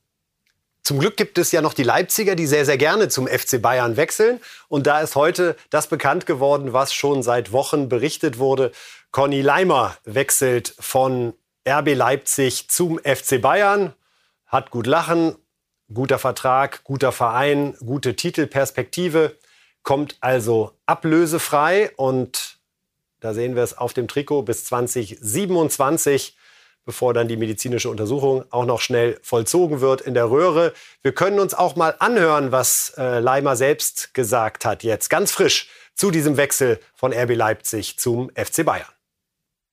Zum 0.83 1.00
Glück 1.00 1.16
gibt 1.16 1.37
es 1.37 1.50
ja 1.50 1.62
noch 1.62 1.74
die 1.74 1.83
Leipziger, 1.83 2.37
die 2.37 2.46
sehr, 2.46 2.64
sehr 2.64 2.79
gerne 2.79 3.09
zum 3.09 3.26
FC 3.26 3.61
Bayern 3.61 3.96
wechseln. 3.96 4.40
Und 4.68 4.87
da 4.87 5.00
ist 5.00 5.16
heute 5.16 5.57
das 5.68 5.88
bekannt 5.88 6.26
geworden, 6.26 6.72
was 6.72 6.94
schon 6.94 7.24
seit 7.24 7.50
Wochen 7.50 7.88
berichtet 7.88 8.38
wurde. 8.38 8.70
Conny 9.11 9.42
Leimer 9.42 9.96
wechselt 10.05 10.76
von 10.79 11.35
RB 11.68 11.94
Leipzig 11.94 12.68
zum 12.68 12.98
FC 12.98 13.40
Bayern. 13.40 13.92
Hat 14.46 14.70
gut 14.70 14.87
lachen, 14.87 15.37
guter 15.92 16.18
Vertrag, 16.18 16.85
guter 16.85 17.12
Verein, 17.12 17.76
gute 17.85 18.16
Titelperspektive. 18.16 19.37
Kommt 19.83 20.16
also 20.20 20.72
ablösefrei 20.87 21.90
und 21.96 22.59
da 23.20 23.35
sehen 23.35 23.57
wir 23.57 23.62
es 23.62 23.76
auf 23.76 23.92
dem 23.92 24.09
Trikot 24.09 24.42
bis 24.42 24.64
2027 24.66 26.37
bevor 26.87 27.12
dann 27.12 27.29
die 27.29 27.37
medizinische 27.37 27.90
Untersuchung 27.90 28.44
auch 28.50 28.64
noch 28.64 28.81
schnell 28.81 29.18
vollzogen 29.20 29.81
wird 29.81 30.00
in 30.00 30.14
der 30.14 30.31
Röhre. 30.31 30.72
Wir 31.02 31.12
können 31.12 31.40
uns 31.40 31.52
auch 31.52 31.76
mal 31.76 31.96
anhören, 31.98 32.52
was 32.52 32.94
äh, 32.96 33.18
Leimer 33.18 33.57
selbst 33.57 34.14
gesagt 34.14 34.64
hat, 34.64 34.85
jetzt 34.85 35.11
ganz 35.11 35.33
frisch 35.33 35.68
zu 35.94 36.11
diesem 36.11 36.37
Wechsel 36.37 36.79
von 36.94 37.12
RB 37.12 37.35
Leipzig 37.35 37.98
zum 37.98 38.31
FC 38.31 38.64
Bayern. 38.64 38.95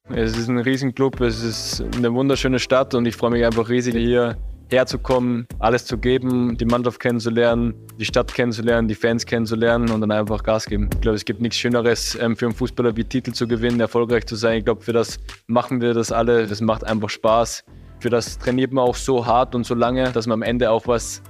Es 0.09 0.37
ist 0.37 0.49
ein 0.49 0.59
Riesenclub, 0.59 1.21
es 1.21 1.41
ist 1.43 1.83
eine 1.95 2.13
wunderschöne 2.13 2.59
Stadt 2.59 2.93
und 2.93 3.05
ich 3.05 3.15
freue 3.15 3.31
mich 3.31 3.45
einfach 3.45 3.69
riesig, 3.69 3.95
hier 3.95 4.37
herzukommen, 4.69 5.47
alles 5.59 5.85
zu 5.85 5.97
geben, 5.97 6.57
die 6.57 6.65
Mannschaft 6.65 6.99
kennenzulernen, 6.99 7.73
die 7.97 8.05
Stadt 8.05 8.33
kennenzulernen, 8.33 8.87
die 8.87 8.95
Fans 8.95 9.25
kennenzulernen 9.25 9.89
und 9.89 10.01
dann 10.01 10.11
einfach 10.11 10.43
Gas 10.43 10.65
geben. 10.65 10.89
Ich 10.93 11.01
glaube, 11.01 11.15
es 11.15 11.25
gibt 11.25 11.41
nichts 11.41 11.57
Schöneres 11.57 12.15
ähm, 12.21 12.35
für 12.35 12.45
einen 12.45 12.55
Fußballer 12.55 12.95
wie 12.97 13.05
Titel 13.05 13.31
zu 13.31 13.47
gewinnen, 13.47 13.79
erfolgreich 13.79 14.25
zu 14.25 14.35
sein. 14.35 14.59
Ich 14.59 14.65
glaube, 14.65 14.81
für 14.81 14.93
das 14.93 15.19
machen 15.47 15.79
wir 15.79 15.93
das 15.93 16.11
alle. 16.11 16.47
Das 16.47 16.59
macht 16.59 16.83
einfach 16.83 17.09
Spaß. 17.09 17.63
Für 17.99 18.09
das 18.09 18.37
trainiert 18.37 18.73
man 18.73 18.83
auch 18.83 18.95
so 18.95 19.25
hart 19.25 19.55
und 19.55 19.65
so 19.65 19.73
lange, 19.73 20.11
dass 20.11 20.27
man 20.27 20.33
am 20.39 20.41
Ende 20.43 20.69
auch 20.69 20.85
was, 20.85 21.21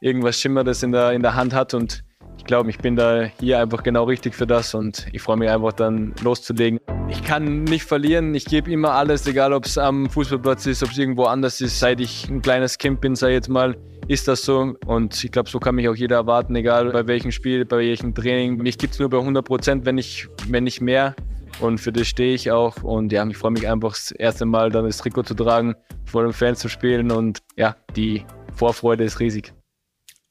irgendwas 0.00 0.38
Schimmerdes 0.38 0.82
in 0.82 0.92
der, 0.92 1.12
in 1.12 1.22
der 1.22 1.34
Hand 1.34 1.54
hat 1.54 1.74
und 1.74 2.04
ich 2.50 2.52
glaube, 2.52 2.70
ich 2.70 2.78
bin 2.78 2.96
da 2.96 3.30
hier 3.38 3.60
einfach 3.60 3.84
genau 3.84 4.02
richtig 4.02 4.34
für 4.34 4.44
das 4.44 4.74
und 4.74 5.06
ich 5.12 5.22
freue 5.22 5.36
mich 5.36 5.48
einfach 5.48 5.72
dann 5.72 6.12
loszulegen. 6.20 6.80
Ich 7.08 7.22
kann 7.22 7.62
nicht 7.62 7.84
verlieren, 7.84 8.34
ich 8.34 8.44
gebe 8.44 8.72
immer 8.72 8.90
alles, 8.90 9.24
egal 9.28 9.52
ob 9.52 9.66
es 9.66 9.78
am 9.78 10.10
Fußballplatz 10.10 10.66
ist, 10.66 10.82
ob 10.82 10.90
es 10.90 10.98
irgendwo 10.98 11.26
anders 11.26 11.60
ist. 11.60 11.78
Seit 11.78 12.00
ich 12.00 12.28
ein 12.28 12.42
kleines 12.42 12.76
Kind 12.76 13.00
bin, 13.00 13.14
sei 13.14 13.34
jetzt 13.34 13.48
mal, 13.48 13.76
ist 14.08 14.26
das 14.26 14.42
so. 14.42 14.74
Und 14.84 15.22
ich 15.22 15.30
glaube, 15.30 15.48
so 15.48 15.60
kann 15.60 15.76
mich 15.76 15.88
auch 15.88 15.94
jeder 15.94 16.16
erwarten, 16.16 16.56
egal 16.56 16.90
bei 16.90 17.06
welchem 17.06 17.30
Spiel, 17.30 17.64
bei 17.64 17.76
welchem 17.76 18.16
Training. 18.16 18.56
Mich 18.56 18.78
gibt 18.78 18.94
es 18.94 18.98
nur 18.98 19.10
bei 19.10 19.18
100 19.18 19.44
Prozent, 19.44 19.86
wenn 19.86 19.94
nicht, 19.94 20.28
wenn 20.48 20.64
nicht 20.64 20.80
mehr. 20.80 21.14
Und 21.60 21.78
für 21.78 21.92
das 21.92 22.08
stehe 22.08 22.34
ich 22.34 22.50
auch. 22.50 22.82
Und 22.82 23.12
ja, 23.12 23.24
ich 23.28 23.36
freue 23.36 23.52
mich 23.52 23.68
einfach, 23.68 23.90
das 23.90 24.10
erste 24.10 24.44
Mal 24.44 24.70
dann 24.70 24.86
das 24.86 24.98
Trikot 24.98 25.22
zu 25.22 25.34
tragen, 25.34 25.76
vor 26.04 26.24
den 26.24 26.32
Fans 26.32 26.58
zu 26.58 26.68
spielen. 26.68 27.12
Und 27.12 27.38
ja, 27.54 27.76
die 27.94 28.24
Vorfreude 28.56 29.04
ist 29.04 29.20
riesig. 29.20 29.52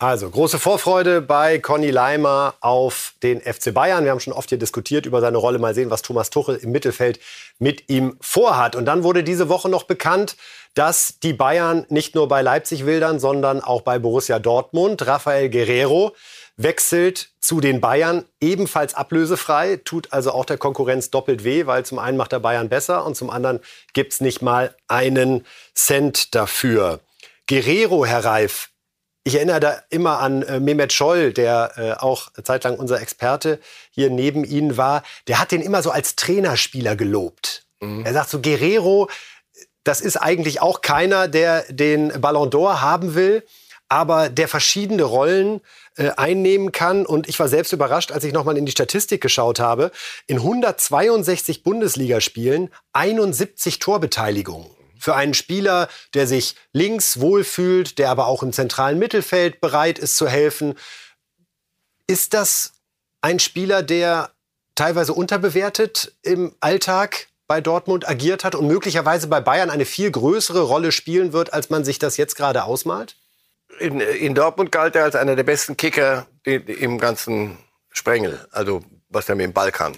Also, 0.01 0.29
große 0.29 0.59
Vorfreude 0.59 1.19
bei 1.19 1.59
Conny 1.59 1.91
Leimer 1.91 2.53
auf 2.61 3.15
den 3.21 3.41
FC 3.41 3.73
Bayern. 3.73 4.05
Wir 4.05 4.11
haben 4.11 4.21
schon 4.21 4.31
oft 4.31 4.47
hier 4.47 4.57
diskutiert 4.57 5.05
über 5.05 5.19
seine 5.19 5.37
Rolle. 5.37 5.59
Mal 5.59 5.75
sehen, 5.75 5.89
was 5.89 6.03
Thomas 6.03 6.29
Tuchel 6.29 6.55
im 6.55 6.71
Mittelfeld 6.71 7.19
mit 7.57 7.89
ihm 7.89 8.15
vorhat. 8.21 8.77
Und 8.77 8.85
dann 8.85 9.03
wurde 9.03 9.25
diese 9.25 9.49
Woche 9.49 9.67
noch 9.67 9.83
bekannt, 9.83 10.37
dass 10.73 11.19
die 11.19 11.33
Bayern 11.33 11.85
nicht 11.89 12.15
nur 12.15 12.29
bei 12.29 12.41
Leipzig 12.41 12.85
wildern, 12.85 13.19
sondern 13.19 13.59
auch 13.59 13.81
bei 13.81 13.99
Borussia 13.99 14.39
Dortmund. 14.39 15.05
Rafael 15.05 15.49
Guerrero 15.49 16.15
wechselt 16.55 17.31
zu 17.41 17.59
den 17.59 17.81
Bayern, 17.81 18.23
ebenfalls 18.39 18.93
ablösefrei, 18.93 19.81
tut 19.83 20.13
also 20.13 20.31
auch 20.31 20.45
der 20.45 20.57
Konkurrenz 20.57 21.11
doppelt 21.11 21.43
weh, 21.43 21.65
weil 21.65 21.83
zum 21.83 21.99
einen 21.99 22.15
macht 22.15 22.31
der 22.31 22.39
Bayern 22.39 22.69
besser 22.69 23.05
und 23.05 23.15
zum 23.15 23.29
anderen 23.29 23.59
gibt 23.91 24.13
es 24.13 24.21
nicht 24.21 24.41
mal 24.41 24.73
einen 24.87 25.45
Cent 25.75 26.35
dafür. 26.35 27.01
Guerrero, 27.47 28.05
Herr 28.05 28.23
Reif, 28.23 28.69
Ich 29.29 29.35
erinnere 29.35 29.59
da 29.59 29.77
immer 29.91 30.17
an 30.21 30.41
äh, 30.41 30.59
Mehmet 30.59 30.91
Scholl, 30.91 31.33
der 31.33 31.73
äh, 31.77 31.91
auch 32.03 32.31
zeitlang 32.43 32.79
unser 32.79 32.99
Experte 32.99 33.59
hier 33.91 34.09
neben 34.09 34.43
Ihnen 34.43 34.75
war. 34.75 35.03
Der 35.27 35.39
hat 35.39 35.51
den 35.51 35.61
immer 35.61 35.83
so 35.83 35.91
als 35.91 36.15
Trainerspieler 36.15 36.95
gelobt. 36.95 37.63
Mhm. 37.79 38.03
Er 38.07 38.13
sagt 38.13 38.31
so, 38.31 38.41
Guerrero, 38.41 39.07
das 39.83 40.01
ist 40.01 40.17
eigentlich 40.17 40.63
auch 40.63 40.81
keiner, 40.81 41.27
der 41.27 41.63
den 41.69 42.19
Ballon 42.19 42.49
d'Or 42.49 42.81
haben 42.81 43.13
will, 43.13 43.43
aber 43.87 44.29
der 44.29 44.47
verschiedene 44.47 45.03
Rollen 45.03 45.61
äh, 45.97 46.09
einnehmen 46.17 46.71
kann. 46.71 47.05
Und 47.05 47.29
ich 47.29 47.39
war 47.39 47.49
selbst 47.49 47.71
überrascht, 47.71 48.11
als 48.11 48.23
ich 48.23 48.33
nochmal 48.33 48.57
in 48.57 48.65
die 48.65 48.71
Statistik 48.71 49.21
geschaut 49.21 49.59
habe. 49.59 49.91
In 50.25 50.37
162 50.37 51.61
Bundesligaspielen 51.61 52.71
71 52.93 53.77
Torbeteiligungen. 53.77 54.78
Für 54.99 55.15
einen 55.15 55.33
Spieler, 55.33 55.87
der 56.13 56.27
sich 56.27 56.55
links 56.73 57.19
wohlfühlt, 57.19 57.97
der 57.97 58.09
aber 58.09 58.27
auch 58.27 58.43
im 58.43 58.53
zentralen 58.53 58.99
Mittelfeld 58.99 59.61
bereit 59.61 59.97
ist 59.97 60.17
zu 60.17 60.27
helfen. 60.27 60.75
Ist 62.05 62.33
das 62.33 62.73
ein 63.21 63.39
Spieler, 63.39 63.81
der 63.81 64.31
teilweise 64.75 65.13
unterbewertet 65.13 66.13
im 66.21 66.55
Alltag 66.59 67.27
bei 67.47 67.61
Dortmund 67.61 68.07
agiert 68.07 68.43
hat 68.43 68.55
und 68.55 68.67
möglicherweise 68.67 69.27
bei 69.27 69.41
Bayern 69.41 69.69
eine 69.69 69.85
viel 69.85 70.11
größere 70.11 70.61
Rolle 70.61 70.91
spielen 70.91 71.33
wird, 71.33 71.51
als 71.51 71.69
man 71.69 71.83
sich 71.83 71.97
das 71.97 72.15
jetzt 72.17 72.35
gerade 72.35 72.63
ausmalt? 72.63 73.15
In, 73.79 73.99
in 73.99 74.35
Dortmund 74.35 74.71
galt 74.71 74.95
er 74.95 75.03
als 75.03 75.15
einer 75.15 75.35
der 75.35 75.43
besten 75.43 75.75
Kicker 75.75 76.27
im 76.43 76.99
ganzen 76.99 77.57
Sprengel, 77.91 78.47
also 78.51 78.83
was 79.09 79.29
er 79.29 79.35
mit 79.35 79.45
dem 79.45 79.53
Ball 79.53 79.71
kann. 79.71 79.97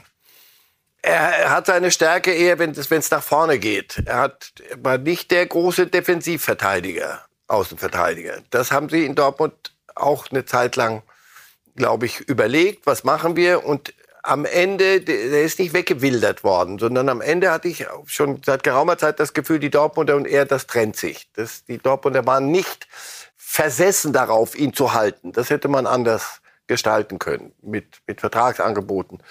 Er 1.04 1.50
hat 1.50 1.66
seine 1.66 1.90
Stärke 1.90 2.32
eher, 2.32 2.60
wenn 2.60 2.72
es 2.72 3.12
nach 3.12 3.24
vorne 3.24 3.58
geht. 3.58 4.04
Er, 4.06 4.18
hat, 4.18 4.54
war 4.78 4.98
nicht 4.98 5.32
der 5.32 5.46
große 5.48 5.88
Defensivverteidiger, 5.88 7.26
Außenverteidiger. 7.48 8.42
Das 8.52 8.72
haben 8.72 8.90
sie 8.90 9.06
in 9.06 9.16
Dortmund 9.16 9.76
auch 9.96 10.30
eine 10.30 10.46
Zeit 10.46 10.76
lang, 10.76 11.02
glaube 11.76 12.06
ich, 12.06 12.20
überlegt. 12.20 12.86
Was 12.86 13.04
machen 13.04 13.36
wir? 13.36 13.66
Und 13.66 13.94
am 14.24 14.46
Ende, 14.46 15.02
der 15.02 15.42
ist 15.42 15.58
nicht 15.58 15.74
weggewildert 15.74 16.44
worden, 16.44 16.78
sondern 16.78 17.10
am 17.10 17.22
Ende 17.22 17.52
hatte 17.52 17.68
ich 17.68 17.88
schon 18.06 18.42
seit 18.46 18.64
geraumer 18.64 18.98
Zeit 19.00 19.20
das 19.20 19.34
Gefühl, 19.34 19.58
die 19.58 19.72
Dortmunder 19.72 20.16
und 20.16 20.28
er, 20.28 20.46
das 20.46 20.68
trennt 20.68 20.96
sich. 20.96 21.30
Das, 21.34 21.66
die 21.66 21.80
Dortmunder 21.80 22.26
waren 22.28 22.52
nicht 22.52 22.88
versessen 23.36 24.14
darauf, 24.14 24.56
ihn 24.56 24.74
zu 24.74 24.94
halten. 24.94 25.32
Das 25.32 25.50
hätte 25.50 25.68
man 25.68 25.88
anders 25.88 26.42
gestalten 26.68 27.20
können 27.20 27.54
mit, 27.62 28.02
mit 28.08 28.22
Vertragsangeboten. 28.22 29.22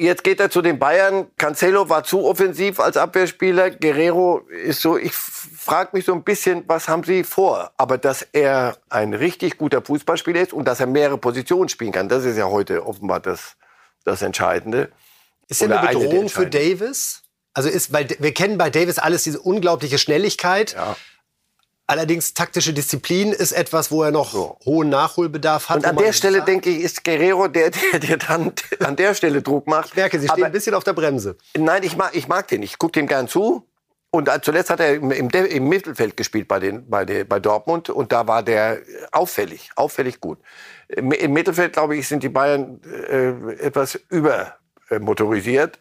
Jetzt 0.00 0.24
geht 0.24 0.40
er 0.40 0.50
zu 0.50 0.62
den 0.62 0.78
Bayern. 0.78 1.26
Cancelo 1.36 1.90
war 1.90 2.04
zu 2.04 2.24
offensiv 2.24 2.80
als 2.80 2.96
Abwehrspieler. 2.96 3.70
Guerrero 3.70 4.38
ist 4.64 4.80
so, 4.80 4.96
ich 4.96 5.12
frage 5.12 5.90
mich 5.92 6.06
so 6.06 6.14
ein 6.14 6.22
bisschen, 6.22 6.64
was 6.66 6.88
haben 6.88 7.04
Sie 7.04 7.22
vor? 7.22 7.72
Aber 7.76 7.98
dass 7.98 8.22
er 8.32 8.78
ein 8.88 9.12
richtig 9.12 9.58
guter 9.58 9.82
Fußballspieler 9.82 10.40
ist 10.40 10.54
und 10.54 10.64
dass 10.64 10.80
er 10.80 10.86
mehrere 10.86 11.18
Positionen 11.18 11.68
spielen 11.68 11.92
kann, 11.92 12.08
das 12.08 12.24
ist 12.24 12.38
ja 12.38 12.46
heute 12.46 12.86
offenbar 12.86 13.20
das, 13.20 13.56
das 14.04 14.22
Entscheidende. 14.22 14.90
Ist 15.48 15.60
er 15.60 15.78
eine 15.78 15.98
Bedrohung 15.98 16.30
für 16.30 16.46
Davis? 16.46 17.20
Also 17.52 17.68
ist, 17.68 17.92
weil 17.92 18.08
wir 18.20 18.32
kennen 18.32 18.56
bei 18.56 18.70
Davis 18.70 18.98
alles 18.98 19.24
diese 19.24 19.40
unglaubliche 19.40 19.98
Schnelligkeit. 19.98 20.72
Ja. 20.72 20.96
Allerdings 21.90 22.34
taktische 22.34 22.72
Disziplin 22.72 23.32
ist 23.32 23.50
etwas, 23.50 23.90
wo 23.90 24.04
er 24.04 24.12
noch 24.12 24.30
so. 24.30 24.56
hohen 24.64 24.90
Nachholbedarf 24.90 25.70
hat. 25.70 25.78
Und 25.78 25.86
an 25.86 25.96
der 25.96 26.12
Stelle, 26.12 26.36
sagt, 26.38 26.48
denke 26.48 26.70
ich, 26.70 26.84
ist 26.84 27.02
Guerrero 27.02 27.48
der, 27.48 27.70
der, 27.70 27.98
der 27.98 28.16
dann 28.16 28.52
an 28.78 28.94
der 28.94 29.12
Stelle 29.12 29.42
Druck 29.42 29.66
macht. 29.66 29.88
Ich 29.88 29.96
merke, 29.96 30.20
Sie 30.20 30.28
stehen 30.28 30.38
Aber, 30.38 30.46
ein 30.46 30.52
bisschen 30.52 30.74
auf 30.74 30.84
der 30.84 30.92
Bremse. 30.92 31.36
Nein, 31.58 31.82
ich 31.82 31.96
mag, 31.96 32.14
ich 32.14 32.28
mag 32.28 32.46
den. 32.46 32.62
Ich 32.62 32.78
gucke 32.78 32.92
dem 32.92 33.08
gern 33.08 33.26
zu. 33.26 33.66
Und 34.12 34.30
zuletzt 34.42 34.70
hat 34.70 34.78
er 34.78 34.94
im, 34.94 35.10
im, 35.10 35.30
im 35.30 35.68
Mittelfeld 35.68 36.16
gespielt 36.16 36.46
bei, 36.46 36.60
den, 36.60 36.88
bei, 36.88 37.04
der, 37.04 37.24
bei 37.24 37.40
Dortmund. 37.40 37.90
Und 37.90 38.12
da 38.12 38.28
war 38.28 38.44
der 38.44 38.78
auffällig, 39.10 39.70
auffällig 39.74 40.20
gut. 40.20 40.38
Im 40.86 41.08
Mittelfeld, 41.32 41.72
glaube 41.72 41.96
ich, 41.96 42.06
sind 42.06 42.22
die 42.22 42.28
Bayern 42.28 42.80
äh, 43.10 43.30
etwas 43.66 43.98
übermotorisiert. 44.08 45.80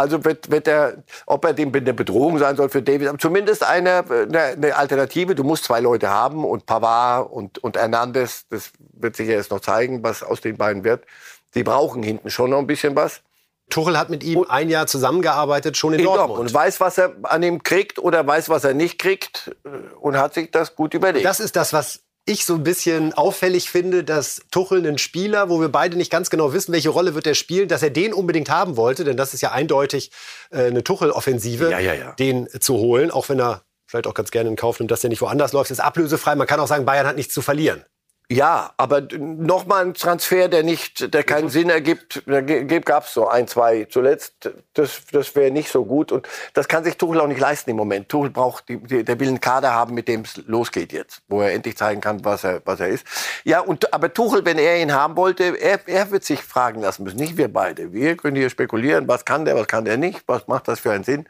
Also 0.00 0.24
wird, 0.24 0.50
wird 0.50 0.66
er, 0.66 1.02
ob 1.26 1.44
er 1.44 1.52
dem 1.52 1.74
eine 1.74 1.94
Bedrohung 1.94 2.38
sein 2.38 2.56
soll 2.56 2.68
für 2.70 2.82
Davis, 2.82 3.10
zumindest 3.18 3.62
eine, 3.62 4.04
eine, 4.08 4.74
Alternative. 4.74 5.34
Du 5.34 5.44
musst 5.44 5.64
zwei 5.64 5.80
Leute 5.80 6.08
haben 6.08 6.44
und 6.44 6.66
Pavard 6.66 7.30
und, 7.30 7.58
und 7.58 7.76
Hernandez, 7.76 8.46
das 8.48 8.72
wird 8.94 9.16
sich 9.16 9.28
ja 9.28 9.34
jetzt 9.34 9.50
noch 9.50 9.60
zeigen, 9.60 10.02
was 10.02 10.22
aus 10.22 10.40
den 10.40 10.56
beiden 10.56 10.84
wird. 10.84 11.04
Sie 11.52 11.62
brauchen 11.62 12.02
hinten 12.02 12.30
schon 12.30 12.50
noch 12.50 12.58
ein 12.58 12.66
bisschen 12.66 12.96
was. 12.96 13.22
Tuchel 13.68 13.98
hat 13.98 14.10
mit 14.10 14.24
ihm 14.24 14.38
und 14.40 14.50
ein 14.50 14.68
Jahr 14.68 14.86
zusammengearbeitet, 14.86 15.76
schon 15.76 15.92
in, 15.92 16.00
in 16.00 16.06
Dortmund. 16.06 16.30
Dortmund. 16.30 16.48
Und 16.48 16.54
weiß, 16.54 16.80
was 16.80 16.98
er 16.98 17.14
an 17.22 17.42
ihm 17.42 17.62
kriegt 17.62 17.98
oder 17.98 18.26
weiß, 18.26 18.48
was 18.48 18.64
er 18.64 18.74
nicht 18.74 18.98
kriegt 18.98 19.54
äh, 19.64 19.68
und 20.00 20.16
hat 20.16 20.34
sich 20.34 20.50
das 20.50 20.74
gut 20.74 20.94
überlegt. 20.94 21.24
Das 21.24 21.40
ist 21.40 21.56
das, 21.56 21.72
was 21.72 22.00
ich 22.30 22.44
so 22.44 22.54
ein 22.54 22.62
bisschen 22.62 23.12
auffällig 23.12 23.70
finde, 23.70 24.04
dass 24.04 24.42
Tuchel 24.50 24.78
einen 24.78 24.98
Spieler, 24.98 25.50
wo 25.50 25.60
wir 25.60 25.68
beide 25.68 25.96
nicht 25.96 26.10
ganz 26.10 26.30
genau 26.30 26.52
wissen, 26.52 26.72
welche 26.72 26.88
Rolle 26.88 27.14
wird 27.14 27.26
er 27.26 27.34
spielen, 27.34 27.68
dass 27.68 27.82
er 27.82 27.90
den 27.90 28.14
unbedingt 28.14 28.48
haben 28.48 28.76
wollte, 28.76 29.04
denn 29.04 29.16
das 29.16 29.34
ist 29.34 29.40
ja 29.40 29.52
eindeutig 29.52 30.10
äh, 30.50 30.64
eine 30.64 30.84
Tuchel-Offensive, 30.84 31.70
ja, 31.70 31.78
ja, 31.78 31.94
ja. 31.94 32.12
den 32.12 32.48
zu 32.60 32.74
holen, 32.74 33.10
auch 33.10 33.28
wenn 33.28 33.40
er 33.40 33.64
vielleicht 33.86 34.06
auch 34.06 34.14
ganz 34.14 34.30
gerne 34.30 34.48
in 34.48 34.56
Kauf 34.56 34.78
nimmt, 34.78 34.90
dass 34.90 35.00
der 35.00 35.10
nicht 35.10 35.20
woanders 35.20 35.52
läuft, 35.52 35.70
ist 35.70 35.80
ablösefrei. 35.80 36.36
Man 36.36 36.46
kann 36.46 36.60
auch 36.60 36.68
sagen, 36.68 36.84
Bayern 36.84 37.06
hat 37.06 37.16
nichts 37.16 37.34
zu 37.34 37.42
verlieren. 37.42 37.84
Ja, 38.32 38.72
aber 38.76 39.00
nochmal 39.18 39.86
ein 39.86 39.94
Transfer, 39.94 40.46
der 40.46 40.62
nicht, 40.62 41.12
der 41.12 41.24
keinen. 41.24 41.48
Sinn 41.48 41.68
ergibt. 41.68 42.22
Da 42.26 42.40
gab 42.40 43.06
es 43.06 43.14
so 43.14 43.26
ein, 43.26 43.48
zwei 43.48 43.86
zuletzt. 43.86 44.50
Das, 44.74 45.00
das 45.10 45.34
wäre 45.34 45.50
nicht 45.50 45.68
so 45.68 45.84
gut. 45.84 46.12
Und 46.12 46.28
das 46.54 46.68
kann 46.68 46.84
sich 46.84 46.96
Tuchel 46.96 47.20
auch 47.20 47.26
nicht 47.26 47.40
leisten 47.40 47.70
im 47.70 47.76
Moment. 47.76 48.08
Tuchel 48.08 48.30
braucht, 48.30 48.68
die, 48.68 49.02
der 49.02 49.18
will 49.18 49.26
einen 49.26 49.40
Kader 49.40 49.72
haben, 49.72 49.94
mit 49.94 50.06
dem 50.06 50.20
es 50.20 50.36
losgeht 50.46 50.92
jetzt, 50.92 51.22
wo 51.26 51.40
er 51.40 51.52
endlich 51.52 51.76
zeigen 51.76 52.00
kann, 52.00 52.24
was 52.24 52.44
er, 52.44 52.62
was 52.64 52.78
er 52.78 52.88
ist. 52.88 53.04
Ja, 53.42 53.60
und, 53.60 53.92
aber 53.92 54.14
Tuchel, 54.14 54.44
wenn 54.44 54.58
er 54.58 54.80
ihn 54.80 54.92
haben 54.92 55.16
wollte, 55.16 55.60
er, 55.60 55.80
er 55.88 56.12
wird 56.12 56.22
sich 56.22 56.40
fragen 56.40 56.82
lassen 56.82 57.02
müssen, 57.02 57.18
nicht 57.18 57.36
wir 57.36 57.52
beide. 57.52 57.92
Wir 57.92 58.16
können 58.16 58.36
hier 58.36 58.50
spekulieren, 58.50 59.08
was 59.08 59.24
kann 59.24 59.44
der, 59.44 59.56
was 59.56 59.66
kann 59.66 59.84
der 59.84 59.96
nicht, 59.96 60.22
was 60.28 60.46
macht 60.46 60.68
das 60.68 60.78
für 60.78 60.92
einen 60.92 61.02
Sinn. 61.02 61.26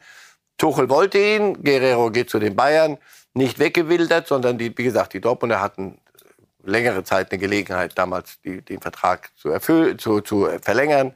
Tuchel 0.59 0.87
wollte 0.89 1.17
ihn, 1.17 1.63
Guerrero 1.63 2.11
geht 2.11 2.29
zu 2.29 2.37
den 2.37 2.55
Bayern, 2.55 2.99
nicht 3.33 3.57
weggewildert, 3.57 4.27
sondern 4.27 4.59
die, 4.59 4.77
wie 4.77 4.83
gesagt, 4.83 5.13
die 5.13 5.21
Dortmunder 5.21 5.61
hatten 5.61 6.00
längere 6.63 7.03
Zeit 7.03 7.31
eine 7.31 7.39
Gelegenheit, 7.39 7.97
damals 7.97 8.39
die, 8.41 8.61
den 8.61 8.81
Vertrag 8.81 9.31
zu, 9.35 9.49
erfüllen, 9.49 9.99
zu, 9.99 10.21
zu 10.21 10.47
verlängern. 10.61 11.15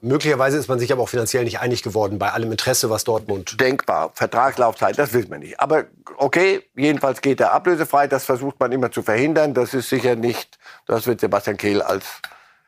Möglicherweise 0.00 0.56
ist 0.56 0.68
man 0.68 0.78
sich 0.78 0.92
aber 0.92 1.02
auch 1.02 1.08
finanziell 1.08 1.44
nicht 1.44 1.58
einig 1.58 1.82
geworden 1.82 2.18
bei 2.18 2.30
allem 2.30 2.52
Interesse, 2.52 2.90
was 2.90 3.02
Dortmund. 3.02 3.60
Denkbar. 3.60 4.12
Vertragslaufzeit, 4.14 4.96
das 4.98 5.12
wissen 5.12 5.30
wir 5.30 5.38
nicht. 5.38 5.58
Aber 5.58 5.86
okay, 6.16 6.62
jedenfalls 6.76 7.20
geht 7.20 7.40
er 7.40 7.52
ablösefrei. 7.52 8.06
Das 8.06 8.24
versucht 8.24 8.60
man 8.60 8.70
immer 8.70 8.92
zu 8.92 9.02
verhindern. 9.02 9.52
Das 9.52 9.74
ist 9.74 9.88
sicher 9.88 10.14
nicht, 10.14 10.58
das 10.86 11.06
wird 11.06 11.20
Sebastian 11.20 11.56
Kehl 11.56 11.82
als 11.82 12.04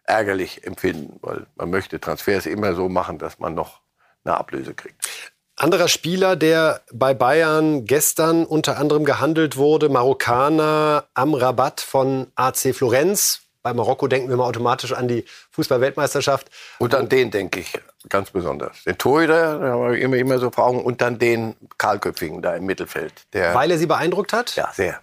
ärgerlich 0.05 0.65
empfinden, 0.65 1.19
weil 1.21 1.47
man 1.57 1.71
möchte 1.71 2.01
Transfers 2.01 2.47
immer 2.47 2.75
so 2.75 2.89
machen, 2.89 3.19
dass 3.19 3.39
man 3.39 3.55
noch 3.55 3.81
eine 4.25 4.37
Ablöse 4.37 4.75
kriegt. 4.75 5.33
Anderer 5.59 5.89
Spieler, 5.89 6.37
der 6.37 6.83
bei 6.93 7.15
Bayern 7.15 7.87
gestern 7.87 8.45
unter 8.45 8.77
anderem 8.77 9.07
gehandelt 9.07 9.57
wurde, 9.57 9.89
Marokkaner 9.89 11.05
am 11.15 11.33
Rabatt 11.33 11.81
von 11.81 12.27
AC 12.35 12.75
Florenz. 12.75 13.41
Bei 13.63 13.73
Marokko 13.73 14.07
denken 14.07 14.29
wir 14.29 14.37
mal 14.37 14.45
automatisch 14.45 14.93
an 14.93 15.09
die 15.09 15.25
Fußball-Weltmeisterschaft. 15.53 16.51
Und 16.79 16.95
an 16.95 17.09
den 17.09 17.31
denke 17.31 17.61
ich 17.61 17.73
ganz 18.11 18.31
besonders. 18.31 18.85
Den 18.85 18.99
Torhüter, 18.99 19.59
da 19.59 19.69
haben 19.71 19.93
wir 19.93 19.99
immer, 19.99 20.17
immer 20.17 20.39
so 20.39 20.51
vor 20.51 20.67
Augen. 20.67 20.85
Und 20.85 21.01
dann 21.01 21.19
den 21.19 21.57
Kahlköpfigen 21.79 22.43
da 22.43 22.55
im 22.55 22.67
Mittelfeld. 22.67 23.15
Weil 23.33 23.71
er 23.71 23.79
Sie 23.79 23.87
beeindruckt 23.87 24.35
hat? 24.35 24.55
Ja, 24.57 24.71
sehr. 24.75 25.01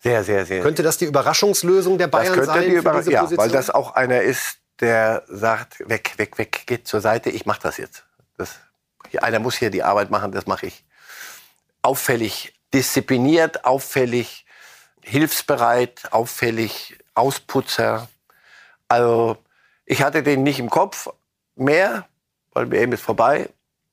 Sehr, 0.00 0.22
sehr, 0.22 0.46
sehr. 0.46 0.62
Könnte 0.62 0.84
das 0.84 0.96
die 0.96 1.06
Überraschungslösung 1.06 1.98
der 1.98 2.06
Bayern 2.06 2.36
das 2.36 2.46
sein? 2.46 2.62
Die 2.62 2.76
Überra 2.76 3.00
ja, 3.00 3.28
weil 3.36 3.50
das 3.50 3.68
auch 3.68 3.96
einer 3.96 4.22
ist, 4.22 4.58
der 4.78 5.24
sagt, 5.26 5.80
weg, 5.88 6.14
weg, 6.18 6.38
weg, 6.38 6.62
geht 6.66 6.86
zur 6.86 7.00
Seite, 7.00 7.30
ich 7.30 7.46
mache 7.46 7.60
das 7.62 7.78
jetzt. 7.78 8.04
Das 8.36 8.54
einer 9.20 9.38
muss 9.38 9.56
hier 9.56 9.70
die 9.70 9.82
Arbeit 9.82 10.10
machen, 10.10 10.32
das 10.32 10.46
mache 10.46 10.66
ich. 10.66 10.84
Auffällig 11.82 12.54
diszipliniert, 12.72 13.64
auffällig 13.64 14.44
hilfsbereit, 15.02 16.12
auffällig 16.12 16.98
Ausputzer. 17.14 18.08
Also 18.88 19.38
ich 19.86 20.02
hatte 20.02 20.22
den 20.22 20.42
nicht 20.42 20.58
im 20.58 20.70
Kopf 20.70 21.08
mehr, 21.56 22.06
weil 22.52 22.70
WM 22.70 22.92
ist 22.92 23.02
vorbei 23.02 23.48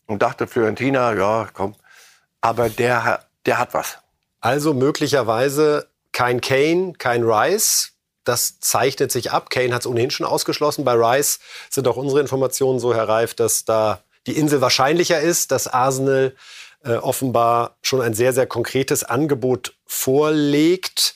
und 0.07 0.21
dachte 0.21 0.47
Fiorentina, 0.47 1.13
ja, 1.13 1.49
komm. 1.53 1.75
Aber 2.41 2.69
der, 2.69 3.25
der 3.45 3.57
hat 3.57 3.73
was. 3.73 3.97
Also 4.41 4.73
möglicherweise 4.73 5.87
kein 6.11 6.41
Kane, 6.41 6.93
kein 6.97 7.23
Rice. 7.23 7.93
Das 8.23 8.59
zeichnet 8.59 9.11
sich 9.11 9.31
ab. 9.31 9.49
Kane 9.49 9.73
hat 9.73 9.81
es 9.81 9.87
ohnehin 9.87 10.11
schon 10.11 10.25
ausgeschlossen. 10.25 10.83
Bei 10.83 10.93
Rice 10.93 11.39
sind 11.69 11.87
auch 11.87 11.97
unsere 11.97 12.21
Informationen 12.21 12.79
so, 12.79 12.93
Herr 12.93 13.07
Reif, 13.07 13.33
dass 13.33 13.65
da 13.65 14.01
die 14.27 14.37
Insel 14.37 14.61
wahrscheinlicher 14.61 15.19
ist, 15.19 15.51
dass 15.51 15.67
Arsenal 15.67 16.35
äh, 16.83 16.95
offenbar 16.95 17.77
schon 17.81 18.01
ein 18.01 18.13
sehr, 18.13 18.33
sehr 18.33 18.47
konkretes 18.47 19.03
Angebot 19.03 19.75
vorlegt. 19.85 21.15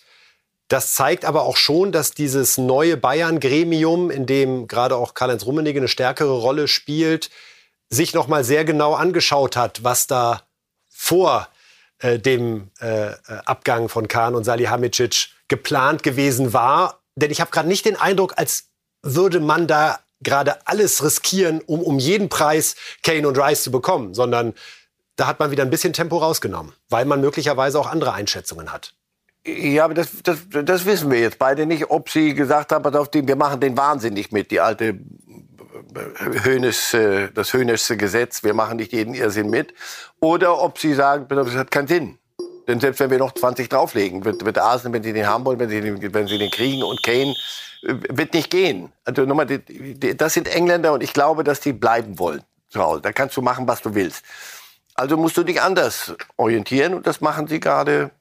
Das 0.68 0.94
zeigt 0.94 1.26
aber 1.26 1.44
auch 1.44 1.58
schon, 1.58 1.92
dass 1.92 2.12
dieses 2.12 2.58
neue 2.58 2.98
Bayern-Gremium, 2.98 4.12
in 4.12 4.26
dem 4.26 4.68
gerade 4.68 4.96
auch 4.96 5.14
Karl-Heinz 5.14 5.46
Rummenigge 5.46 5.80
eine 5.80 5.88
stärkere 5.88 6.40
Rolle 6.40 6.68
spielt, 6.68 7.30
sich 7.90 8.14
noch 8.14 8.28
mal 8.28 8.44
sehr 8.44 8.66
genau 8.66 8.94
angeschaut 8.94 9.56
hat, 9.56 9.84
was 9.84 10.06
da 10.06 10.44
vor 10.90 11.48
äh, 12.00 12.20
dem 12.20 12.70
äh, 12.80 13.14
Abgang 13.46 13.90
von 13.90 14.08
Kahn 14.08 14.36
und 14.36 14.44
Salihamidzic 14.44 15.30
geplant 15.48 16.04
gewesen 16.04 16.54
war. 16.54 17.02
Denn 17.16 17.32
ich 17.32 17.42
habe 17.42 17.52
gerade 17.52 17.68
nicht 17.68 17.86
den 17.86 17.96
Eindruck, 17.96 18.34
als 18.38 18.70
würde 19.02 19.40
man 19.40 19.66
da 19.66 20.00
gerade 20.22 20.68
alles 20.68 21.04
riskieren, 21.04 21.62
um 21.66 21.82
um 21.82 22.00
jeden 22.00 22.30
Preis 22.30 22.76
Kane 23.04 23.28
und 23.28 23.38
Rice 23.38 23.64
zu 23.64 23.72
bekommen, 23.72 24.14
sondern 24.14 24.54
da 25.16 25.28
hat 25.28 25.40
man 25.40 25.52
wieder 25.52 25.64
ein 25.64 25.70
bisschen 25.70 25.94
Tempo 25.94 26.18
rausgenommen, 26.18 26.74
weil 26.90 27.06
man 27.06 27.22
möglicherweise 27.22 27.80
auch 27.80 27.88
andere 27.88 28.14
Einschätzungen 28.14 28.72
hat. 28.72 28.94
Ja, 29.46 29.86
aber 29.86 29.94
das, 29.94 30.10
das, 30.24 30.40
das 30.50 30.86
wissen 30.86 31.12
wir 31.12 31.20
jetzt 31.20 31.40
beide 31.40 31.66
nicht, 31.66 31.90
ob 31.90 32.10
sie 32.10 32.34
gesagt 32.34 32.72
haben, 32.72 32.96
auf 32.96 33.10
den, 33.10 33.28
wir 33.28 33.36
machen 33.36 33.60
den 33.60 33.78
Wahnsinn 33.78 34.14
nicht 34.14 34.32
mit, 34.32 34.52
die 34.52 34.60
alte 34.60 35.00
Höhnisch, 36.44 36.94
äh, 36.94 37.30
das 37.34 37.54
höhnischste 37.54 37.98
Gesetz, 37.98 38.44
wir 38.44 38.54
machen 38.54 38.78
nicht 38.78 38.92
jeden 38.92 39.14
Irrsinn 39.14 39.50
mit, 39.50 39.74
oder 40.20 40.62
ob 40.62 40.78
sie 40.78 40.94
sagen, 40.94 41.26
das 41.30 41.56
hat 41.56 41.72
keinen 41.72 41.88
Sinn. 41.88 42.20
Denn 42.70 42.80
selbst 42.80 43.00
wenn 43.00 43.10
wir 43.10 43.18
noch 43.18 43.34
20 43.34 43.68
drauflegen, 43.68 44.24
wird, 44.26 44.46
wird 44.46 44.60
Arsenal, 44.60 44.94
wenn 44.94 45.04
sie 45.04 45.12
den 45.12 45.26
haben 45.26 45.44
wollen, 45.44 45.58
wenn 45.58 45.70
sie 45.70 45.82
den, 45.82 46.14
wenn 46.14 46.28
sie 46.28 46.38
den 46.38 46.52
kriegen 46.52 46.84
und 46.84 47.02
Kane, 47.02 47.34
äh, 47.82 47.96
wird 48.10 48.36
nicht 48.36 48.52
gehen. 48.52 48.92
Also 49.06 49.24
nochmal, 49.24 49.48
das 49.48 50.34
sind 50.36 50.48
Engländer 50.48 50.94
und 50.94 51.02
ich 51.02 51.12
glaube, 51.12 51.44
dass 51.44 51.62
die 51.62 51.74
bleiben 51.74 52.20
wollen 52.20 52.44
zu 52.70 52.80
Hause. 52.80 53.02
Da 53.02 53.12
kannst 53.12 53.36
du 53.38 53.42
machen, 53.42 53.68
was 53.68 53.82
du 53.82 53.96
willst. 53.96 54.24
Also 54.94 55.18
musst 55.18 55.36
du 55.36 55.44
dich 55.44 55.60
anders 55.60 56.14
orientieren 56.38 56.94
und 56.94 57.08
das 57.08 57.22
machen 57.22 57.48
sie 57.48 57.60
gerade 57.60 58.12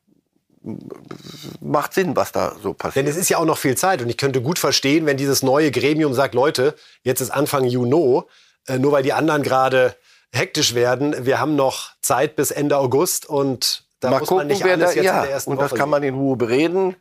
macht 1.61 1.93
Sinn, 1.93 2.17
was 2.17 2.33
da 2.33 2.57
so 2.63 2.73
passiert. 2.73 3.05
Denn 3.05 3.11
es 3.11 3.19
ist 3.19 3.29
ja 3.29 3.37
auch 3.37 3.45
noch 3.45 3.59
viel 3.59 3.77
Zeit 3.77 4.01
und 4.01 4.09
ich 4.09 4.17
könnte 4.17 4.41
gut 4.41 4.59
verstehen, 4.59 5.05
wenn 5.05 5.19
dieses 5.19 5.43
neue 5.43 5.71
Gremium 5.71 6.15
sagt, 6.15 6.35
Leute, 6.35 6.75
jetzt 7.03 7.21
ist 7.21 7.31
Anfang 7.31 7.65
Juni, 7.65 8.23
äh, 8.67 8.79
nur 8.79 8.93
weil 8.93 9.03
die 9.03 9.13
anderen 9.13 9.43
gerade 9.43 9.95
hektisch 10.33 10.75
werden, 10.75 11.27
wir 11.27 11.39
haben 11.39 11.55
noch 11.55 11.91
Zeit 12.01 12.35
bis 12.35 12.51
Ende 12.51 12.79
August 12.79 13.27
und 13.27 13.88
da 14.01 14.11
Mal 14.11 14.21
muss 14.21 14.29
gucken, 14.29 14.47
man 14.47 14.47
nicht 14.49 14.65
alles 14.65 14.91
da, 14.91 14.97
jetzt 14.97 15.05
ja, 15.05 15.17
in 15.17 15.23
der 15.23 15.33
ersten 15.33 15.51
und 15.51 15.57
Woche 15.57 15.69
das 15.69 15.79
kann 15.79 15.91
man 15.91 16.03
in 16.03 16.15
Ruhe 16.15 16.37
bereden. 16.37 16.97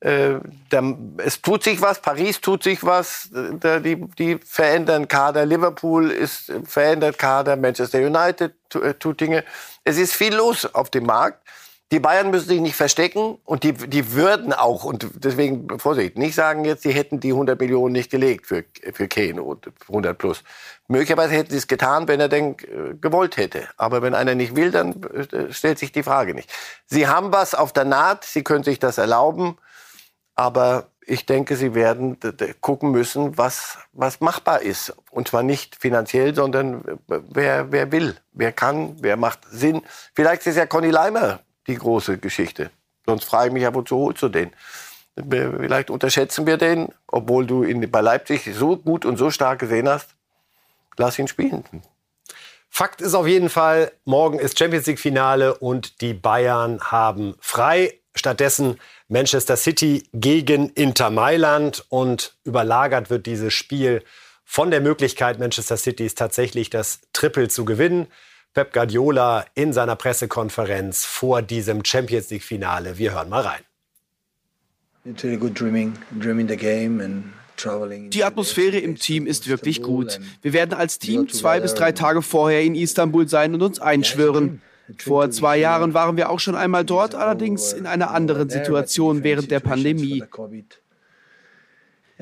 Äh, 0.00 0.40
der, 0.72 0.96
es 1.18 1.40
tut 1.40 1.62
sich 1.62 1.80
was, 1.80 2.00
Paris 2.00 2.40
tut 2.40 2.64
sich 2.64 2.82
was, 2.82 3.28
der, 3.32 3.78
die, 3.78 4.04
die 4.18 4.38
verändern 4.44 5.06
Kader, 5.06 5.46
Liverpool 5.46 6.10
ist 6.10 6.52
verändert 6.64 7.18
Kader, 7.18 7.56
Manchester 7.56 8.00
United 8.00 8.52
äh, 8.74 8.94
tut 8.94 9.20
Dinge. 9.20 9.44
Es 9.84 9.98
ist 9.98 10.14
viel 10.14 10.34
los 10.34 10.66
auf 10.74 10.90
dem 10.90 11.06
Markt. 11.06 11.46
Die 11.92 12.00
Bayern 12.00 12.30
müssen 12.30 12.48
sich 12.48 12.60
nicht 12.62 12.74
verstecken 12.74 13.38
und 13.44 13.64
die, 13.64 13.74
die 13.74 14.14
würden 14.14 14.54
auch, 14.54 14.84
und 14.84 15.06
deswegen 15.22 15.78
Vorsicht, 15.78 16.16
nicht 16.16 16.34
sagen 16.34 16.64
jetzt, 16.64 16.84
sie 16.84 16.92
hätten 16.92 17.20
die 17.20 17.32
100 17.32 17.60
Millionen 17.60 17.92
nicht 17.92 18.10
gelegt 18.10 18.46
für, 18.46 18.64
für 18.94 19.08
Kane 19.08 19.42
und 19.42 19.70
100 19.88 20.16
plus. 20.16 20.42
Möglicherweise 20.88 21.34
hätten 21.34 21.50
sie 21.50 21.58
es 21.58 21.68
getan, 21.68 22.08
wenn 22.08 22.18
er 22.18 22.30
denn 22.30 22.52
äh, 22.60 22.94
gewollt 22.98 23.36
hätte. 23.36 23.68
Aber 23.76 24.00
wenn 24.00 24.14
einer 24.14 24.34
nicht 24.34 24.56
will, 24.56 24.70
dann 24.70 25.02
äh, 25.02 25.52
stellt 25.52 25.78
sich 25.78 25.92
die 25.92 26.02
Frage 26.02 26.34
nicht. 26.34 26.50
Sie 26.86 27.08
haben 27.08 27.30
was 27.30 27.54
auf 27.54 27.74
der 27.74 27.84
Naht, 27.84 28.24
sie 28.24 28.42
können 28.42 28.64
sich 28.64 28.78
das 28.78 28.96
erlauben, 28.96 29.58
aber 30.34 30.86
ich 31.04 31.26
denke, 31.26 31.56
sie 31.56 31.74
werden 31.74 32.16
gucken 32.62 32.90
müssen, 32.90 33.36
was, 33.36 33.76
was 33.92 34.20
machbar 34.20 34.62
ist. 34.62 34.94
Und 35.10 35.28
zwar 35.28 35.42
nicht 35.42 35.76
finanziell, 35.76 36.34
sondern 36.34 36.82
äh, 37.10 37.20
wer, 37.28 37.70
wer 37.70 37.92
will, 37.92 38.16
wer 38.32 38.52
kann, 38.52 38.96
wer 39.02 39.18
macht 39.18 39.40
Sinn. 39.50 39.82
Vielleicht 40.14 40.46
ist 40.46 40.56
ja 40.56 40.64
Conny 40.64 40.88
Leimer 40.88 41.40
die 41.66 41.76
große 41.76 42.18
Geschichte. 42.18 42.70
Sonst 43.06 43.24
frage 43.24 43.48
ich 43.48 43.52
mich 43.52 43.62
ja, 43.62 43.74
wozu 43.74 43.96
holst 43.96 44.22
du 44.22 44.28
den? 44.28 44.52
Vielleicht 45.28 45.90
unterschätzen 45.90 46.46
wir 46.46 46.56
den, 46.56 46.88
obwohl 47.06 47.46
du 47.46 47.64
ihn 47.64 47.90
bei 47.90 48.00
Leipzig 48.00 48.48
so 48.54 48.76
gut 48.76 49.04
und 49.04 49.16
so 49.16 49.30
stark 49.30 49.58
gesehen 49.58 49.88
hast. 49.88 50.14
Lass 50.96 51.18
ihn 51.18 51.28
spielen. 51.28 51.64
Fakt 52.70 53.02
ist 53.02 53.14
auf 53.14 53.26
jeden 53.26 53.50
Fall, 53.50 53.92
morgen 54.04 54.38
ist 54.38 54.58
Champions 54.58 54.86
League 54.86 54.98
Finale 54.98 55.54
und 55.58 56.00
die 56.00 56.14
Bayern 56.14 56.80
haben 56.80 57.34
frei. 57.40 57.98
Stattdessen 58.14 58.78
Manchester 59.08 59.56
City 59.56 60.08
gegen 60.12 60.70
Inter 60.70 61.10
Mailand 61.10 61.84
und 61.88 62.36
überlagert 62.44 63.10
wird 63.10 63.26
dieses 63.26 63.52
Spiel 63.52 64.02
von 64.44 64.70
der 64.70 64.80
Möglichkeit 64.80 65.38
Manchester 65.38 65.76
City 65.76 66.08
tatsächlich 66.08 66.70
das 66.70 67.00
Triple 67.12 67.48
zu 67.48 67.64
gewinnen. 67.64 68.06
Pep 68.54 68.74
Guardiola 68.74 69.46
in 69.54 69.72
seiner 69.72 69.96
Pressekonferenz 69.96 71.06
vor 71.06 71.40
diesem 71.40 71.84
Champions 71.86 72.28
League-Finale. 72.28 72.98
Wir 72.98 73.14
hören 73.14 73.30
mal 73.30 73.40
rein. 73.40 73.62
Die 78.10 78.24
Atmosphäre 78.24 78.78
im 78.78 78.96
Team 78.96 79.26
ist 79.26 79.48
wirklich 79.48 79.82
gut. 79.82 80.20
Wir 80.42 80.52
werden 80.52 80.74
als 80.74 80.98
Team 80.98 81.28
zwei 81.30 81.60
bis 81.60 81.74
drei 81.74 81.92
Tage 81.92 82.20
vorher 82.20 82.62
in 82.62 82.74
Istanbul 82.74 83.26
sein 83.26 83.54
und 83.54 83.62
uns 83.62 83.80
einschwören. 83.80 84.60
Vor 84.98 85.30
zwei 85.30 85.56
Jahren 85.56 85.94
waren 85.94 86.18
wir 86.18 86.28
auch 86.28 86.40
schon 86.40 86.54
einmal 86.54 86.84
dort, 86.84 87.14
allerdings 87.14 87.72
in 87.72 87.86
einer 87.86 88.10
anderen 88.10 88.50
Situation 88.50 89.24
während 89.24 89.50
der 89.50 89.60
Pandemie. 89.60 90.22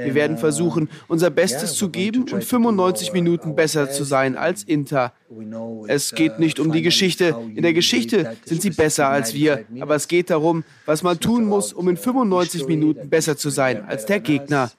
Wir 0.05 0.15
werden 0.15 0.39
versuchen, 0.39 0.89
unser 1.09 1.31
Bestes 1.31 1.75
zu 1.75 1.91
geben 1.91 2.27
und 2.31 2.45
95 2.45 3.13
Minuten 3.13 3.55
besser 3.55 3.91
zu 3.91 4.05
sein 4.05 4.37
als 4.37 4.63
Inter. 4.63 5.13
Es 5.87 6.15
geht 6.15 6.39
nicht 6.39 6.59
um 6.59 6.73
die 6.73 6.83
Geschichte. 6.83 7.37
In 7.55 7.63
der 7.63 7.73
Geschichte 7.73 8.37
sind 8.45 8.63
sie 8.63 8.71
besser 8.71 9.09
als 9.09 9.35
wir. 9.35 9.65
Aber 9.81 9.95
es 9.95 10.09
geht 10.09 10.31
darum, 10.31 10.65
was 10.87 11.03
man 11.03 11.21
tun 11.21 11.45
muss, 11.45 11.73
um 11.73 11.89
in 11.89 11.97
95 11.97 12.67
Minuten 12.67 13.09
besser 13.09 13.37
zu 13.37 13.51
sein 13.51 13.85
als 13.85 14.07
der 14.07 14.21
Gegner. 14.21 14.71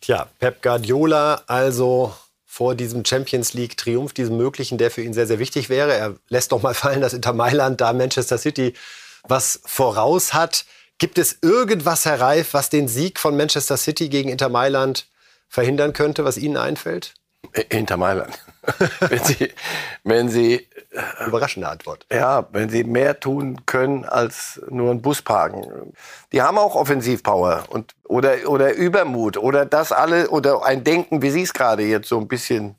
Tja, 0.00 0.28
Pep 0.38 0.60
Guardiola 0.60 1.42
also 1.46 2.12
vor 2.54 2.76
diesem 2.76 3.04
Champions 3.04 3.52
League 3.52 3.76
Triumph, 3.76 4.12
diesem 4.12 4.36
möglichen, 4.36 4.78
der 4.78 4.92
für 4.92 5.02
ihn 5.02 5.12
sehr, 5.12 5.26
sehr 5.26 5.40
wichtig 5.40 5.68
wäre. 5.70 5.92
Er 5.92 6.14
lässt 6.28 6.52
doch 6.52 6.62
mal 6.62 6.74
fallen, 6.82 7.00
dass 7.00 7.12
Inter 7.12 7.32
Mailand 7.32 7.80
da 7.80 7.92
Manchester 7.92 8.38
City 8.38 8.74
was 9.24 9.60
voraus 9.64 10.34
hat. 10.34 10.64
Gibt 10.98 11.18
es 11.18 11.38
irgendwas, 11.42 12.04
Herr 12.04 12.20
Reif, 12.20 12.54
was 12.54 12.70
den 12.70 12.86
Sieg 12.86 13.18
von 13.18 13.36
Manchester 13.36 13.76
City 13.76 14.08
gegen 14.08 14.28
Inter 14.28 14.50
Mailand 14.50 15.08
verhindern 15.48 15.92
könnte, 15.94 16.24
was 16.24 16.36
Ihnen 16.36 16.56
einfällt? 16.56 17.14
Inter 17.68 17.96
Mailand. 17.96 18.38
wenn 19.00 19.24
Sie, 19.24 19.52
wenn 20.04 20.28
Sie 20.28 20.66
Überraschende 21.26 21.68
Antwort. 21.68 22.06
Ja, 22.12 22.46
wenn 22.52 22.68
sie 22.68 22.84
mehr 22.84 23.18
tun 23.18 23.66
können 23.66 24.04
als 24.04 24.60
nur 24.68 24.90
einen 24.90 25.02
Bus 25.02 25.22
parken. 25.22 25.92
Die 26.32 26.40
haben 26.40 26.56
auch 26.56 26.76
Offensivpower 26.76 27.64
und 27.68 27.94
oder 28.04 28.34
oder 28.46 28.74
Übermut 28.74 29.36
oder 29.36 29.66
das 29.66 29.90
alle 29.90 30.28
oder 30.30 30.64
ein 30.64 30.84
Denken, 30.84 31.22
wie 31.22 31.30
Sie 31.30 31.42
es 31.42 31.52
gerade 31.52 31.82
jetzt 31.82 32.08
so 32.08 32.18
ein 32.18 32.28
bisschen. 32.28 32.76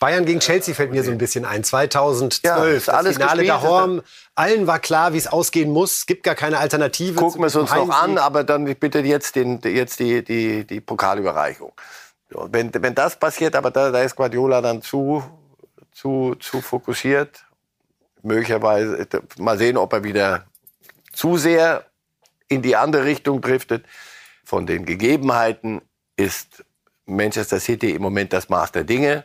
Bayern 0.00 0.24
gegen 0.24 0.38
Chelsea 0.38 0.74
fällt 0.74 0.92
mir 0.92 1.02
so 1.02 1.10
ein 1.10 1.18
bisschen 1.18 1.44
ein. 1.44 1.64
2012, 1.64 2.86
ja, 2.86 3.02
das 3.02 3.16
Finale 3.16 3.62
Horm. 3.62 4.02
Allen 4.36 4.68
war 4.68 4.78
klar, 4.78 5.12
wie 5.12 5.18
es 5.18 5.26
ausgehen 5.26 5.72
muss. 5.72 5.96
Es 5.96 6.06
gibt 6.06 6.22
gar 6.22 6.36
keine 6.36 6.58
Alternative. 6.58 7.14
Gucken 7.14 7.40
wir 7.40 7.48
es 7.48 7.56
uns 7.56 7.74
noch 7.74 7.90
an, 7.90 8.16
aber 8.16 8.44
dann 8.44 8.64
bitte 8.76 9.00
jetzt, 9.00 9.34
den, 9.34 9.60
jetzt 9.64 9.98
die, 9.98 10.22
die, 10.22 10.64
die 10.64 10.80
Pokalüberreichung. 10.80 11.72
Wenn, 12.30 12.70
wenn 12.74 12.94
das 12.94 13.18
passiert, 13.18 13.56
aber 13.56 13.70
da, 13.70 13.90
da 13.90 14.02
ist 14.02 14.14
Guardiola 14.14 14.60
dann 14.60 14.82
zu, 14.82 15.22
zu, 15.92 16.34
zu 16.36 16.60
fokussiert, 16.60 17.44
möglicherweise 18.22 19.06
mal 19.38 19.56
sehen, 19.56 19.76
ob 19.76 19.92
er 19.92 20.04
wieder 20.04 20.46
zu 21.12 21.36
sehr 21.36 21.86
in 22.48 22.62
die 22.62 22.76
andere 22.76 23.04
Richtung 23.04 23.40
driftet. 23.40 23.86
Von 24.44 24.66
den 24.66 24.84
Gegebenheiten 24.84 25.82
ist 26.16 26.64
Manchester 27.06 27.60
City 27.60 27.92
im 27.92 28.02
Moment 28.02 28.32
das 28.32 28.48
Maß 28.48 28.72
der 28.72 28.84
Dinge. 28.84 29.24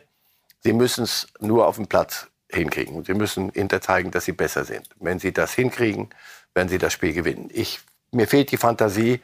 Sie 0.60 0.72
müssen 0.72 1.04
es 1.04 1.26
nur 1.40 1.66
auf 1.66 1.76
dem 1.76 1.86
Platz 1.86 2.28
hinkriegen. 2.50 3.04
Sie 3.04 3.14
müssen 3.14 3.50
Inter 3.50 3.80
zeigen, 3.80 4.10
dass 4.10 4.24
sie 4.24 4.32
besser 4.32 4.64
sind. 4.64 4.88
Wenn 5.00 5.18
sie 5.18 5.32
das 5.32 5.52
hinkriegen, 5.52 6.10
werden 6.54 6.68
sie 6.68 6.78
das 6.78 6.92
Spiel 6.92 7.12
gewinnen. 7.12 7.50
Ich, 7.52 7.80
mir 8.12 8.26
fehlt 8.26 8.50
die 8.50 8.56
Fantasie, 8.56 9.20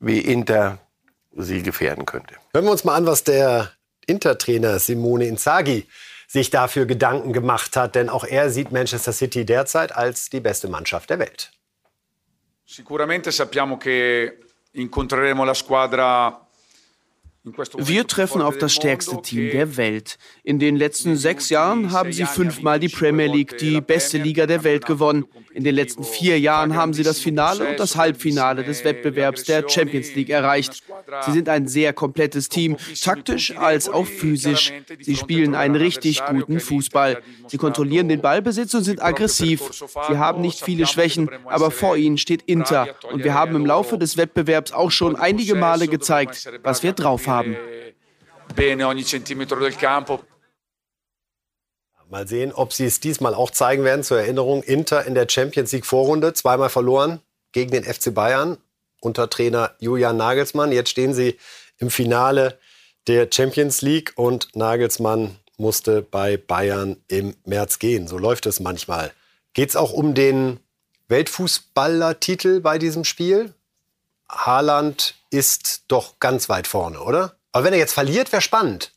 wie 0.00 0.20
Inter 0.20 0.78
sie 1.42 1.62
gefährden 1.62 2.04
könnte. 2.04 2.34
Hören 2.52 2.64
wir 2.64 2.72
uns 2.72 2.84
mal 2.84 2.94
an, 2.94 3.06
was 3.06 3.24
der 3.24 3.72
Inter-Trainer 4.06 4.78
Simone 4.78 5.26
Inzaghi 5.26 5.86
sich 6.26 6.50
dafür 6.50 6.86
Gedanken 6.86 7.32
gemacht 7.32 7.76
hat, 7.76 7.94
denn 7.94 8.08
auch 8.08 8.24
er 8.24 8.50
sieht 8.50 8.70
Manchester 8.70 9.12
City 9.12 9.44
derzeit 9.44 9.96
als 9.96 10.28
die 10.28 10.40
beste 10.40 10.68
Mannschaft 10.68 11.10
der 11.10 11.18
Welt. 11.18 11.50
Sicuramente 12.64 13.32
sappiamo 13.32 13.78
che 13.78 14.40
incontreremo 14.72 15.44
la 15.44 15.54
squadra 15.54 16.47
wir 17.76 18.06
treffen 18.06 18.42
auf 18.42 18.58
das 18.58 18.74
stärkste 18.74 19.20
Team 19.22 19.50
der 19.50 19.76
Welt. 19.76 20.18
In 20.44 20.58
den 20.58 20.76
letzten 20.76 21.16
sechs 21.16 21.48
Jahren 21.48 21.92
haben 21.92 22.12
sie 22.12 22.24
fünfmal 22.24 22.80
die 22.80 22.88
Premier 22.88 23.26
League, 23.26 23.58
die 23.58 23.80
beste 23.80 24.18
Liga 24.18 24.46
der 24.46 24.64
Welt, 24.64 24.86
gewonnen. 24.86 25.24
In 25.54 25.64
den 25.64 25.74
letzten 25.74 26.04
vier 26.04 26.38
Jahren 26.38 26.76
haben 26.76 26.92
sie 26.92 27.02
das 27.02 27.18
Finale 27.18 27.68
und 27.68 27.80
das 27.80 27.96
Halbfinale 27.96 28.62
des 28.64 28.84
Wettbewerbs 28.84 29.44
der 29.44 29.68
Champions 29.68 30.14
League 30.14 30.30
erreicht. 30.30 30.84
Sie 31.24 31.32
sind 31.32 31.48
ein 31.48 31.66
sehr 31.66 31.92
komplettes 31.92 32.48
Team, 32.48 32.76
taktisch 33.00 33.56
als 33.56 33.88
auch 33.88 34.06
physisch. 34.06 34.72
Sie 35.00 35.16
spielen 35.16 35.54
einen 35.54 35.74
richtig 35.74 36.24
guten 36.26 36.60
Fußball. 36.60 37.22
Sie 37.46 37.56
kontrollieren 37.56 38.08
den 38.08 38.20
Ballbesitz 38.20 38.74
und 38.74 38.84
sind 38.84 39.02
aggressiv. 39.02 39.62
Sie 40.08 40.18
haben 40.18 40.42
nicht 40.42 40.60
viele 40.62 40.86
Schwächen, 40.86 41.30
aber 41.46 41.70
vor 41.70 41.96
ihnen 41.96 42.18
steht 42.18 42.42
Inter. 42.42 42.88
Und 43.10 43.24
wir 43.24 43.34
haben 43.34 43.56
im 43.56 43.66
Laufe 43.66 43.98
des 43.98 44.16
Wettbewerbs 44.16 44.72
auch 44.72 44.90
schon 44.90 45.16
einige 45.16 45.54
Male 45.54 45.88
gezeigt, 45.88 46.48
was 46.62 46.82
wir 46.82 46.92
drauf 46.92 47.26
haben 47.26 47.37
haben. 47.38 47.56
Mal 52.10 52.26
sehen, 52.26 52.52
ob 52.54 52.72
sie 52.72 52.86
es 52.86 53.00
diesmal 53.00 53.34
auch 53.34 53.50
zeigen 53.50 53.84
werden. 53.84 54.02
Zur 54.02 54.18
Erinnerung, 54.18 54.62
Inter 54.62 55.04
in 55.04 55.14
der 55.14 55.28
Champions 55.28 55.72
League 55.72 55.84
Vorrunde 55.84 56.32
zweimal 56.32 56.70
verloren 56.70 57.20
gegen 57.52 57.70
den 57.70 57.84
FC 57.84 58.14
Bayern 58.14 58.56
unter 59.00 59.28
Trainer 59.28 59.74
Julian 59.78 60.16
Nagelsmann. 60.16 60.72
Jetzt 60.72 60.88
stehen 60.88 61.12
sie 61.12 61.36
im 61.76 61.90
Finale 61.90 62.58
der 63.06 63.28
Champions 63.30 63.82
League 63.82 64.12
und 64.16 64.56
Nagelsmann 64.56 65.36
musste 65.58 66.00
bei 66.02 66.36
Bayern 66.36 66.96
im 67.08 67.34
März 67.44 67.78
gehen. 67.78 68.08
So 68.08 68.16
läuft 68.16 68.46
es 68.46 68.58
manchmal. 68.60 69.12
Geht 69.52 69.70
es 69.70 69.76
auch 69.76 69.92
um 69.92 70.14
den 70.14 70.60
Weltfußballertitel 71.08 72.60
bei 72.60 72.78
diesem 72.78 73.04
Spiel? 73.04 73.54
Haaland 74.30 75.14
ist 75.30 75.84
doch 75.88 76.18
ganz 76.20 76.48
weit 76.48 76.66
vorne, 76.66 77.00
oder? 77.00 77.36
Aber 77.52 77.64
wenn 77.64 77.72
er 77.72 77.78
jetzt 77.78 77.94
verliert, 77.94 78.32
wäre 78.32 78.42
spannend. 78.42 78.92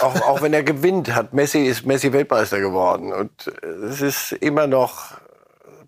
Auch, 0.00 0.20
auch 0.22 0.42
wenn 0.42 0.52
er 0.52 0.62
gewinnt, 0.62 1.14
hat 1.14 1.32
Messi 1.32 1.66
ist 1.66 1.84
Messi 1.84 2.12
Weltmeister 2.12 2.60
geworden 2.60 3.12
und 3.12 3.46
es 3.62 4.00
ist 4.00 4.32
immer 4.32 4.66
noch 4.66 5.12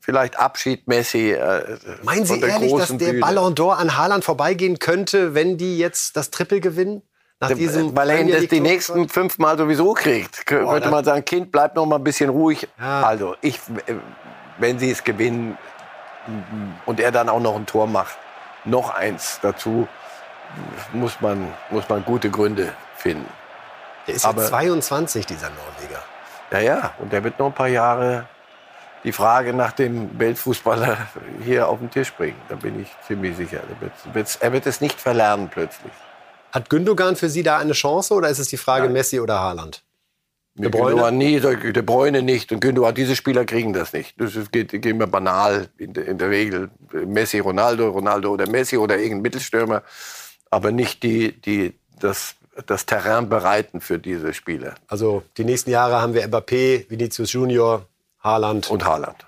vielleicht 0.01 0.39
Abschied 0.39 0.87
Messi. 0.87 1.33
Äh, 1.33 1.79
Meinen 2.03 2.27
Sie 2.27 2.39
ehrlich, 2.41 2.73
dass 2.73 2.89
der 2.89 2.97
Bühne. 2.97 3.21
Ballon 3.21 3.55
d'Or 3.55 3.77
an 3.77 3.97
Haaland 3.97 4.25
vorbeigehen 4.25 4.79
könnte, 4.79 5.35
wenn 5.35 5.57
die 5.57 5.79
jetzt 5.79 6.17
das 6.17 6.31
Triple 6.31 6.61
gewinnen? 6.61 7.03
Nach 7.41 7.53
diesem 7.53 7.97
Weil 7.97 8.11
er 8.11 8.21
ihn 8.21 8.31
das 8.31 8.47
die 8.47 8.61
nächsten 8.61 9.09
fünf 9.09 9.39
Mal 9.39 9.59
sowieso 9.59 9.93
kriegt. 9.95 10.47
Könnte 10.47 10.91
man 10.91 11.05
sagen, 11.05 11.25
Kind, 11.25 11.51
bleib 11.51 11.75
noch 11.75 11.85
mal 11.87 11.97
ein 11.97 12.05
bisschen 12.05 12.31
ruhig. 12.31 12.69
Ja. 12.79 13.03
Also, 13.03 13.35
ich, 13.41 13.59
wenn 14.59 14.79
sie 14.79 14.91
es 14.91 15.03
gewinnen 15.03 15.59
und 16.87 17.01
er 17.01 17.13
dann 17.13 17.29
auch 17.29 17.41
noch 17.41 17.57
ein 17.57 17.67
Tor 17.67 17.87
macht, 17.87 18.17
noch 18.65 18.95
eins 18.95 19.39
dazu, 19.43 19.87
muss 20.93 21.21
man, 21.21 21.53
muss 21.71 21.89
man 21.89 22.05
gute 22.05 22.31
Gründe 22.31 22.73
finden. 22.97 23.29
Der 24.07 24.15
ist 24.15 24.25
Aber, 24.25 24.43
ja 24.43 24.49
22, 24.49 25.27
dieser 25.27 25.51
Norweger. 25.51 26.03
Ja, 26.51 26.59
ja, 26.61 26.95
und 26.99 27.13
der 27.13 27.25
wird 27.25 27.39
noch 27.39 27.47
ein 27.47 27.53
paar 27.55 27.69
Jahre 27.69 28.27
die 29.05 29.13
Frage 29.13 29.53
nach 29.53 29.73
dem 29.73 30.19
Weltfußballer 30.19 30.97
hier 31.45 31.69
auf 31.69 31.79
den 31.79 31.91
Tisch 31.91 32.13
bringen. 32.15 32.41
Da 32.49 32.55
bin 32.55 32.81
ich 32.81 32.89
ziemlich 33.07 33.37
sicher. 33.37 33.61
Er 34.41 34.53
wird 34.53 34.67
es 34.67 34.81
nicht 34.81 34.99
verlernen 34.99 35.51
plötzlich. 35.51 35.93
Hat 36.53 36.71
Gündogan 36.71 37.17
für 37.17 37.29
Sie 37.29 37.43
da 37.43 37.59
eine 37.59 37.75
Chance 37.75 38.15
oder 38.15 38.31
ist 38.31 38.39
es 38.39 38.49
die 38.49 38.57
Frage 38.57 38.85
Nein. 38.85 38.95
Messi 38.95 39.21
oder 39.21 39.41
Haaland? 39.41 39.84
De 40.57 40.69
Bruyne? 40.69 40.91
Gündogan 40.91 41.19
nie, 41.19 41.41
De 41.41 41.83
Bruyne 41.83 42.23
nicht 42.23 42.53
und 42.53 42.61
Gündogan, 42.61 42.95
diese 42.95 43.17
Spieler 43.17 43.45
kriegen 43.45 43.73
das 43.73 43.93
nicht. 43.93 44.15
Das 44.21 44.35
geht, 44.53 44.71
geht 44.71 44.87
immer 44.87 45.09
banal 45.09 45.69
in 45.79 45.93
der, 45.93 46.07
in 46.07 46.19
der 46.19 46.31
Regel. 46.31 46.71
Messi, 46.93 47.41
Ronaldo, 47.41 47.89
Ronaldo 47.89 48.31
oder 48.31 48.49
Messi 48.49 48.77
oder 48.77 48.97
irgendein 48.97 49.23
Mittelstürmer, 49.23 49.83
aber 50.51 50.71
nicht 50.71 51.03
die, 51.03 51.33
die 51.41 51.75
das, 51.99 52.37
das 52.67 52.87
Terrain 52.87 53.29
bereiten 53.29 53.81
für 53.81 53.99
diese 53.99 54.33
Spieler. 54.33 54.75
Also 54.87 55.25
die 55.37 55.45
nächsten 55.45 55.71
Jahre 55.71 56.01
haben 56.01 56.15
wir 56.15 56.25
Mbappé, 56.29 56.89
Vinicius 56.89 57.33
Junior, 57.33 57.87
Haaland. 58.21 58.71
Und 58.71 58.85
Haaland. 58.85 59.27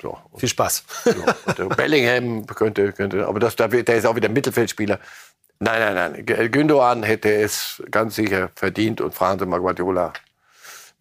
So. 0.00 0.16
Viel 0.36 0.48
Spaß. 0.48 0.84
So. 1.56 1.68
Bellingham 1.68 2.46
könnte, 2.46 2.92
könnte, 2.92 3.26
aber 3.26 3.40
das, 3.40 3.56
der 3.56 3.94
ist 3.94 4.06
auch 4.06 4.16
wieder 4.16 4.30
Mittelfeldspieler. 4.30 4.98
Nein, 5.60 5.94
nein, 5.94 6.24
nein. 6.26 6.50
Gündogan 6.50 7.02
hätte 7.02 7.32
es 7.32 7.82
ganz 7.90 8.16
sicher 8.16 8.50
verdient 8.56 9.00
und 9.00 9.14
fragen 9.14 9.38
Sie 9.38 9.46
mal 9.46 9.60
Guardiola. 9.60 10.12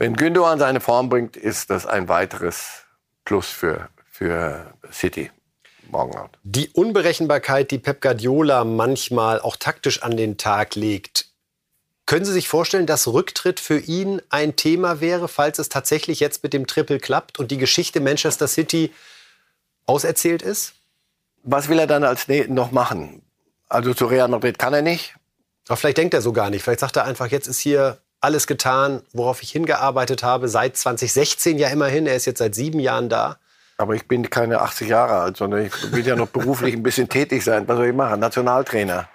Wenn 0.02 0.16
Gündogan 0.16 0.58
seine 0.58 0.80
Form 0.80 1.10
bringt, 1.10 1.38
ist 1.38 1.70
das 1.70 1.86
ein 1.86 2.10
weiteres 2.10 2.86
Plus 3.24 3.50
für, 3.50 3.88
für 4.10 4.74
City. 4.92 5.30
Die 6.42 6.70
Unberechenbarkeit, 6.70 7.70
die 7.70 7.78
Pep 7.78 8.02
Guardiola 8.02 8.64
manchmal 8.64 9.40
auch 9.40 9.58
taktisch 9.58 10.02
an 10.02 10.18
den 10.18 10.40
Tag 10.40 10.74
legt, 10.74 11.28
können 12.08 12.26
Sie 12.26 12.34
sich 12.34 12.48
vorstellen, 12.48 12.88
dass 12.88 13.08
Rücktritt 13.10 13.60
für 13.60 13.78
ihn 13.78 14.24
ein 14.30 14.56
Thema 14.56 15.02
wäre, 15.02 15.28
falls 15.28 15.60
es 15.60 15.70
tatsächlich 15.70 16.20
jetzt 16.20 16.42
mit 16.42 16.54
dem 16.54 16.66
Triple 16.66 16.98
klappt 16.98 17.38
und 17.38 17.52
die 17.52 17.60
Geschichte 17.60 18.00
Manchester 18.00 18.48
City 18.48 18.92
auserzählt 19.86 20.42
ist? 20.42 20.74
Was 21.44 21.70
will 21.70 21.78
er 21.78 21.86
dann 21.86 22.04
als 22.04 22.28
noch 22.48 22.72
machen? 22.72 23.22
Also 23.70 23.94
zu 23.94 24.08
Real 24.08 24.30
Madrid 24.30 24.58
kann 24.58 24.74
er 24.74 24.82
nicht. 24.82 25.14
Aber 25.68 25.78
vielleicht 25.78 26.00
denkt 26.00 26.16
er 26.16 26.24
so 26.24 26.34
gar 26.34 26.50
nicht. 26.50 26.64
Vielleicht 26.64 26.80
sagt 26.80 26.96
er 26.96 27.06
einfach, 27.06 27.28
jetzt 27.28 27.46
ist 27.46 27.60
hier 27.60 28.00
alles 28.22 28.48
getan, 28.48 29.02
worauf 29.14 29.42
ich 29.42 29.52
hingearbeitet 29.52 30.24
habe, 30.24 30.48
seit 30.48 30.78
2016 30.78 31.58
ja 31.58 31.70
immerhin. 31.70 32.08
Er 32.08 32.16
ist 32.16 32.26
jetzt 32.26 32.38
seit 32.38 32.56
sieben 32.56 32.80
Jahren 32.80 33.10
da. 33.10 33.38
Aber 33.78 33.96
ich 33.96 34.08
bin 34.08 34.30
keine 34.30 34.62
80 34.62 34.90
Jahre 34.90 35.16
alt, 35.16 35.38
sondern 35.38 35.66
ich 35.66 35.92
will 35.92 36.06
ja 36.06 36.16
noch 36.16 36.28
beruflich 36.28 36.76
ein 36.76 36.84
bisschen 36.84 37.10
tätig 37.10 37.44
sein. 37.44 37.68
Was 37.68 37.78
soll 37.78 37.88
ich 37.88 37.96
machen? 37.96 38.20
Nationaltrainer. 38.20 39.10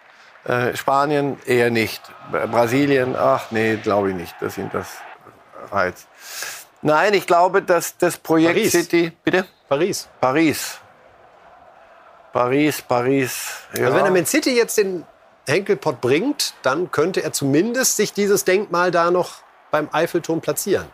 Äh, 0.44 0.76
Spanien 0.76 1.38
eher 1.46 1.70
nicht. 1.70 2.02
Brasilien, 2.30 3.14
ach 3.16 3.52
nee, 3.52 3.76
glaube 3.76 4.10
ich 4.10 4.16
nicht, 4.16 4.34
dass 4.40 4.58
ihn 4.58 4.70
das 4.72 4.88
reizt. 5.70 6.08
Nein, 6.82 7.14
ich 7.14 7.26
glaube, 7.26 7.62
dass 7.62 7.96
das 7.96 8.16
Projekt 8.16 8.54
Paris. 8.56 8.72
City. 8.72 9.12
Bitte? 9.22 9.46
Paris. 9.68 10.08
Paris. 10.20 10.78
Paris, 12.32 12.82
Paris. 12.82 13.54
Ja. 13.76 13.86
Also 13.86 13.98
wenn 13.98 14.04
er 14.04 14.10
Man 14.10 14.26
City 14.26 14.56
jetzt 14.56 14.78
den 14.78 15.04
Henkelpott 15.46 16.00
bringt, 16.00 16.54
dann 16.62 16.90
könnte 16.90 17.22
er 17.22 17.32
zumindest 17.32 17.96
sich 17.96 18.12
dieses 18.12 18.44
Denkmal 18.44 18.90
da 18.90 19.10
noch 19.10 19.42
beim 19.70 19.88
Eiffelturm 19.92 20.40
platzieren. 20.40 20.86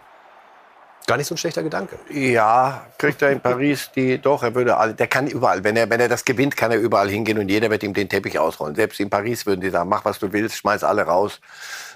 Gar 1.07 1.17
nicht 1.17 1.27
so 1.27 1.35
ein 1.35 1.39
schlechter 1.39 1.63
Gedanke. 1.63 1.99
Ja, 2.11 2.87
kriegt 2.97 3.23
er 3.23 3.31
in 3.31 3.41
Paris 3.41 3.91
die, 3.95 4.19
doch, 4.19 4.43
er 4.43 4.55
würde 4.55 4.77
alle, 4.77 4.95
der 4.95 5.09
kann 5.09 5.27
überall, 5.27 5.65
wenn 5.65 5.77
er, 5.77 5.91
wenn 5.91 6.01
er 6.01 6.09
das 6.09 6.25
gewinnt, 6.25 6.57
kann 6.57 6.71
er 6.71 6.79
überall 6.79 7.09
hingehen 7.09 7.39
und 7.39 7.49
jeder 7.49 7.71
wird 7.71 7.83
ihm 7.83 7.93
den 7.93 8.09
Teppich 8.09 8.39
ausrollen. 8.39 8.77
Selbst 8.77 9.01
in 9.01 9.11
Paris 9.11 9.45
würden 9.45 9.61
die 9.61 9.71
sagen, 9.71 9.89
mach 9.89 10.05
was 10.05 10.21
du 10.21 10.33
willst, 10.33 10.57
schmeiß 10.59 10.85
alle 10.85 11.03
raus. 11.03 11.41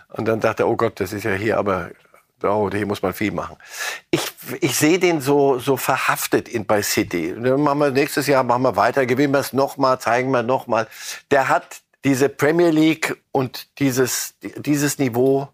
Und 0.09 0.27
dann 0.27 0.41
sagt 0.41 0.61
er, 0.61 0.69
oh 0.69 0.77
Gott, 0.77 0.99
das 0.99 1.13
ist 1.13 1.25
ja 1.25 1.33
hier, 1.33 1.57
aber 1.57 1.91
oh, 2.43 2.69
hier 2.71 2.87
muss 2.87 3.03
man 3.03 3.13
viel 3.13 3.31
machen. 3.31 3.57
Ich, 4.11 4.33
ich 4.61 4.77
sehe 4.77 4.99
den 4.99 5.21
so, 5.21 5.59
so 5.59 5.77
verhaftet 5.77 6.49
in, 6.49 6.67
bei 6.67 6.83
City. 6.83 7.35
Dann 7.39 7.61
machen 7.61 7.79
wir, 7.79 7.91
nächstes 7.91 8.27
Jahr 8.27 8.43
machen 8.43 8.63
wir 8.63 8.77
weiter, 8.77 9.07
gewinnen 9.07 9.33
wir 9.33 9.41
es 9.41 9.53
nochmal, 9.53 10.01
zeigen 10.01 10.31
wir 10.33 10.43
nochmal. 10.43 10.89
Der 11.31 11.49
hat 11.49 11.81
diese 12.07 12.29
Premier 12.29 12.71
League 12.71 13.21
und 13.33 13.67
dieses, 13.81 14.35
dieses 14.41 14.99
Niveau 14.99 15.49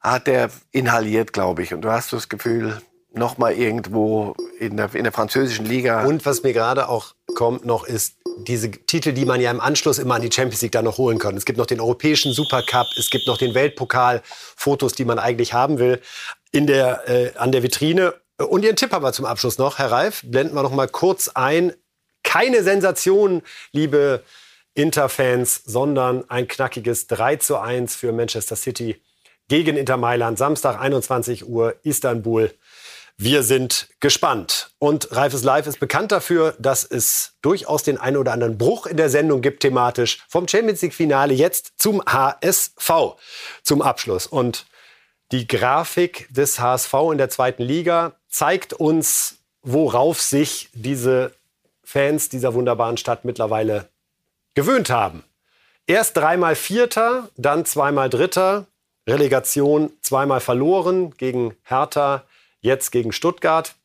hat 0.00 0.28
er 0.28 0.50
inhaliert, 0.70 1.32
glaube 1.32 1.62
ich. 1.62 1.72
Und 1.72 1.80
du 1.80 1.90
hast 1.90 2.12
das 2.12 2.28
Gefühl, 2.28 2.82
noch 3.14 3.38
mal 3.38 3.54
irgendwo 3.54 4.36
in 4.58 4.76
der, 4.76 4.94
in 4.94 5.04
der 5.04 5.12
französischen 5.12 5.64
Liga. 5.64 6.04
Und 6.04 6.26
was 6.26 6.42
mir 6.42 6.52
gerade 6.52 6.90
auch 6.90 7.14
kommt 7.34 7.64
noch 7.64 7.84
ist 7.84 8.16
diese 8.40 8.70
Titel, 8.70 9.12
die 9.12 9.24
man 9.24 9.40
ja 9.40 9.50
im 9.50 9.60
Anschluss 9.60 9.98
immer 9.98 10.16
an 10.16 10.20
die 10.20 10.30
Champions 10.30 10.60
League 10.60 10.72
dann 10.72 10.84
noch 10.84 10.98
holen 10.98 11.18
kann. 11.18 11.34
Es 11.34 11.46
gibt 11.46 11.58
noch 11.58 11.64
den 11.64 11.80
europäischen 11.80 12.34
Supercup, 12.34 12.86
es 12.98 13.08
gibt 13.08 13.26
noch 13.26 13.38
den 13.38 13.54
Weltpokal, 13.54 14.20
Fotos, 14.26 14.92
die 14.92 15.06
man 15.06 15.18
eigentlich 15.18 15.54
haben 15.54 15.78
will, 15.78 16.02
in 16.52 16.66
der, 16.66 17.08
äh, 17.08 17.32
an 17.38 17.52
der 17.52 17.62
Vitrine. 17.62 18.14
Und 18.36 18.66
Ihren 18.66 18.76
Tipp 18.76 18.92
haben 18.92 19.02
wir 19.02 19.14
zum 19.14 19.24
Abschluss 19.24 19.56
noch, 19.56 19.78
Herr 19.78 19.90
Reif, 19.90 20.20
blenden 20.26 20.54
wir 20.54 20.62
noch 20.62 20.74
mal 20.74 20.88
kurz 20.88 21.28
ein. 21.28 21.72
Keine 22.22 22.62
Sensation, 22.62 23.40
liebe 23.72 24.22
Interfans, 24.76 25.62
sondern 25.64 26.28
ein 26.30 26.46
knackiges 26.46 27.06
3 27.08 27.36
zu 27.36 27.58
1 27.58 27.96
für 27.96 28.12
Manchester 28.12 28.56
City 28.56 29.00
gegen 29.48 29.76
Inter 29.76 29.96
Mailand. 29.96 30.38
Samstag 30.38 30.78
21 30.78 31.48
Uhr 31.48 31.76
Istanbul. 31.82 32.52
Wir 33.16 33.42
sind 33.42 33.88
gespannt. 34.00 34.72
Und 34.78 35.16
Reifes 35.16 35.42
Live 35.42 35.66
ist 35.66 35.80
bekannt 35.80 36.12
dafür, 36.12 36.54
dass 36.58 36.84
es 36.84 37.32
durchaus 37.40 37.82
den 37.82 37.96
einen 37.96 38.18
oder 38.18 38.32
anderen 38.32 38.58
Bruch 38.58 38.86
in 38.86 38.98
der 38.98 39.08
Sendung 39.08 39.40
gibt 39.40 39.60
thematisch. 39.60 40.22
Vom 40.28 40.46
Champions 40.46 40.82
League 40.82 40.92
Finale 40.92 41.32
jetzt 41.32 41.72
zum 41.78 42.02
HSV 42.04 43.16
zum 43.62 43.80
Abschluss. 43.80 44.26
Und 44.26 44.66
die 45.32 45.46
Grafik 45.46 46.28
des 46.30 46.60
HSV 46.60 46.92
in 47.12 47.18
der 47.18 47.30
zweiten 47.30 47.62
Liga 47.62 48.16
zeigt 48.28 48.74
uns, 48.74 49.38
worauf 49.62 50.20
sich 50.20 50.68
diese 50.74 51.32
Fans 51.82 52.28
dieser 52.28 52.52
wunderbaren 52.52 52.98
Stadt 52.98 53.24
mittlerweile 53.24 53.88
gewöhnt 54.56 54.90
haben. 54.90 55.22
Erst 55.86 56.16
dreimal 56.16 56.56
Vierter, 56.56 57.30
dann 57.36 57.64
zweimal 57.64 58.10
Dritter, 58.10 58.66
Relegation 59.06 59.92
zweimal 60.02 60.40
verloren 60.40 61.12
gegen 61.16 61.54
Hertha, 61.62 62.24
jetzt 62.60 62.90
gegen 62.90 63.12
Stuttgart. 63.12 63.76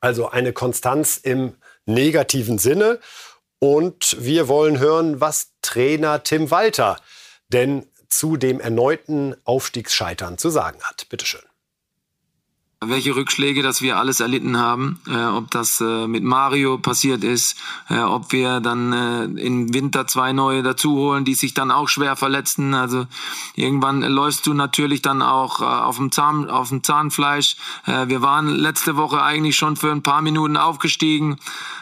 Also 0.00 0.28
eine 0.28 0.52
Konstanz 0.52 1.16
im 1.16 1.56
negativen 1.84 2.58
Sinne. 2.58 3.00
Und 3.58 4.16
wir 4.20 4.46
wollen 4.46 4.78
hören, 4.78 5.20
was 5.20 5.52
Trainer 5.62 6.22
Tim 6.22 6.52
Walter 6.52 6.98
denn 7.48 7.88
zu 8.08 8.36
dem 8.36 8.60
erneuten 8.60 9.34
Aufstiegsscheitern 9.44 10.38
zu 10.38 10.50
sagen 10.50 10.80
hat. 10.84 11.08
Bitte 11.08 11.26
schön 11.26 11.42
welche 12.88 13.14
Rückschläge, 13.14 13.62
dass 13.62 13.82
wir 13.82 13.98
alles 13.98 14.20
erlitten 14.20 14.58
haben, 14.58 15.00
äh, 15.08 15.24
ob 15.26 15.50
das 15.50 15.80
äh, 15.80 16.06
mit 16.06 16.22
Mario 16.24 16.78
passiert 16.78 17.24
ist, 17.24 17.56
äh, 17.88 17.98
ob 17.98 18.32
wir 18.32 18.60
dann 18.60 18.92
äh, 18.92 19.24
im 19.40 19.72
Winter 19.72 20.06
zwei 20.06 20.32
neue 20.32 20.62
dazuholen, 20.62 21.24
die 21.24 21.34
sich 21.34 21.54
dann 21.54 21.70
auch 21.70 21.88
schwer 21.88 22.16
verletzen. 22.16 22.74
Also 22.74 23.06
irgendwann 23.54 24.02
läufst 24.02 24.46
du 24.46 24.54
natürlich 24.54 25.02
dann 25.02 25.22
auch 25.22 25.60
äh, 25.60 25.64
auf 25.64 25.96
dem 25.96 26.10
Zahn, 26.10 26.50
auf 26.50 26.70
dem 26.70 26.82
Zahnfleisch. 26.82 27.56
Äh, 27.86 28.08
wir 28.08 28.22
waren 28.22 28.48
letzte 28.48 28.96
Woche 28.96 29.22
eigentlich 29.22 29.56
schon 29.56 29.76
für 29.76 29.92
ein 29.92 30.02
paar 30.02 30.22
Minuten 30.22 30.56
aufgestiegen, 30.56 31.36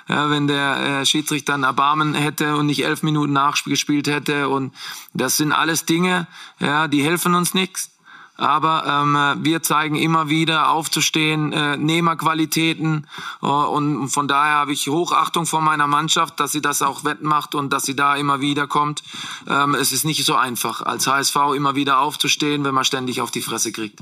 ja, 0.09 0.31
wenn 0.31 0.47
der 0.47 1.01
äh, 1.01 1.07
Schiedsrichter 1.07 1.55
ein 1.55 1.65
Erbarmen 1.65 2.15
hätte 2.15 2.57
und 2.57 2.67
nicht 2.67 2.85
elf 2.85 3.03
Minuten 3.03 3.33
nachgespielt 3.33 4.09
hätte. 4.09 4.49
Und 4.49 4.75
das 5.13 5.37
sind 5.37 5.53
alles 5.53 5.87
Dinge, 5.87 6.27
ja, 6.61 6.89
die 6.89 7.03
helfen 7.03 7.35
uns 7.35 7.55
nichts 7.55 7.94
Aber 8.37 8.85
ähm, 8.87 9.45
wir 9.45 9.63
zeigen 9.63 9.95
immer 9.95 10.29
wieder 10.29 10.71
aufzustehen, 10.71 11.53
äh, 11.53 11.77
Nehmerqualitäten. 11.77 13.07
Äh, 13.43 13.47
und 13.47 14.09
von 14.09 14.27
daher 14.27 14.55
habe 14.55 14.73
ich 14.73 14.89
Hochachtung 14.89 15.47
vor 15.47 15.61
meiner 15.61 15.87
Mannschaft, 15.87 16.41
dass 16.41 16.51
sie 16.51 16.61
das 16.61 16.83
auch 16.83 17.05
wettmacht 17.05 17.55
und 17.55 17.73
dass 17.73 17.85
sie 17.85 17.95
da 17.95 18.17
immer 18.17 18.41
wieder 18.41 18.67
kommt. 18.67 19.05
Ähm, 19.49 19.75
es 19.75 19.93
ist 19.93 20.05
nicht 20.05 20.25
so 20.25 20.35
einfach, 20.35 20.83
als 20.83 21.07
HSV 21.07 21.37
immer 21.55 21.77
wieder 21.77 22.01
aufzustehen, 22.01 22.65
wenn 22.65 22.75
man 22.75 22.85
ständig 22.85 23.21
auf 23.21 23.31
die 23.31 23.43
Fresse 23.43 23.71
kriegt. 23.71 24.01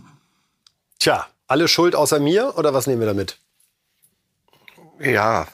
Tja, 0.98 1.26
alle 1.46 1.68
Schuld 1.68 1.94
außer 1.94 2.18
mir 2.18 2.54
oder 2.56 2.72
was 2.72 2.86
nehmen 2.86 3.00
wir 3.00 3.08
damit? 3.08 3.41
Ja, 5.04 5.48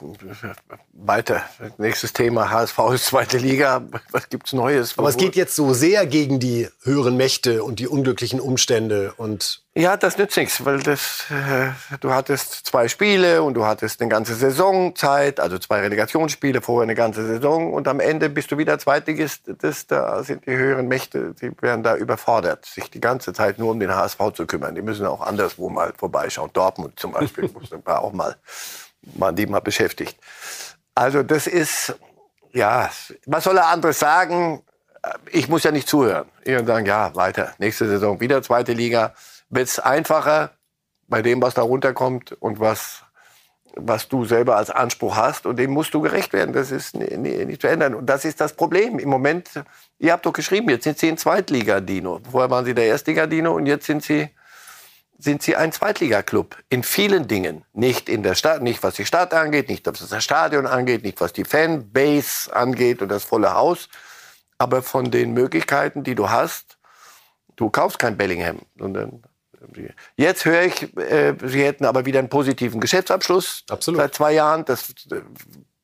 weiter. 0.93 1.41
Nächstes 1.79 2.13
Thema, 2.13 2.51
HSV 2.51 2.77
ist 2.93 3.05
zweite 3.07 3.39
Liga. 3.39 3.81
Was 4.11 4.29
gibt's 4.29 4.53
Neues? 4.53 4.95
Aber 4.97 5.09
es 5.09 5.17
geht 5.17 5.35
jetzt 5.35 5.55
so 5.55 5.73
sehr 5.73 6.05
gegen 6.05 6.39
die 6.39 6.67
höheren 6.83 7.17
Mächte 7.17 7.63
und 7.63 7.79
die 7.79 7.87
unglücklichen 7.87 8.39
Umstände 8.39 9.13
und 9.17 9.63
ja, 9.75 9.95
das 9.95 10.17
nützt 10.17 10.35
nichts, 10.35 10.65
weil 10.65 10.79
das, 10.79 11.25
äh, 11.29 11.69
du 12.01 12.11
hattest 12.11 12.65
zwei 12.65 12.89
Spiele 12.89 13.43
und 13.43 13.53
du 13.53 13.65
hattest 13.65 14.01
eine 14.01 14.09
ganze 14.09 14.35
Saisonzeit, 14.35 15.39
also 15.39 15.57
zwei 15.57 15.79
Relegationsspiele, 15.79 16.61
vorher 16.61 16.83
eine 16.83 16.95
ganze 16.95 17.25
Saison 17.25 17.71
und 17.71 17.87
am 17.87 18.01
Ende 18.01 18.29
bist 18.29 18.51
du 18.51 18.57
wieder 18.57 18.77
Zweitligist. 18.77 19.43
Das, 19.61 19.87
da 19.87 20.21
sind 20.23 20.45
die 20.47 20.51
höheren 20.51 20.89
Mächte, 20.89 21.33
die 21.41 21.51
werden 21.61 21.83
da 21.83 21.95
überfordert, 21.95 22.65
sich 22.65 22.89
die 22.89 22.99
ganze 22.99 23.31
Zeit 23.31 23.57
nur 23.57 23.71
um 23.71 23.79
den 23.79 23.95
HSV 23.95 24.19
zu 24.33 24.45
kümmern. 24.45 24.75
Die 24.75 24.81
müssen 24.81 25.05
auch 25.05 25.21
anderswo 25.21 25.69
mal 25.69 25.93
vorbeischauen. 25.95 26.49
Dortmund 26.51 26.99
zum 26.99 27.13
Beispiel 27.13 27.49
muss 27.53 27.69
auch 27.85 28.11
mal 28.11 28.35
man 29.01 29.35
die 29.35 29.45
mal 29.45 29.59
beschäftigt. 29.59 30.17
Also 30.95 31.23
das 31.23 31.47
ist, 31.47 31.95
ja, 32.51 32.89
was 33.25 33.43
soll 33.43 33.57
er 33.57 33.67
anderes 33.67 33.99
sagen? 33.99 34.63
Ich 35.31 35.47
muss 35.47 35.63
ja 35.63 35.71
nicht 35.71 35.87
zuhören. 35.87 36.27
Ich 36.43 36.53
kann 36.53 36.65
sagen, 36.65 36.85
ja, 36.85 37.15
weiter, 37.15 37.53
nächste 37.57 37.87
Saison 37.87 38.19
wieder 38.19 38.41
zweite 38.41 38.73
Liga. 38.73 39.13
Wird 39.49 39.67
es 39.67 39.79
einfacher 39.79 40.51
bei 41.07 41.21
dem, 41.21 41.41
was 41.41 41.53
da 41.53 41.61
runterkommt 41.61 42.33
und 42.33 42.59
was, 42.59 43.03
was 43.75 44.09
du 44.09 44.25
selber 44.25 44.57
als 44.57 44.69
Anspruch 44.69 45.15
hast. 45.15 45.45
Und 45.45 45.57
dem 45.57 45.71
musst 45.71 45.93
du 45.93 46.01
gerecht 46.01 46.33
werden. 46.33 46.53
Das 46.53 46.69
ist 46.71 46.95
nicht 46.95 47.61
zu 47.61 47.67
ändern. 47.67 47.95
Und 47.95 48.07
das 48.07 48.25
ist 48.25 48.41
das 48.41 48.53
Problem. 48.53 48.99
Im 48.99 49.09
Moment, 49.09 49.49
ihr 49.99 50.11
habt 50.11 50.25
doch 50.25 50.33
geschrieben, 50.33 50.69
jetzt 50.69 50.83
sind 50.83 50.99
sie 50.99 51.07
in 51.07 51.17
Zweitliga-Dino. 51.17 52.19
Vorher 52.29 52.51
waren 52.51 52.65
sie 52.65 52.73
der 52.73 52.87
Erstliga-Dino 52.87 53.55
und 53.55 53.65
jetzt 53.65 53.85
sind 53.85 54.03
sie 54.03 54.29
sind 55.19 55.43
sie 55.43 55.57
ein 55.57 55.73
Zweitligaklub 55.73 56.57
in 56.69 56.81
vielen 56.81 57.27
Dingen. 57.27 57.65
Nicht 57.73 58.07
in 58.07 58.23
der 58.23 58.35
Stadt, 58.35 58.63
nicht 58.63 58.81
was 58.81 58.95
die 58.95 59.05
Stadt 59.05 59.33
angeht, 59.33 59.67
nicht 59.67 59.85
was 59.85 60.07
das 60.07 60.23
Stadion 60.23 60.65
angeht, 60.65 61.03
nicht 61.03 61.19
was 61.19 61.33
die 61.33 61.43
Fanbase 61.43 62.55
angeht 62.55 63.01
und 63.01 63.09
das 63.09 63.25
volle 63.25 63.53
Haus. 63.53 63.89
Aber 64.57 64.81
von 64.81 65.11
den 65.11 65.33
Möglichkeiten, 65.33 66.03
die 66.03 66.15
du 66.15 66.29
hast, 66.29 66.77
du 67.57 67.69
kaufst 67.69 67.99
kein 67.99 68.17
Bellingham, 68.17 68.59
sondern 68.77 69.23
Jetzt 70.15 70.45
höre 70.45 70.63
ich, 70.63 70.97
äh, 70.97 71.35
sie 71.43 71.65
hätten 71.65 71.83
aber 71.83 72.05
wieder 72.05 72.19
einen 72.19 72.29
positiven 72.29 72.79
Geschäftsabschluss 72.79 73.65
Absolut. 73.69 73.99
seit 73.99 74.15
zwei 74.15 74.31
Jahren. 74.31 74.63
Das 74.63 74.93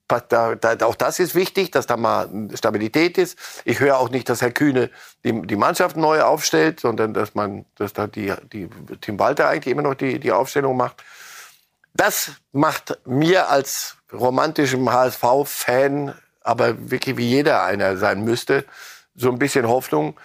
da, 0.08 0.56
da, 0.56 0.86
auch 0.86 0.96
das 0.96 1.20
ist 1.20 1.36
wichtig, 1.36 1.72
dass 1.72 1.88
da 1.88 1.98
mal 1.98 2.30
Stabilität 2.54 3.18
ist. 3.18 3.38
Ich 3.66 3.80
höre 3.80 3.98
auch 3.98 4.10
nicht, 4.10 4.30
dass 4.30 4.42
Herr 4.42 4.52
Kühne 4.52 4.90
die, 5.24 5.42
die 5.42 5.56
Mannschaft 5.56 5.98
neu 5.98 6.22
aufstellt, 6.22 6.80
sondern 6.80 7.14
dass 7.14 7.34
man, 7.34 7.66
dass 7.76 7.94
da 7.94 8.08
die, 8.08 8.34
die 8.54 8.70
Tim 9.02 9.20
Walter 9.20 9.48
eigentlich 9.48 9.72
immer 9.72 9.82
noch 9.82 9.96
die, 9.96 10.20
die 10.20 10.32
Aufstellung 10.32 10.78
macht. 10.78 11.04
Das 11.96 12.34
macht 12.52 13.00
mir 13.06 13.50
als 13.50 13.98
romantischem 14.12 14.92
HSV-Fan, 14.92 16.14
aber 16.42 16.92
wirklich 16.92 17.18
wie 17.18 17.28
jeder 17.28 17.64
einer 17.64 17.98
sein 17.98 18.24
müsste, 18.24 18.66
so 19.16 19.32
ein 19.32 19.40
bisschen 19.40 19.68
Hoffnung. 19.68 20.20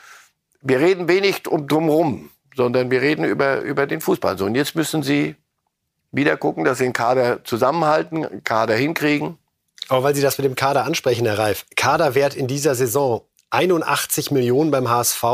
Wir 0.61 0.81
reden 0.81 1.09
wenig 1.09 1.49
um 1.49 1.67
drumherum, 1.67 2.31
sondern 2.55 2.91
wir 2.91 3.01
reden 3.01 3.25
über, 3.25 3.61
über 3.61 3.87
den 3.87 4.01
Fußball. 4.01 4.37
So, 4.37 4.45
und 4.45 4.57
jetzt 4.57 4.75
müssen 4.75 5.03
sie 5.03 5.37
wieder 6.13 6.37
gucken, 6.37 6.65
dass 6.65 6.79
sie 6.79 6.85
den 6.85 6.93
Kader 6.93 7.45
zusammenhalten, 7.45 8.43
Kader 8.45 8.75
hinkriegen. 8.75 9.39
Aber 9.91 10.05
weil 10.05 10.15
Sie 10.15 10.23
das 10.23 10.39
mit 10.39 10.45
dem 10.45 10.55
Kader 10.55 10.85
ansprechen, 10.85 11.27
Herr 11.27 11.39
Reif, 11.39 11.67
Kaderwert 11.75 12.37
in 12.37 12.47
dieser 12.47 12.77
Saison 12.77 13.23
81 13.51 14.31
Millionen 14.31 14.71
beim 14.71 14.89
HSV. 14.89 15.25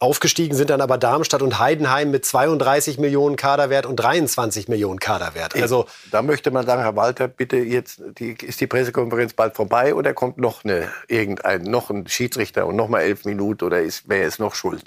Aufgestiegen 0.00 0.54
sind 0.54 0.70
dann 0.70 0.80
aber 0.80 0.96
Darmstadt 0.96 1.42
und 1.42 1.58
Heidenheim 1.58 2.12
mit 2.12 2.24
32 2.24 2.98
Millionen 2.98 3.34
Kaderwert 3.34 3.84
und 3.84 3.96
23 3.96 4.68
Millionen 4.68 5.00
Kaderwert. 5.00 5.60
Also 5.60 5.86
da 6.12 6.22
möchte 6.22 6.52
man 6.52 6.64
sagen, 6.64 6.82
Herr 6.82 6.94
Walter, 6.94 7.26
bitte 7.26 7.56
jetzt 7.56 8.00
die, 8.20 8.36
ist 8.40 8.60
die 8.60 8.68
Pressekonferenz 8.68 9.32
bald 9.32 9.56
vorbei 9.56 9.96
oder 9.96 10.14
kommt 10.14 10.38
noch 10.38 10.62
eine 10.62 10.88
irgendein 11.08 11.62
noch 11.62 11.90
ein 11.90 12.06
Schiedsrichter 12.06 12.66
und 12.66 12.76
noch 12.76 12.86
mal 12.86 13.00
elf 13.00 13.24
Minuten 13.24 13.64
oder 13.64 13.80
ist 13.80 14.04
wer 14.06 14.24
ist 14.24 14.38
noch 14.38 14.54
schuld? 14.54 14.84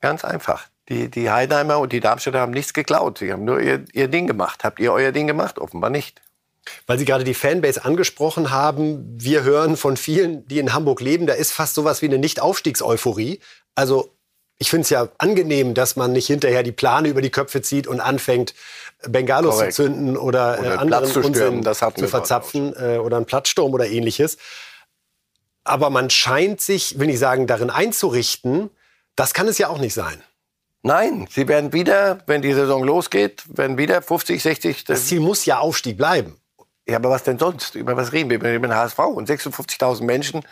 Ganz 0.00 0.24
einfach. 0.24 0.66
Die, 0.88 1.08
die 1.08 1.30
Heidenheimer 1.30 1.78
und 1.78 1.92
die 1.92 2.00
Darmstädter 2.00 2.40
haben 2.40 2.52
nichts 2.52 2.74
geklaut. 2.74 3.18
Sie 3.18 3.32
haben 3.32 3.44
nur 3.44 3.60
ihr, 3.60 3.84
ihr 3.92 4.08
Ding 4.08 4.26
gemacht. 4.26 4.64
Habt 4.64 4.80
ihr 4.80 4.92
euer 4.92 5.12
Ding 5.12 5.28
gemacht? 5.28 5.60
Offenbar 5.60 5.90
nicht. 5.90 6.20
Weil 6.86 6.98
Sie 6.98 7.04
gerade 7.04 7.24
die 7.24 7.34
Fanbase 7.34 7.84
angesprochen 7.84 8.50
haben, 8.50 9.04
wir 9.16 9.42
hören 9.42 9.76
von 9.76 9.96
vielen, 9.96 10.46
die 10.48 10.58
in 10.58 10.72
Hamburg 10.72 11.00
leben, 11.00 11.26
da 11.26 11.34
ist 11.34 11.52
fast 11.52 11.74
sowas 11.74 12.02
wie 12.02 12.06
eine 12.06 12.18
Nicht-Aufstiegseuphorie. 12.18 13.40
Also 13.74 14.14
ich 14.58 14.70
finde 14.70 14.82
es 14.82 14.90
ja 14.90 15.08
angenehm, 15.18 15.74
dass 15.74 15.96
man 15.96 16.12
nicht 16.12 16.26
hinterher 16.26 16.62
die 16.62 16.72
Plane 16.72 17.08
über 17.08 17.22
die 17.22 17.30
Köpfe 17.30 17.62
zieht 17.62 17.86
und 17.86 18.00
anfängt, 18.00 18.54
Bengalos 19.06 19.54
Correct. 19.54 19.74
zu 19.74 19.84
zünden 19.84 20.16
oder, 20.16 20.58
oder 20.58 20.74
äh, 20.74 20.78
anderen 20.78 21.06
zu 21.06 21.20
Unsinn 21.20 21.62
zu 21.62 22.08
verzapfen 22.08 22.74
äh, 22.76 22.98
oder 22.98 23.16
einen 23.16 23.26
Platzsturm 23.26 23.72
oder 23.72 23.86
ähnliches. 23.86 24.38
Aber 25.62 25.90
man 25.90 26.10
scheint 26.10 26.60
sich, 26.60 26.98
will 26.98 27.08
ich 27.08 27.18
sagen, 27.20 27.46
darin 27.46 27.70
einzurichten. 27.70 28.70
Das 29.14 29.34
kann 29.34 29.46
es 29.46 29.58
ja 29.58 29.68
auch 29.68 29.78
nicht 29.78 29.94
sein. 29.94 30.22
Nein, 30.82 31.28
sie 31.30 31.46
werden 31.46 31.72
wieder, 31.72 32.20
wenn 32.26 32.42
die 32.42 32.52
Saison 32.52 32.82
losgeht, 32.82 33.44
werden 33.48 33.78
wieder 33.78 34.00
50, 34.02 34.42
60. 34.42 34.84
Das 34.84 35.06
Ziel 35.06 35.20
muss 35.20 35.44
ja 35.44 35.58
Aufstieg 35.58 35.96
bleiben. 35.96 36.40
Ja, 36.88 36.96
aber 36.96 37.10
was 37.10 37.22
denn 37.22 37.38
sonst? 37.38 37.74
Über 37.74 37.96
was 37.96 38.12
reden 38.12 38.30
wir? 38.30 38.36
Über 38.36 38.66
den 38.68 38.74
HSV 38.74 38.98
und 38.98 39.28
56.000 39.28 40.04
Menschen. 40.04 40.42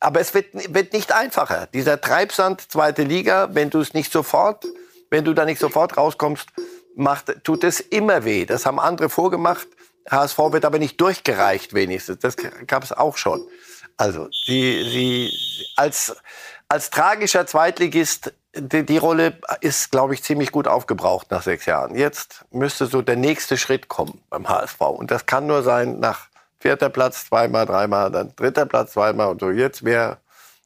Aber 0.00 0.20
es 0.20 0.34
wird, 0.34 0.46
wird 0.74 0.92
nicht 0.92 1.12
einfacher. 1.12 1.68
Dieser 1.72 2.00
Treibsand, 2.00 2.70
zweite 2.70 3.04
Liga, 3.04 3.50
wenn 3.52 3.70
du 3.70 3.80
es 3.80 3.94
nicht 3.94 4.12
sofort, 4.12 4.66
wenn 5.10 5.24
du 5.24 5.32
da 5.32 5.44
nicht 5.44 5.60
sofort 5.60 5.96
rauskommst, 5.96 6.48
macht, 6.96 7.44
tut 7.44 7.62
es 7.62 7.80
immer 7.80 8.24
weh. 8.24 8.46
Das 8.46 8.66
haben 8.66 8.80
andere 8.80 9.08
vorgemacht. 9.08 9.68
HSV 10.10 10.38
wird 10.50 10.64
aber 10.64 10.78
nicht 10.78 11.00
durchgereicht 11.00 11.72
wenigstens. 11.72 12.18
Das 12.18 12.36
gab 12.66 12.82
es 12.82 12.92
auch 12.92 13.16
schon. 13.16 13.46
Also, 13.96 14.28
sie, 14.44 14.82
sie, 14.82 15.32
als, 15.76 16.16
als 16.68 16.90
tragischer 16.90 17.46
Zweitligist 17.46 18.32
die, 18.56 18.84
die 18.84 18.98
Rolle 18.98 19.38
ist, 19.60 19.90
glaube 19.90 20.14
ich, 20.14 20.22
ziemlich 20.22 20.52
gut 20.52 20.68
aufgebraucht 20.68 21.30
nach 21.30 21.42
sechs 21.42 21.66
Jahren. 21.66 21.94
Jetzt 21.94 22.44
müsste 22.50 22.86
so 22.86 23.02
der 23.02 23.16
nächste 23.16 23.56
Schritt 23.56 23.88
kommen 23.88 24.20
beim 24.30 24.48
HSV. 24.48 24.80
Und 24.80 25.10
das 25.10 25.26
kann 25.26 25.46
nur 25.46 25.62
sein 25.62 26.00
nach 26.00 26.28
vierter 26.58 26.88
Platz 26.88 27.26
zweimal, 27.26 27.66
dreimal, 27.66 28.10
dann 28.10 28.32
dritter 28.36 28.66
Platz 28.66 28.92
zweimal 28.92 29.28
und 29.28 29.40
so. 29.40 29.50
Jetzt 29.50 29.84
wäre 29.84 30.18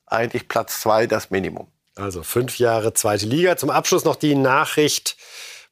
eigentlich 0.06 0.48
Platz 0.48 0.80
zwei 0.80 1.06
das 1.06 1.30
Minimum. 1.30 1.66
Also 1.96 2.22
fünf 2.22 2.58
Jahre 2.58 2.94
zweite 2.94 3.26
Liga. 3.26 3.56
Zum 3.56 3.70
Abschluss 3.70 4.04
noch 4.04 4.16
die 4.16 4.34
Nachricht 4.34 5.16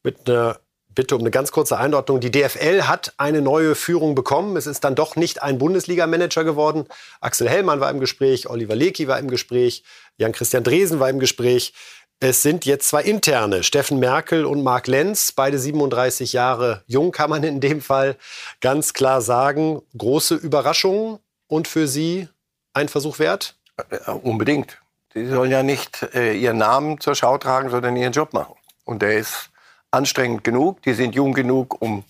mit 0.02 0.28
einer 0.28 0.58
Bitte 0.98 1.14
um 1.14 1.22
eine 1.22 1.30
ganz 1.30 1.52
kurze 1.52 1.78
Einordnung. 1.78 2.18
Die 2.18 2.32
DFL 2.32 2.82
hat 2.88 3.14
eine 3.18 3.40
neue 3.40 3.76
Führung 3.76 4.16
bekommen. 4.16 4.56
Es 4.56 4.66
ist 4.66 4.82
dann 4.82 4.96
doch 4.96 5.14
nicht 5.14 5.40
ein 5.40 5.56
Bundesliga-Manager 5.56 6.42
geworden. 6.42 6.86
Axel 7.20 7.48
Hellmann 7.48 7.78
war 7.78 7.88
im 7.88 8.00
Gespräch, 8.00 8.50
Oliver 8.50 8.74
Lecky 8.74 9.06
war 9.06 9.20
im 9.20 9.28
Gespräch, 9.28 9.84
Jan-Christian 10.16 10.64
Dresen 10.64 10.98
war 10.98 11.08
im 11.08 11.20
Gespräch. 11.20 11.72
Es 12.20 12.42
sind 12.42 12.64
jetzt 12.64 12.88
zwei 12.88 13.04
interne, 13.04 13.62
Steffen 13.62 14.00
Merkel 14.00 14.44
und 14.44 14.64
Marc 14.64 14.88
Lenz, 14.88 15.30
beide 15.30 15.56
37 15.56 16.32
Jahre 16.32 16.82
jung, 16.88 17.12
kann 17.12 17.30
man 17.30 17.44
in 17.44 17.60
dem 17.60 17.80
Fall 17.80 18.16
ganz 18.60 18.92
klar 18.92 19.20
sagen. 19.20 19.82
Große 19.96 20.34
Überraschung 20.34 21.20
und 21.46 21.68
für 21.68 21.86
Sie 21.86 22.28
ein 22.72 22.88
Versuch 22.88 23.20
wert? 23.20 23.54
Äh, 23.90 24.10
unbedingt. 24.10 24.78
Sie 25.14 25.28
sollen 25.28 25.52
ja 25.52 25.62
nicht 25.62 26.02
äh, 26.12 26.34
ihren 26.34 26.58
Namen 26.58 26.98
zur 26.98 27.14
Schau 27.14 27.38
tragen, 27.38 27.70
sondern 27.70 27.94
ihren 27.94 28.12
Job 28.12 28.32
machen. 28.32 28.56
Und 28.84 29.00
der 29.00 29.16
ist 29.18 29.50
anstrengend 29.92 30.42
genug. 30.42 30.82
Die 30.82 30.94
sind 30.94 31.14
jung 31.14 31.34
genug, 31.34 31.80
um 31.80 32.02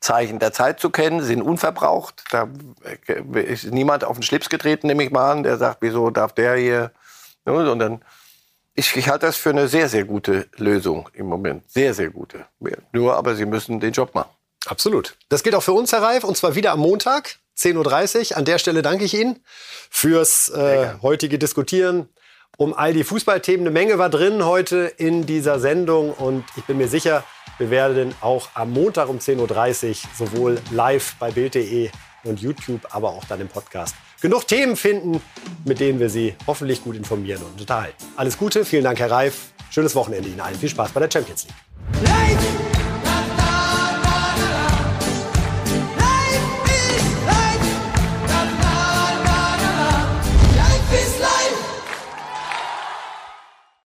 Zeichen 0.00 0.40
der 0.40 0.52
Zeit 0.52 0.80
zu 0.80 0.90
kennen, 0.90 1.22
sind 1.22 1.42
unverbraucht. 1.42 2.24
Da 2.32 2.48
äh, 3.06 3.40
ist 3.40 3.66
niemand 3.66 4.02
auf 4.02 4.16
den 4.16 4.24
Schlips 4.24 4.48
getreten, 4.48 4.88
nehme 4.88 5.04
ich 5.04 5.12
mal 5.12 5.30
an, 5.30 5.42
der 5.44 5.58
sagt, 5.58 5.78
wieso 5.80 6.10
darf 6.10 6.32
der 6.32 6.56
hier, 6.56 6.90
ne, 7.44 7.64
sondern 7.64 8.02
ich, 8.74 8.96
ich 8.96 9.08
halte 9.08 9.26
das 9.26 9.36
für 9.36 9.50
eine 9.50 9.68
sehr, 9.68 9.88
sehr 9.88 10.04
gute 10.04 10.48
Lösung 10.56 11.08
im 11.14 11.26
Moment. 11.26 11.62
Sehr, 11.70 11.94
sehr 11.94 12.10
gute. 12.10 12.46
Nur, 12.92 13.16
aber 13.16 13.34
Sie 13.36 13.46
müssen 13.46 13.80
den 13.80 13.92
Job 13.92 14.14
machen. 14.14 14.30
Absolut. 14.66 15.16
Das 15.28 15.42
gilt 15.42 15.54
auch 15.54 15.62
für 15.62 15.72
uns, 15.72 15.92
Herr 15.92 16.02
Reif, 16.02 16.24
und 16.24 16.36
zwar 16.36 16.54
wieder 16.54 16.72
am 16.72 16.80
Montag, 16.80 17.36
10.30 17.58 18.30
Uhr. 18.32 18.36
An 18.38 18.44
der 18.44 18.58
Stelle 18.58 18.82
danke 18.82 19.04
ich 19.04 19.14
Ihnen 19.14 19.40
fürs 19.90 20.48
äh, 20.48 20.94
heutige 21.02 21.38
Diskutieren 21.38 22.08
um 22.56 22.72
all 22.72 22.92
die 22.92 23.04
Fußballthemen. 23.04 23.66
Eine 23.66 23.72
Menge 23.72 23.98
war 23.98 24.10
drin 24.10 24.44
heute 24.44 24.92
in 24.96 25.26
dieser 25.26 25.58
Sendung 25.58 26.12
und 26.12 26.44
ich 26.56 26.64
bin 26.64 26.78
mir 26.78 26.88
sicher, 26.88 27.24
wir 27.58 27.70
werden 27.70 28.14
auch 28.20 28.48
am 28.54 28.70
Montag 28.72 29.08
um 29.08 29.18
10.30 29.18 29.88
Uhr 29.88 29.96
sowohl 30.16 30.58
live 30.70 31.14
bei 31.18 31.30
Bild.de 31.30 31.90
und 32.24 32.40
YouTube, 32.40 32.80
aber 32.90 33.10
auch 33.10 33.24
dann 33.24 33.40
im 33.40 33.48
Podcast 33.48 33.94
genug 34.24 34.48
Themen 34.48 34.74
finden, 34.74 35.20
mit 35.66 35.80
denen 35.80 36.00
wir 36.00 36.08
Sie 36.08 36.34
hoffentlich 36.46 36.82
gut 36.82 36.96
informieren 36.96 37.42
und 37.42 37.60
unterhalten. 37.60 38.02
Alles 38.16 38.38
Gute, 38.38 38.64
vielen 38.64 38.84
Dank, 38.84 38.98
Herr 38.98 39.10
Reif. 39.10 39.52
Schönes 39.70 39.94
Wochenende 39.94 40.30
Ihnen 40.30 40.40
allen. 40.40 40.56
Viel 40.56 40.70
Spaß 40.70 40.92
bei 40.92 41.00
der 41.00 41.10
Champions 41.10 41.46
League. 41.46 42.93